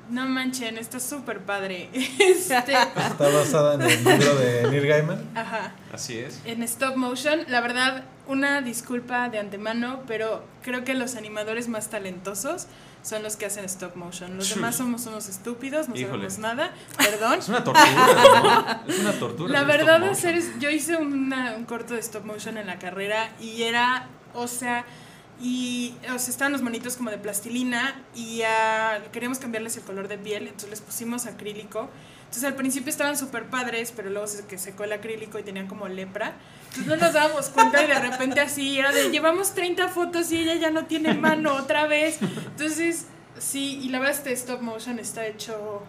no 0.09 0.25
manchen, 0.27 0.77
está 0.77 0.99
súper 0.99 1.39
padre. 1.41 1.89
Este, 2.19 2.55
Está 2.57 3.29
basada 3.29 3.75
en 3.75 3.81
el 3.81 4.03
libro 4.03 4.35
de 4.35 4.67
Neil 4.69 4.85
Gaiman. 4.87 5.29
ajá, 5.35 5.73
Así 5.91 6.17
es. 6.17 6.39
en 6.45 6.61
stop 6.63 6.95
motion, 6.95 7.41
la 7.47 7.61
verdad, 7.61 8.03
una 8.27 8.61
disculpa 8.61 9.29
de 9.29 9.39
antemano, 9.39 10.01
pero 10.07 10.43
creo 10.63 10.83
que 10.83 10.93
los 10.93 11.15
animadores 11.15 11.67
más 11.67 11.89
talentosos 11.89 12.67
son 13.01 13.21
los 13.21 13.35
que 13.35 13.45
hacen 13.45 13.65
stop 13.65 13.95
motion. 13.97 14.37
Los 14.37 14.53
demás 14.55 14.77
somos 14.77 15.05
unos 15.07 15.27
estúpidos, 15.27 15.89
no 15.89 15.95
Híjole. 15.95 16.29
sabemos 16.29 16.37
nada, 16.39 16.71
perdón. 16.97 17.39
Es 17.39 17.49
una 17.49 17.63
tortura, 17.63 18.81
¿no? 18.87 18.93
Es 18.93 18.99
una 18.99 19.11
tortura. 19.13 19.51
La 19.51 19.63
verdad, 19.65 19.97
stop 20.03 20.11
hacer 20.11 20.35
es- 20.35 20.57
yo 20.59 20.69
hice 20.69 20.95
una- 20.95 21.53
un 21.57 21.65
corto 21.65 21.95
de 21.95 21.99
stop 21.99 22.23
motion 22.23 22.57
en 22.57 22.67
la 22.67 22.79
carrera 22.79 23.29
y 23.41 23.63
era, 23.63 24.07
o 24.33 24.47
sea, 24.47 24.85
y 25.41 25.93
o 26.13 26.19
sea, 26.19 26.29
estaban 26.29 26.53
los 26.53 26.61
monitos 26.61 26.95
como 26.95 27.09
de 27.09 27.17
plastilina 27.17 28.01
y 28.15 28.41
ah, 28.43 28.99
queríamos 29.11 29.39
cambiarles 29.39 29.77
el 29.77 29.83
color 29.83 30.07
de 30.07 30.17
piel, 30.17 30.43
entonces 30.43 30.69
les 30.69 30.81
pusimos 30.81 31.25
acrílico. 31.25 31.89
Entonces 32.33 32.49
al 32.49 32.55
principio 32.55 32.89
estaban 32.89 33.15
súper 33.15 33.45
padres, 33.45 33.93
pero 33.95 34.09
luego 34.09 34.25
se 34.25 34.43
que 34.47 34.57
secó 34.57 34.85
el 34.85 34.93
acrílico 34.93 35.37
y 35.37 35.43
tenían 35.43 35.67
como 35.67 35.87
lepra. 35.87 36.33
Entonces 36.69 36.87
no 36.87 36.95
nos 36.95 37.13
dábamos 37.13 37.49
cuenta 37.49 37.83
y 37.83 37.87
de 37.87 37.99
repente 37.99 38.41
así 38.41 38.79
era 38.79 38.91
de 38.91 39.11
llevamos 39.11 39.53
30 39.53 39.87
fotos 39.89 40.31
y 40.31 40.37
ella 40.37 40.55
ya 40.55 40.71
no 40.71 40.85
tiene 40.85 41.13
mano 41.13 41.53
otra 41.53 41.85
vez. 41.85 42.17
Entonces, 42.21 43.05
sí, 43.37 43.79
y 43.83 43.89
la 43.89 43.99
verdad 43.99 44.15
este 44.15 44.33
stop 44.33 44.61
motion 44.61 44.97
está 44.97 45.27
hecho 45.27 45.83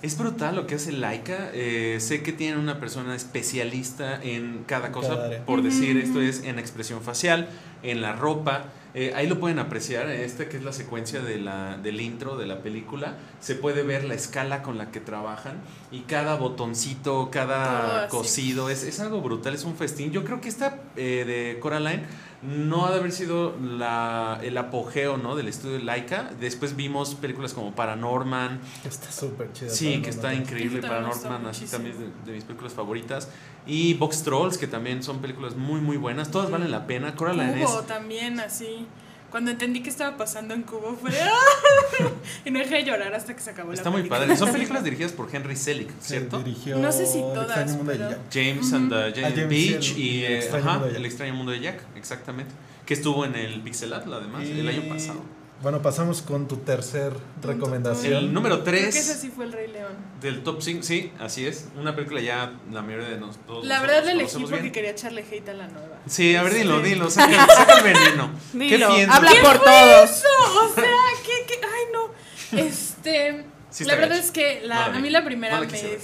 Es 0.00 0.16
brutal 0.16 0.56
lo 0.56 0.66
que 0.66 0.76
hace 0.76 0.92
Laika. 0.92 1.50
Eh, 1.52 1.98
sé 2.00 2.22
que 2.22 2.32
tienen 2.32 2.58
una 2.58 2.80
persona 2.80 3.14
especialista 3.14 4.18
en 4.22 4.64
cada 4.66 4.92
cosa. 4.92 5.16
Cada 5.16 5.44
por 5.44 5.62
decir, 5.62 5.98
esto 5.98 6.22
es 6.22 6.42
en 6.44 6.58
expresión 6.58 7.02
facial, 7.02 7.50
en 7.82 8.00
la 8.00 8.14
ropa. 8.14 8.64
Eh, 8.94 9.12
ahí 9.14 9.26
lo 9.26 9.40
pueden 9.40 9.58
apreciar. 9.58 10.08
Esta 10.08 10.48
que 10.48 10.56
es 10.56 10.64
la 10.64 10.72
secuencia 10.72 11.20
de 11.20 11.38
la, 11.38 11.78
del 11.78 12.00
intro 12.00 12.36
de 12.36 12.46
la 12.46 12.62
película. 12.62 13.16
Se 13.40 13.54
puede 13.54 13.82
ver 13.82 14.04
la 14.04 14.14
escala 14.14 14.62
con 14.62 14.78
la 14.78 14.90
que 14.90 15.00
trabajan. 15.00 15.60
Y 15.90 16.00
cada 16.00 16.36
botoncito, 16.36 17.30
cada 17.30 18.08
cosido. 18.08 18.68
Es, 18.68 18.84
es 18.84 19.00
algo 19.00 19.20
brutal, 19.20 19.54
es 19.54 19.64
un 19.64 19.76
festín. 19.76 20.12
Yo 20.12 20.24
creo 20.24 20.40
que 20.40 20.48
esta 20.48 20.80
eh, 20.96 21.24
de 21.26 21.60
Coraline 21.60 22.04
no 22.42 22.86
ha 22.86 22.90
de 22.90 22.98
haber 22.98 23.12
sido 23.12 23.56
la, 23.60 24.40
el 24.42 24.58
apogeo 24.58 25.16
¿no? 25.16 25.36
del 25.36 25.48
estudio 25.48 25.78
de 25.78 25.84
Laika. 25.84 26.30
Después 26.40 26.74
vimos 26.74 27.14
películas 27.14 27.54
como 27.54 27.74
Paranorman. 27.74 28.60
Está 28.84 29.12
súper 29.12 29.52
chida. 29.52 29.70
Sí, 29.70 30.02
que 30.02 30.10
está 30.10 30.34
increíble 30.34 30.80
Eso 30.80 30.88
para 30.88 31.02
también 31.02 31.08
me 31.08 31.14
gusta 31.14 31.28
Northman, 31.30 31.50
así 31.50 31.66
también 31.66 31.94
es 31.94 32.00
de, 32.00 32.06
de 32.24 32.32
mis 32.32 32.44
películas 32.44 32.72
favoritas. 32.72 33.28
Y 33.66 33.94
Box 33.94 34.22
Trolls, 34.24 34.58
que 34.58 34.66
también 34.66 35.02
son 35.02 35.20
películas 35.20 35.54
muy, 35.54 35.80
muy 35.80 35.96
buenas. 35.96 36.30
Todas 36.30 36.50
valen 36.50 36.70
la 36.70 36.86
pena. 36.86 37.14
Coraline 37.14 37.62
es. 37.62 37.86
También, 37.86 38.40
así. 38.40 38.86
Cuando 39.32 39.50
entendí 39.50 39.82
que 39.82 39.90
estaba 39.90 40.16
pasando 40.16 40.54
en 40.54 40.62
Cubo 40.62 40.96
fue. 41.00 41.10
¡ah! 41.20 42.08
y 42.44 42.50
no 42.52 42.60
dejé 42.60 42.76
de 42.76 42.84
llorar 42.84 43.12
hasta 43.14 43.34
que 43.34 43.40
se 43.42 43.50
acabó 43.50 43.72
Está 43.72 43.84
la 43.86 43.90
muy 43.90 44.00
película. 44.02 44.20
padre. 44.20 44.36
Son 44.36 44.52
películas 44.52 44.84
dirigidas 44.84 45.10
por 45.12 45.34
Henry 45.34 45.56
Selick, 45.56 45.90
Se 46.00 46.08
¿cierto? 46.18 46.38
dirigió 46.38 46.78
No 46.78 46.92
sé 46.92 47.06
si 47.06 47.18
todas, 47.18 47.46
extraño 47.46 47.74
mundo 47.78 47.92
de 47.92 47.98
pero- 47.98 48.10
Jack. 48.10 48.20
James 48.32 48.72
and 48.72 48.90
the 48.92 49.12
Giant 49.14 49.34
James 49.36 49.48
Beach 49.48 49.88
y 49.90 49.92
el- 49.92 49.98
y 49.98 50.24
el 50.26 50.32
eh, 50.32 50.38
extraño 50.38 50.64
ajá, 50.64 50.72
mundo 50.74 50.86
de 50.86 50.92
Jack. 50.92 51.00
El 51.00 51.06
extraño 51.06 51.34
mundo 51.34 51.52
de 51.52 51.60
Jack, 51.60 51.80
exactamente. 51.96 52.52
Que 52.86 52.94
estuvo 52.94 53.24
en 53.24 53.34
el 53.34 53.60
Pixelat, 53.62 54.06
además, 54.06 54.42
el 54.44 54.68
año 54.68 54.82
pasado. 54.88 55.22
Bueno, 55.62 55.80
pasamos 55.80 56.22
con 56.22 56.48
tu 56.48 56.56
tercer 56.56 57.12
recomendación. 57.42 58.14
El 58.14 58.34
número 58.34 58.64
Creo 58.64 58.82
que 58.82 58.88
ese 58.88 59.04
3 59.12 59.20
sí 59.20 59.30
fue 59.34 59.44
el 59.44 59.52
Rey 59.52 59.68
León. 59.70 59.92
del 60.20 60.42
top 60.42 60.60
5, 60.60 60.82
sí, 60.82 61.12
así 61.20 61.46
es. 61.46 61.68
Una 61.76 61.94
película 61.94 62.20
ya 62.20 62.52
la 62.72 62.82
mayoría 62.82 63.08
de 63.10 63.18
nosotros. 63.18 63.64
La 63.64 63.80
verdad 63.80 64.04
le 64.04 64.12
elegí 64.12 64.38
porque 64.40 64.60
bien. 64.60 64.72
quería 64.72 64.90
echarle 64.90 65.24
hate 65.30 65.48
a 65.50 65.54
la 65.54 65.68
nueva. 65.68 65.98
Sí, 66.08 66.34
a 66.34 66.42
ver, 66.42 66.54
dilo, 66.54 66.78
Sí. 66.82 66.90
dilo, 66.90 67.08
saca, 67.10 67.46
saca 67.46 67.78
el 67.78 67.84
veneno. 67.84 68.30
Dilo, 68.52 68.88
¿Qué 68.88 68.94
piensas? 68.94 69.16
habla 69.16 69.30
¿Qué 69.30 69.40
por 69.40 69.56
fue 69.58 69.66
todos. 69.66 70.10
eso? 70.10 70.26
O 70.64 70.74
sea, 70.74 70.84
¿qué, 71.24 71.46
qué? 71.46 71.60
Ay, 71.64 71.84
no. 71.92 72.58
Este. 72.58 73.44
Sí 73.70 73.84
la 73.86 73.94
verdad 73.94 74.18
es 74.18 74.30
que 74.32 74.60
la, 74.64 74.86
No 74.88 74.92
la 74.92 74.98
a 74.98 75.00
mí 75.00 75.08
la 75.08 75.24
primera 75.24 75.54
No 75.56 75.64
la 75.64 75.70
me 75.70 75.98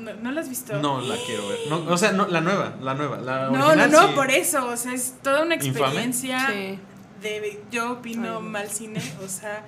no, 0.00 0.14
¿no 0.22 0.30
la 0.32 0.40
has 0.40 0.48
visto? 0.48 0.72
No 0.80 1.00
la 1.02 1.16
quiero 1.26 1.48
ver. 1.48 1.58
No, 1.68 1.84
o 1.92 1.98
sea, 1.98 2.12
no, 2.12 2.28
la 2.28 2.40
nueva, 2.40 2.76
la 2.80 2.94
nueva. 2.94 3.18
La 3.18 3.48
No, 3.50 3.58
no, 3.58 3.66
original 3.66 3.90
no, 3.90 4.06
sí. 4.08 4.12
por 4.14 4.30
eso. 4.30 4.66
O 4.68 4.76
sea, 4.76 4.94
es 4.94 5.14
toda 5.22 5.42
una 5.42 5.56
¿Infame? 5.56 5.70
experiencia 5.80 6.46
Sí. 6.48 6.78
De. 7.20 7.60
Yo 7.70 7.92
opino 7.92 8.38
Ay, 8.38 8.42
mal 8.42 8.68
cine. 8.70 9.00
O 9.24 9.28
sea, 9.28 9.64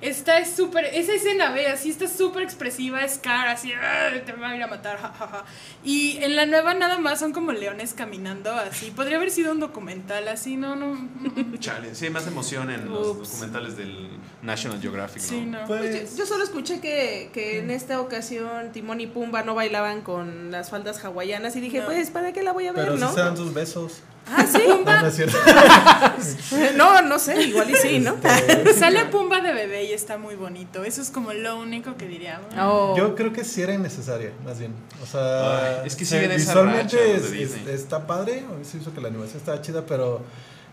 esta 0.00 0.38
es 0.38 0.50
súper. 0.50 0.84
Esa 0.84 1.12
escena, 1.12 1.50
ve, 1.50 1.66
así 1.66 1.90
está 1.90 2.06
súper 2.06 2.44
expresiva. 2.44 3.02
Es 3.04 3.18
cara, 3.18 3.52
así. 3.52 3.72
"Ah, 3.72 4.10
Te 4.24 4.32
va 4.32 4.50
a 4.50 4.56
ir 4.56 4.62
a 4.62 4.68
matar, 4.68 4.96
jajaja. 5.00 5.44
Y 5.82 6.18
en 6.22 6.36
la 6.36 6.46
nueva 6.46 6.74
nada 6.74 6.98
más 6.98 7.18
son 7.18 7.32
como 7.32 7.50
leones 7.50 7.94
caminando, 7.94 8.52
así. 8.52 8.92
Podría 8.92 9.16
haber 9.16 9.30
sido 9.32 9.50
un 9.50 9.58
documental, 9.58 10.28
así, 10.28 10.56
no, 10.56 10.76
no. 10.76 10.94
mm, 10.94 11.58
Chale, 11.58 11.94
sí, 11.96 12.04
hay 12.06 12.10
más 12.12 12.26
emoción 12.28 12.70
en 12.70 12.88
los 12.88 13.08
Ups. 13.08 13.30
documentales 13.32 13.76
del 13.76 14.08
National 14.42 14.80
Geographic, 14.80 15.20
¿no? 15.22 15.28
Sí, 15.28 15.40
no. 15.46 15.64
Pues, 15.66 15.80
Pues 15.80 16.10
yo, 16.12 16.18
yo 16.18 16.26
solo 16.26 16.44
escuché 16.44 16.80
que, 16.80 17.30
que 17.34 17.58
en 17.58 17.72
esta 17.72 18.00
ocasión 18.00 18.70
Timón 18.72 19.00
y 19.00 19.08
Pumba 19.08 19.42
no 19.42 19.56
bailaban 19.56 20.02
con 20.02 20.52
las 20.52 20.70
faldas 20.70 21.04
hawaianas 21.04 21.56
y 21.56 21.60
dije, 21.60 21.80
No. 21.80 21.86
pues, 21.86 22.10
¿para 22.10 22.32
qué 22.32 22.44
la 22.44 22.52
voy 22.52 22.68
a 22.68 22.72
ver, 22.72 22.84
pero 22.84 22.96
no? 22.98 23.12
se 23.12 23.18
dan 23.20 23.36
sus 23.36 23.52
besos. 23.52 24.00
Ah, 24.30 24.46
sí. 24.46 24.62
No, 24.84 25.00
no 25.00 25.06
es 25.06 25.14
cierto. 25.16 25.36
No, 26.76 27.02
no 27.02 27.18
sé, 27.18 27.40
igual 27.42 27.70
y 27.70 27.76
sí, 27.76 27.98
¿no? 28.00 28.16
Este, 28.24 28.74
Sale 28.74 29.04
Pumba 29.06 29.40
de 29.40 29.52
bebé 29.52 29.84
y 29.84 29.92
está 29.92 30.18
muy 30.18 30.34
bonito. 30.34 30.82
Eso 30.84 31.00
es 31.02 31.10
como 31.10 31.32
lo 31.32 31.58
único 31.58 31.96
que 31.96 32.06
diría. 32.06 32.40
Oh. 32.58 32.94
Yo 32.96 33.14
creo 33.14 33.32
que 33.32 33.44
sí 33.44 33.62
era 33.62 33.74
innecesaria, 33.74 34.32
más 34.44 34.58
bien. 34.58 34.72
O 35.02 35.06
sea, 35.06 35.80
Ay, 35.80 35.86
es 35.86 35.96
que 35.96 36.04
esa 36.04 36.18
visualmente 36.18 36.82
racha, 36.96 36.98
es- 37.00 37.32
es- 37.32 37.66
está 37.66 38.06
padre. 38.06 38.44
A 38.50 38.54
mí 38.56 38.64
se 38.64 38.78
hizo 38.78 38.92
que 38.94 39.00
la 39.00 39.08
animación 39.08 39.38
estaba 39.38 39.60
chida, 39.60 39.84
pero 39.86 40.22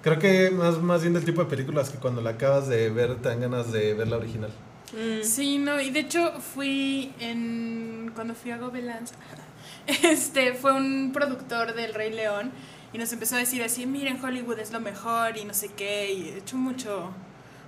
creo 0.01 0.18
que 0.20 0.51
más, 0.51 0.78
más 0.82 1.01
bien 1.01 1.14
del 1.14 1.26
tipo 1.26 1.43
de 1.43 1.49
películas 1.49 1.89
que 1.89 1.97
cuando 1.97 2.22
la 2.22 2.32
acabas 2.32 2.68
de 2.68 2.89
ver 2.89 3.16
te 3.18 3.30
dan 3.30 3.41
ganas 3.41 3.72
de 3.72 3.93
ver 3.93 4.08
la 4.08 4.18
original. 4.18 4.51
Mm. 4.93 5.24
Sí, 5.24 5.58
no, 5.58 5.80
y 5.80 5.89
de 5.91 5.99
hecho 6.01 6.34
fui 6.53 7.14
en. 7.20 8.12
Cuando 8.16 8.34
fui 8.34 8.51
a 8.51 8.58
Gobelins, 8.58 9.12
este, 9.88 10.53
fue 10.53 10.74
un 10.74 11.12
productor 11.14 11.74
del 11.76 11.93
Rey 11.93 12.12
León 12.14 12.51
y 12.95 12.97
nos 12.97 13.11
empezó 13.11 13.35
a 13.35 13.39
decir 13.39 13.61
así: 13.61 13.85
miren, 13.85 14.23
Hollywood 14.23 14.57
es 14.59 14.71
lo 14.71 14.79
mejor 14.79 15.35
y 15.35 15.43
no 15.43 15.53
sé 15.53 15.67
qué, 15.75 16.13
y 16.13 16.29
echó 16.29 16.55
mucho. 16.55 17.11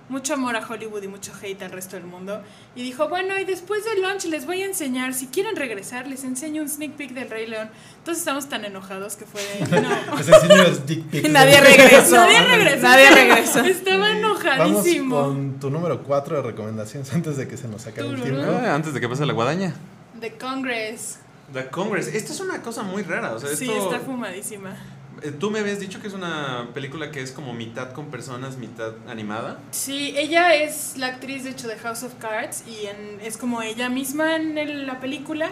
Mucho 0.08 0.32
amor 0.32 0.56
a 0.56 0.66
Hollywood 0.66 1.02
y 1.02 1.08
mucho 1.08 1.32
hate 1.38 1.60
al 1.64 1.70
resto 1.70 1.96
del 1.96 2.06
mundo. 2.06 2.42
Y 2.74 2.82
dijo, 2.82 3.10
bueno, 3.10 3.38
y 3.38 3.44
después 3.44 3.84
del 3.84 4.00
lunch 4.00 4.24
les 4.24 4.46
voy 4.46 4.62
a 4.62 4.64
enseñar, 4.64 5.12
si 5.12 5.26
quieren 5.26 5.54
regresar, 5.54 6.06
les 6.06 6.24
enseño 6.24 6.62
un 6.62 6.68
sneak 6.70 6.92
peek 6.92 7.12
del 7.12 7.28
Rey 7.28 7.46
León. 7.46 7.68
Entonces 7.98 8.20
estamos 8.22 8.48
tan 8.48 8.64
enojados 8.64 9.16
que 9.16 9.26
fue 9.26 9.42
de, 9.42 9.82
no. 9.82 9.90
Les 10.16 10.28
enseño 10.28 10.56
los 10.62 10.86
dick 10.86 11.04
pics. 11.10 11.28
Nadie 11.28 11.60
regresó. 11.60 12.16
Nadie 12.16 12.40
regresó. 12.40 12.82
Nadie 12.84 13.10
regresó. 13.10 13.60
Estaba 13.60 14.08
Vamos 14.08 14.16
enojadísimo. 14.16 15.14
con 15.24 15.60
tu 15.60 15.68
número 15.68 16.02
4 16.02 16.36
de 16.36 16.42
recomendaciones 16.42 17.12
antes 17.12 17.36
de 17.36 17.46
que 17.46 17.58
se 17.58 17.68
nos 17.68 17.86
acabe 17.86 18.08
el 18.08 18.22
tiempo. 18.22 18.50
Ah, 18.50 18.74
antes 18.74 18.94
de 18.94 19.00
que 19.02 19.08
pase 19.10 19.26
la 19.26 19.34
guadaña. 19.34 19.74
The 20.18 20.38
Congress. 20.38 21.18
The 21.52 21.68
Congress. 21.68 22.06
Esto 22.08 22.32
es 22.32 22.40
una 22.40 22.62
cosa 22.62 22.82
muy 22.82 23.02
rara. 23.02 23.34
O 23.34 23.38
sea, 23.38 23.54
Sí, 23.54 23.70
esto, 23.70 23.92
está 23.92 24.00
fumadísima. 24.00 24.74
Eh, 25.22 25.32
Tú 25.32 25.50
me 25.50 25.58
habías 25.58 25.80
dicho 25.80 26.00
que 26.00 26.08
es 26.08 26.14
una 26.14 26.68
película 26.74 27.10
que 27.10 27.20
es 27.20 27.32
como 27.32 27.52
mitad 27.52 27.92
con 27.92 28.10
personas, 28.10 28.56
mitad 28.56 28.92
animada. 29.08 29.58
Sí, 29.70 30.14
ella 30.16 30.54
es 30.54 30.96
la 30.96 31.08
actriz 31.08 31.44
de 31.44 31.50
hecho 31.50 31.68
de 31.68 31.76
House 31.76 32.02
of 32.02 32.14
Cards 32.14 32.64
y 32.66 32.88
es 33.24 33.36
como 33.36 33.62
ella 33.62 33.88
misma 33.88 34.36
en 34.36 34.86
la 34.86 35.00
película. 35.00 35.50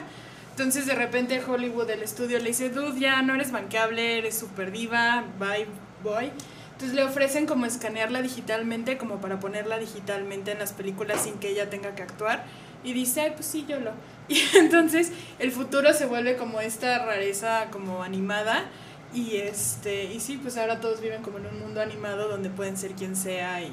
Entonces 0.50 0.86
de 0.86 0.94
repente 0.94 1.42
Hollywood, 1.46 1.90
el 1.90 2.02
estudio, 2.02 2.38
le 2.38 2.46
dice, 2.46 2.70
dude, 2.70 2.98
ya 2.98 3.20
no 3.20 3.34
eres 3.34 3.52
banqueable, 3.52 4.18
eres 4.18 4.38
super 4.38 4.72
diva, 4.72 5.24
bye, 5.38 5.66
boy. 6.02 6.32
Entonces 6.72 6.94
le 6.94 7.04
ofrecen 7.04 7.46
como 7.46 7.66
escanearla 7.66 8.22
digitalmente, 8.22 8.96
como 8.96 9.20
para 9.20 9.38
ponerla 9.40 9.78
digitalmente 9.78 10.52
en 10.52 10.58
las 10.58 10.72
películas 10.72 11.22
sin 11.24 11.34
que 11.34 11.50
ella 11.50 11.68
tenga 11.68 11.94
que 11.94 12.02
actuar. 12.02 12.44
Y 12.84 12.92
dice, 12.92 13.22
ay, 13.22 13.32
pues 13.34 13.46
sí, 13.46 13.66
yo 13.68 13.80
lo. 13.80 13.92
Y 14.28 14.42
entonces 14.56 15.12
el 15.38 15.52
futuro 15.52 15.92
se 15.92 16.06
vuelve 16.06 16.36
como 16.36 16.60
esta 16.60 17.04
rareza 17.04 17.66
como 17.70 18.02
animada. 18.02 18.64
Y 19.14 19.36
este, 19.36 20.04
y 20.04 20.20
sí, 20.20 20.38
pues 20.42 20.56
ahora 20.56 20.80
todos 20.80 21.00
viven 21.00 21.22
como 21.22 21.38
en 21.38 21.46
un 21.46 21.58
mundo 21.60 21.80
animado 21.80 22.28
donde 22.28 22.50
pueden 22.50 22.76
ser 22.76 22.92
quien 22.92 23.16
sea 23.16 23.62
y 23.62 23.70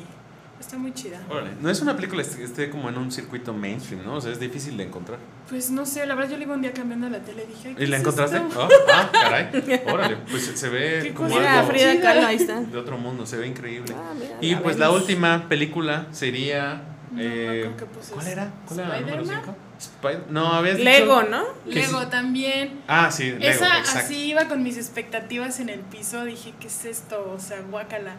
está 0.60 0.78
muy 0.78 0.94
chida. 0.94 1.20
Órale. 1.30 1.52
No 1.62 1.70
es 1.70 1.82
una 1.82 1.96
película 1.96 2.24
que 2.24 2.44
esté 2.44 2.70
como 2.70 2.88
en 2.88 2.98
un 2.98 3.12
circuito 3.12 3.54
mainstream, 3.54 4.06
¿no? 4.06 4.16
O 4.16 4.22
sea, 4.22 4.32
es 4.32 4.40
difícil 4.40 4.78
de 4.78 4.84
encontrar. 4.84 5.20
Pues 5.50 5.70
no 5.70 5.86
sé, 5.86 6.06
la 6.06 6.16
verdad 6.16 6.32
yo 6.32 6.38
le 6.38 6.44
iba 6.44 6.56
un 6.56 6.62
día 6.62 6.72
cambiando 6.72 7.10
la 7.10 7.20
tele 7.20 7.44
y 7.44 7.48
dije, 7.54 7.68
"Ay, 7.70 7.76
¿qué 7.76 7.84
¿Y 7.84 7.88
la 7.88 7.98
es 7.98 8.02
encontraste? 8.02 8.38
esto?". 8.38 8.62
Oh, 8.64 8.70
ah, 8.94 9.10
caray. 9.12 9.82
Órale, 9.92 10.18
pues 10.32 10.44
se 10.46 10.70
ve 10.70 11.12
como 11.14 11.38
algo 11.38 11.68
Frida. 11.70 12.00
Kahlo, 12.00 12.28
ahí 12.28 12.38
está. 12.38 12.62
de 12.62 12.78
otro 12.78 12.98
mundo, 12.98 13.26
se 13.26 13.36
ve 13.38 13.48
increíble. 13.48 13.94
Ah, 13.98 14.14
mira, 14.18 14.38
y 14.40 14.54
la 14.54 14.62
pues 14.62 14.80
la 14.80 14.92
última 14.92 15.50
película 15.50 16.08
sería... 16.12 16.84
No, 17.12 17.22
eh, 17.22 17.64
no 17.66 17.76
creo 17.76 17.78
que 17.78 17.86
puse 17.98 18.14
¿Cuál 18.14 18.28
era? 18.28 18.52
¿Cuál 18.66 18.80
era 18.80 18.90
la 18.90 19.00
número 19.02 19.22
¿Spider-Man? 19.22 19.46
5? 19.46 19.58
Spider 19.86 20.26
no, 20.30 20.54
habías 20.54 20.78
dicho- 20.78 20.90
Lego, 20.90 21.24
¿no? 21.24 21.44
que 21.66 21.76
Lego 21.76 22.02
sí. 22.02 22.08
también. 22.10 22.82
Ah, 22.88 23.12
sí, 23.12 23.32
Lego, 23.32 23.44
Esa 23.44 23.78
exacto. 23.80 24.00
así 24.00 24.26
iba 24.26 24.48
con 24.48 24.64
mis 24.64 24.78
expectativas 24.78 25.60
en 25.60 25.70
el 25.70 25.80
piso, 25.82 26.24
dije, 26.26 26.54
¿qué 26.60 26.68
es 26.68 26.86
esto? 26.86 27.32
O 27.36 27.40
sea, 27.40 27.62
guácala. 27.70 28.16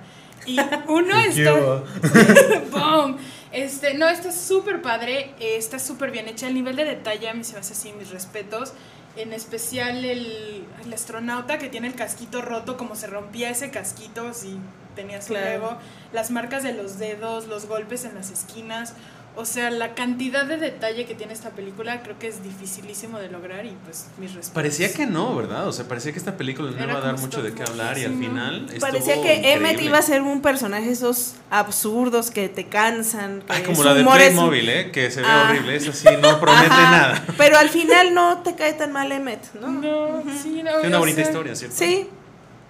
Y 0.46 0.58
uno 0.88 1.14
¿Qué 1.34 1.42
está? 1.42 1.52
¡Boom! 2.70 3.16
Este, 3.52 3.94
no, 3.94 4.08
está 4.08 4.30
súper 4.32 4.82
padre, 4.82 5.34
está 5.40 5.78
súper 5.78 6.10
bien 6.10 6.28
hecha. 6.28 6.46
El 6.48 6.54
nivel 6.54 6.76
de 6.76 6.84
detalle 6.84 7.28
a 7.28 7.34
mí 7.34 7.44
se 7.44 7.54
me 7.54 7.60
hace 7.60 7.72
así, 7.72 7.92
mis 7.92 8.10
respetos. 8.10 8.72
En 9.16 9.32
especial 9.32 10.04
el, 10.04 10.64
el 10.84 10.92
astronauta 10.92 11.56
que 11.58 11.68
tiene 11.68 11.86
el 11.86 11.94
casquito 11.94 12.42
roto, 12.42 12.76
como 12.76 12.96
se 12.96 13.06
rompía 13.06 13.48
ese 13.48 13.70
casquito 13.70 14.34
si 14.34 14.58
tenía 14.96 15.22
su 15.22 15.28
Claro. 15.28 15.46
Lego. 15.50 15.76
Las 16.12 16.32
marcas 16.32 16.64
de 16.64 16.72
los 16.74 16.98
dedos, 16.98 17.46
los 17.46 17.66
golpes 17.66 18.04
en 18.04 18.14
las 18.16 18.30
esquinas. 18.32 18.94
O 19.36 19.44
sea, 19.44 19.68
la 19.70 19.94
cantidad 19.94 20.44
de 20.44 20.58
detalle 20.58 21.06
que 21.06 21.16
tiene 21.16 21.32
esta 21.32 21.50
película 21.50 22.02
creo 22.04 22.16
que 22.20 22.28
es 22.28 22.44
dificilísimo 22.44 23.18
de 23.18 23.28
lograr 23.30 23.66
y 23.66 23.76
pues 23.84 24.06
mis 24.16 24.28
respetos. 24.32 24.54
Parecía 24.54 24.92
que 24.94 25.06
no, 25.06 25.34
¿verdad? 25.34 25.66
O 25.66 25.72
sea, 25.72 25.88
parecía 25.88 26.12
que 26.12 26.18
esta 26.20 26.36
película 26.36 26.70
no 26.70 26.76
Era 26.76 26.92
iba 26.92 26.98
a 26.98 27.04
dar 27.04 27.18
mucho 27.18 27.42
de 27.42 27.52
qué 27.52 27.64
hablar 27.64 27.98
y 27.98 28.04
al 28.04 28.16
final 28.16 28.68
Parecía 28.78 29.20
que 29.20 29.52
Emmet 29.52 29.80
iba 29.82 29.98
a 29.98 30.02
ser 30.02 30.22
un 30.22 30.40
personaje 30.40 30.88
esos 30.88 31.34
absurdos 31.50 32.30
que 32.30 32.48
te 32.48 32.66
cansan. 32.68 33.40
Que 33.42 33.52
Ay, 33.54 33.62
como 33.64 33.82
la 33.82 33.94
de 33.94 34.02
humor 34.02 34.20
es- 34.20 34.28
Playmobil, 34.34 34.68
¿eh? 34.68 34.90
Que 34.92 35.10
se 35.10 35.20
ve 35.20 35.26
Ah. 35.28 35.48
horrible. 35.50 35.74
Esa 35.76 35.92
sí 35.92 36.06
no 36.22 36.38
promete 36.40 36.66
Ajá, 36.66 36.90
nada. 36.92 37.24
Pero 37.36 37.58
al 37.58 37.70
final 37.70 38.14
no 38.14 38.38
te 38.42 38.54
cae 38.54 38.74
tan 38.74 38.92
mal 38.92 39.10
Emmet, 39.10 39.52
¿no? 39.60 39.66
No, 39.68 40.22
sí, 40.40 40.62
no, 40.62 40.70
Tiene 40.74 40.86
una 40.88 40.98
bonita 40.98 41.16
sea, 41.16 41.24
historia, 41.26 41.56
¿cierto? 41.56 41.76
Sí, 41.76 42.08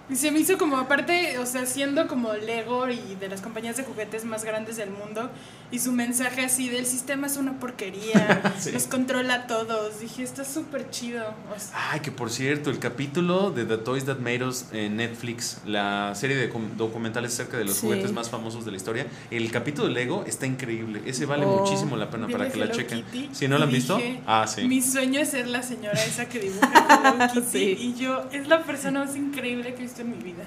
Y 0.07 0.15
se 0.15 0.29
me 0.29 0.39
hizo 0.39 0.57
como, 0.59 0.77
aparte, 0.77 1.39
o 1.39 1.47
sea, 1.47 1.65
siendo 1.65 2.07
como 2.07 2.31
Lego 2.33 2.87
y 2.89 3.15
de 3.19 3.27
las 3.27 3.41
compañías 3.41 3.75
de 3.77 3.83
juguetes 3.83 4.23
más 4.23 4.43
grandes 4.45 4.77
del 4.77 4.91
mundo, 4.91 5.31
y 5.71 5.79
su 5.79 5.91
mensaje 5.91 6.45
así 6.45 6.69
del 6.69 6.85
sistema 6.85 7.25
es 7.25 7.37
una 7.37 7.59
porquería, 7.59 8.53
Sí. 8.59 8.71
los 8.71 8.83
controla 8.85 9.33
a 9.33 9.47
todos. 9.47 9.99
Dije, 9.99 10.21
está 10.21 10.45
súper 10.45 10.91
chido. 10.91 11.23
O 11.55 11.59
sea, 11.59 11.91
Ay, 11.91 12.01
que 12.01 12.11
por 12.11 12.29
cierto, 12.29 12.69
el 12.69 12.77
capítulo 12.77 13.49
de 13.49 13.65
The 13.65 13.77
Toys 13.79 14.05
That 14.05 14.19
Made 14.19 14.43
Us 14.45 14.65
en 14.73 14.97
Netflix, 14.97 15.57
la 15.65 16.13
serie 16.13 16.35
de 16.37 16.51
documentales 16.77 17.33
acerca 17.33 17.57
de 17.57 17.65
los 17.65 17.75
Sí. 17.77 17.81
juguetes 17.87 18.11
más 18.11 18.29
famosos 18.29 18.63
de 18.63 18.71
la 18.71 18.77
historia, 18.77 19.07
el 19.31 19.49
capítulo 19.49 19.87
de 19.87 19.93
Lego 19.95 20.23
está 20.27 20.45
increíble. 20.45 21.01
Ese 21.07 21.25
vale 21.25 21.45
Oh. 21.47 21.61
muchísimo 21.63 21.97
la 21.97 22.11
pena 22.11 22.27
para 22.27 22.47
que 22.51 22.59
la 22.59 22.65
Hello 22.65 22.75
chequen. 22.75 23.03
Kitty 23.05 23.29
Si 23.33 23.47
no 23.47 23.57
la 23.57 23.63
han 23.65 23.71
y 23.71 23.73
visto, 23.73 23.97
dije, 23.97 24.21
ah, 24.27 24.45
sí. 24.47 24.65
Mi 24.67 24.83
sueño 24.83 25.19
es 25.19 25.29
ser 25.29 25.47
la 25.47 25.63
señora 25.63 26.01
esa 26.03 26.29
que 26.29 26.39
dibuja 26.39 27.31
Hello 27.31 27.33
Kitty. 27.33 27.47
Sí. 27.51 27.75
Y 27.79 27.95
yo, 27.95 28.23
es 28.31 28.47
la 28.47 28.61
persona 28.63 29.03
más 29.03 29.15
increíble 29.15 29.73
que 29.73 29.81
he 29.81 29.85
visto 29.95 30.01
en 30.01 30.09
mi 30.11 30.23
vida. 30.23 30.43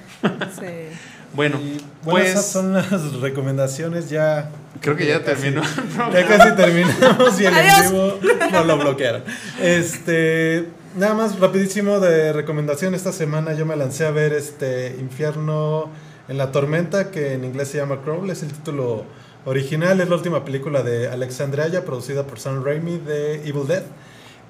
sí. 0.58 0.96
Bueno, 1.34 1.58
Y, 1.60 1.78
bueno, 2.04 2.24
esas 2.26 2.36
pues 2.36 2.46
son 2.46 2.72
las 2.72 3.12
recomendaciones 3.20 4.08
ya. 4.08 4.48
creo 4.80 4.96
que 4.96 5.06
ya 5.06 5.22
casi- 5.22 5.42
terminó. 5.42 5.60
programa. 5.94 6.14
Ya 6.14 6.26
casi 6.26 6.56
terminamos 6.56 7.40
y 7.40 7.44
el 7.44 7.54
vivo 7.82 8.18
no 8.50 8.64
lo 8.64 8.78
bloquearon. 8.78 9.24
Este, 9.60 10.68
nada 10.96 11.12
más 11.12 11.38
rapidísimo 11.38 12.00
de 12.00 12.32
recomendación 12.32 12.94
esta 12.94 13.12
semana 13.12 13.52
yo 13.52 13.66
me 13.66 13.76
lancé 13.76 14.06
a 14.06 14.10
ver 14.10 14.32
este 14.32 14.96
Infierno 14.98 15.90
en 16.28 16.38
la 16.38 16.50
tormenta 16.50 17.10
que 17.10 17.34
en 17.34 17.44
inglés 17.44 17.68
se 17.68 17.76
llama 17.76 18.00
Crawl, 18.02 18.30
es 18.30 18.42
el 18.42 18.48
título 18.50 19.04
original, 19.44 20.00
es 20.00 20.08
la 20.08 20.16
última 20.16 20.46
película 20.46 20.82
de 20.82 21.08
Alexandre 21.08 21.62
Aya 21.62 21.84
producida 21.84 22.26
por 22.26 22.40
Sam 22.40 22.64
Raimi 22.64 22.96
de 22.98 23.34
Evil 23.46 23.66
Dead. 23.68 23.82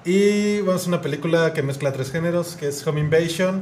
Y 0.05 0.61
bueno, 0.61 0.79
es 0.79 0.87
una 0.87 1.01
película 1.01 1.53
que 1.53 1.61
mezcla 1.61 1.91
tres 1.91 2.09
géneros, 2.09 2.55
que 2.55 2.69
es 2.69 2.87
Home 2.87 3.01
Invasion, 3.01 3.61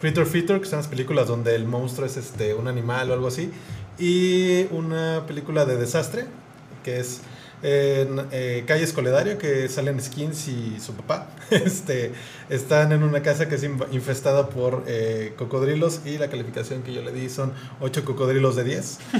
Creature 0.00 0.26
Feature, 0.26 0.60
que 0.60 0.66
son 0.66 0.78
las 0.78 0.88
películas 0.88 1.26
donde 1.26 1.54
el 1.54 1.64
monstruo 1.64 2.06
es 2.06 2.16
este, 2.16 2.54
un 2.54 2.68
animal 2.68 3.10
o 3.10 3.14
algo 3.14 3.26
así, 3.26 3.50
y 3.98 4.66
una 4.70 5.24
película 5.26 5.64
de 5.64 5.76
desastre, 5.76 6.26
que 6.84 7.00
es 7.00 7.20
eh, 7.62 8.06
n- 8.10 8.22
eh, 8.32 8.64
Calle 8.66 8.84
Escoledario, 8.84 9.38
que 9.38 9.68
salen 9.68 10.00
Skins 10.00 10.48
y 10.48 10.78
su 10.80 10.94
papá. 10.94 11.26
Este, 11.50 12.12
están 12.50 12.92
en 12.92 13.02
una 13.02 13.22
casa 13.22 13.48
que 13.48 13.54
es 13.54 13.62
infestada 13.64 14.50
por 14.50 14.84
eh, 14.86 15.32
cocodrilos 15.38 16.00
y 16.04 16.18
la 16.18 16.28
calificación 16.28 16.82
que 16.82 16.92
yo 16.92 17.00
le 17.00 17.10
di 17.10 17.30
son 17.30 17.54
8 17.80 18.04
cocodrilos 18.04 18.54
de 18.54 18.64
10. 18.64 18.98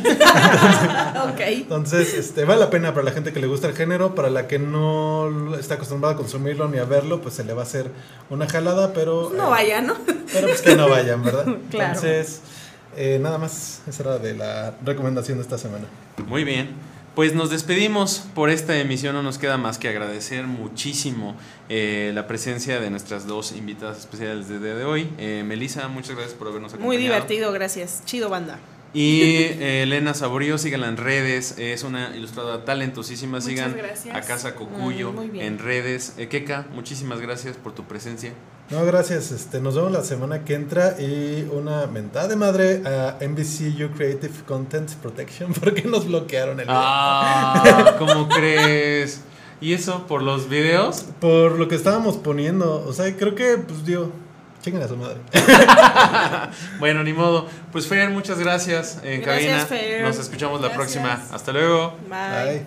Ok. 1.32 1.41
Entonces, 1.41 2.14
este, 2.14 2.45
vale 2.45 2.61
la 2.61 2.70
pena 2.70 2.93
para 2.93 3.05
la 3.05 3.12
gente 3.12 3.32
que 3.32 3.41
le 3.41 3.47
gusta 3.47 3.66
el 3.68 3.74
género, 3.74 4.14
para 4.14 4.30
la 4.30 4.47
que 4.47 4.59
no 4.59 5.55
está 5.59 5.74
acostumbrada 5.74 6.14
a 6.14 6.16
consumirlo 6.18 6.68
ni 6.68 6.78
a 6.78 6.84
verlo, 6.84 7.20
pues 7.22 7.34
se 7.34 7.45
le 7.45 7.53
va 7.55 7.62
a 7.62 7.64
hacer 7.64 7.91
una 8.30 8.47
jalada, 8.47 8.93
pero... 8.93 9.30
No 9.34 9.47
eh, 9.47 9.51
vaya, 9.51 9.80
¿no? 9.80 9.95
pero 10.32 10.49
pues 10.49 10.61
que 10.62 10.76
no 10.76 10.89
vayan, 10.89 11.22
¿verdad? 11.22 11.47
Claro. 11.70 11.95
Entonces, 11.95 12.41
eh, 12.97 13.18
nada 13.20 13.39
más, 13.39 13.80
esa 13.89 14.03
era 14.03 14.18
de 14.18 14.34
la 14.34 14.74
recomendación 14.84 15.39
de 15.39 15.43
esta 15.43 15.59
semana. 15.59 15.84
Muy 16.26 16.45
bien. 16.45 16.70
Pues 17.18 17.34
nos 17.34 17.50
despedimos 17.50 18.22
por 18.32 18.48
esta 18.48 18.78
emisión. 18.78 19.12
No 19.12 19.24
nos 19.24 19.38
queda 19.38 19.56
más 19.56 19.76
que 19.78 19.88
agradecer 19.88 20.46
muchísimo 20.46 21.34
eh, 21.68 22.12
la 22.14 22.28
presencia 22.28 22.78
de 22.78 22.90
nuestras 22.90 23.26
dos 23.26 23.50
invitadas 23.50 23.98
especiales 23.98 24.48
del 24.48 24.62
día 24.62 24.76
de 24.76 24.84
hoy. 24.84 25.10
Eh, 25.18 25.42
Melissa, 25.44 25.88
muchas 25.88 26.14
gracias 26.14 26.34
por 26.34 26.46
habernos 26.46 26.74
acompañado. 26.74 26.86
Muy 26.86 26.96
divertido, 26.96 27.50
gracias. 27.50 28.04
Chido 28.04 28.28
banda. 28.28 28.60
Y 28.95 29.22
eh, 29.22 29.82
Elena 29.82 30.14
Saborío, 30.14 30.59
síganla 30.59 30.89
en 30.89 30.97
redes. 30.97 31.55
Es 31.59 31.82
una 31.84 32.16
ilustradora 32.16 32.64
talentosísima. 32.64 33.39
Muchas 33.39 33.45
Sigan 33.47 33.76
gracias. 33.76 34.16
a 34.16 34.20
Casa 34.22 34.55
Cocuyo 34.55 35.12
Mm, 35.12 35.36
en 35.36 35.59
redes. 35.59 36.14
Eh, 36.18 36.28
Keka, 36.28 36.66
muchísimas 36.74 37.20
gracias 37.20 37.57
por 37.57 37.72
tu 37.74 37.84
presencia. 37.84 38.32
No, 38.70 38.84
gracias. 38.84 39.30
Este, 39.32 39.61
nos 39.61 39.74
vemos 39.74 39.93
la 39.93 40.05
semana 40.05 40.45
que 40.45 40.55
entra 40.55 41.01
y 41.01 41.49
una 41.53 41.86
mentada 41.86 42.28
de 42.28 42.36
madre 42.36 42.82
a 42.86 43.16
NBCU 43.20 43.91
Creative 43.97 44.32
Content 44.47 44.91
Protection 44.97 45.53
porque 45.61 45.82
nos 45.82 46.07
bloquearon 46.07 46.61
el 46.61 46.66
Ah, 46.68 47.95
¿cómo 47.99 48.28
crees? 48.28 49.22
¿Y 49.61 49.72
eso 49.72 50.07
por 50.07 50.22
los 50.22 50.49
videos? 50.49 51.05
por 51.20 51.59
lo 51.59 51.66
que 51.68 51.74
estábamos 51.74 52.16
poniendo. 52.16 52.84
O 52.86 52.93
sea, 52.93 53.14
creo 53.16 53.34
que, 53.34 53.57
pues, 53.59 53.84
digo, 53.86 54.12
chinguen 54.68 54.82
a 54.82 54.88
su 54.88 54.96
madre. 54.96 55.20
Bueno, 56.78 57.02
ni 57.02 57.12
modo. 57.12 57.48
Pues 57.72 57.86
Fer, 57.86 58.10
muchas 58.10 58.38
gracias 58.38 59.00
en 59.02 59.22
Gracias, 59.22 59.64
cabina. 59.64 59.66
Fer. 59.66 60.02
Nos 60.02 60.18
escuchamos 60.18 60.60
la 60.60 60.72
próxima. 60.72 61.22
Hasta 61.32 61.52
luego. 61.52 61.96
Bye. 62.08 62.66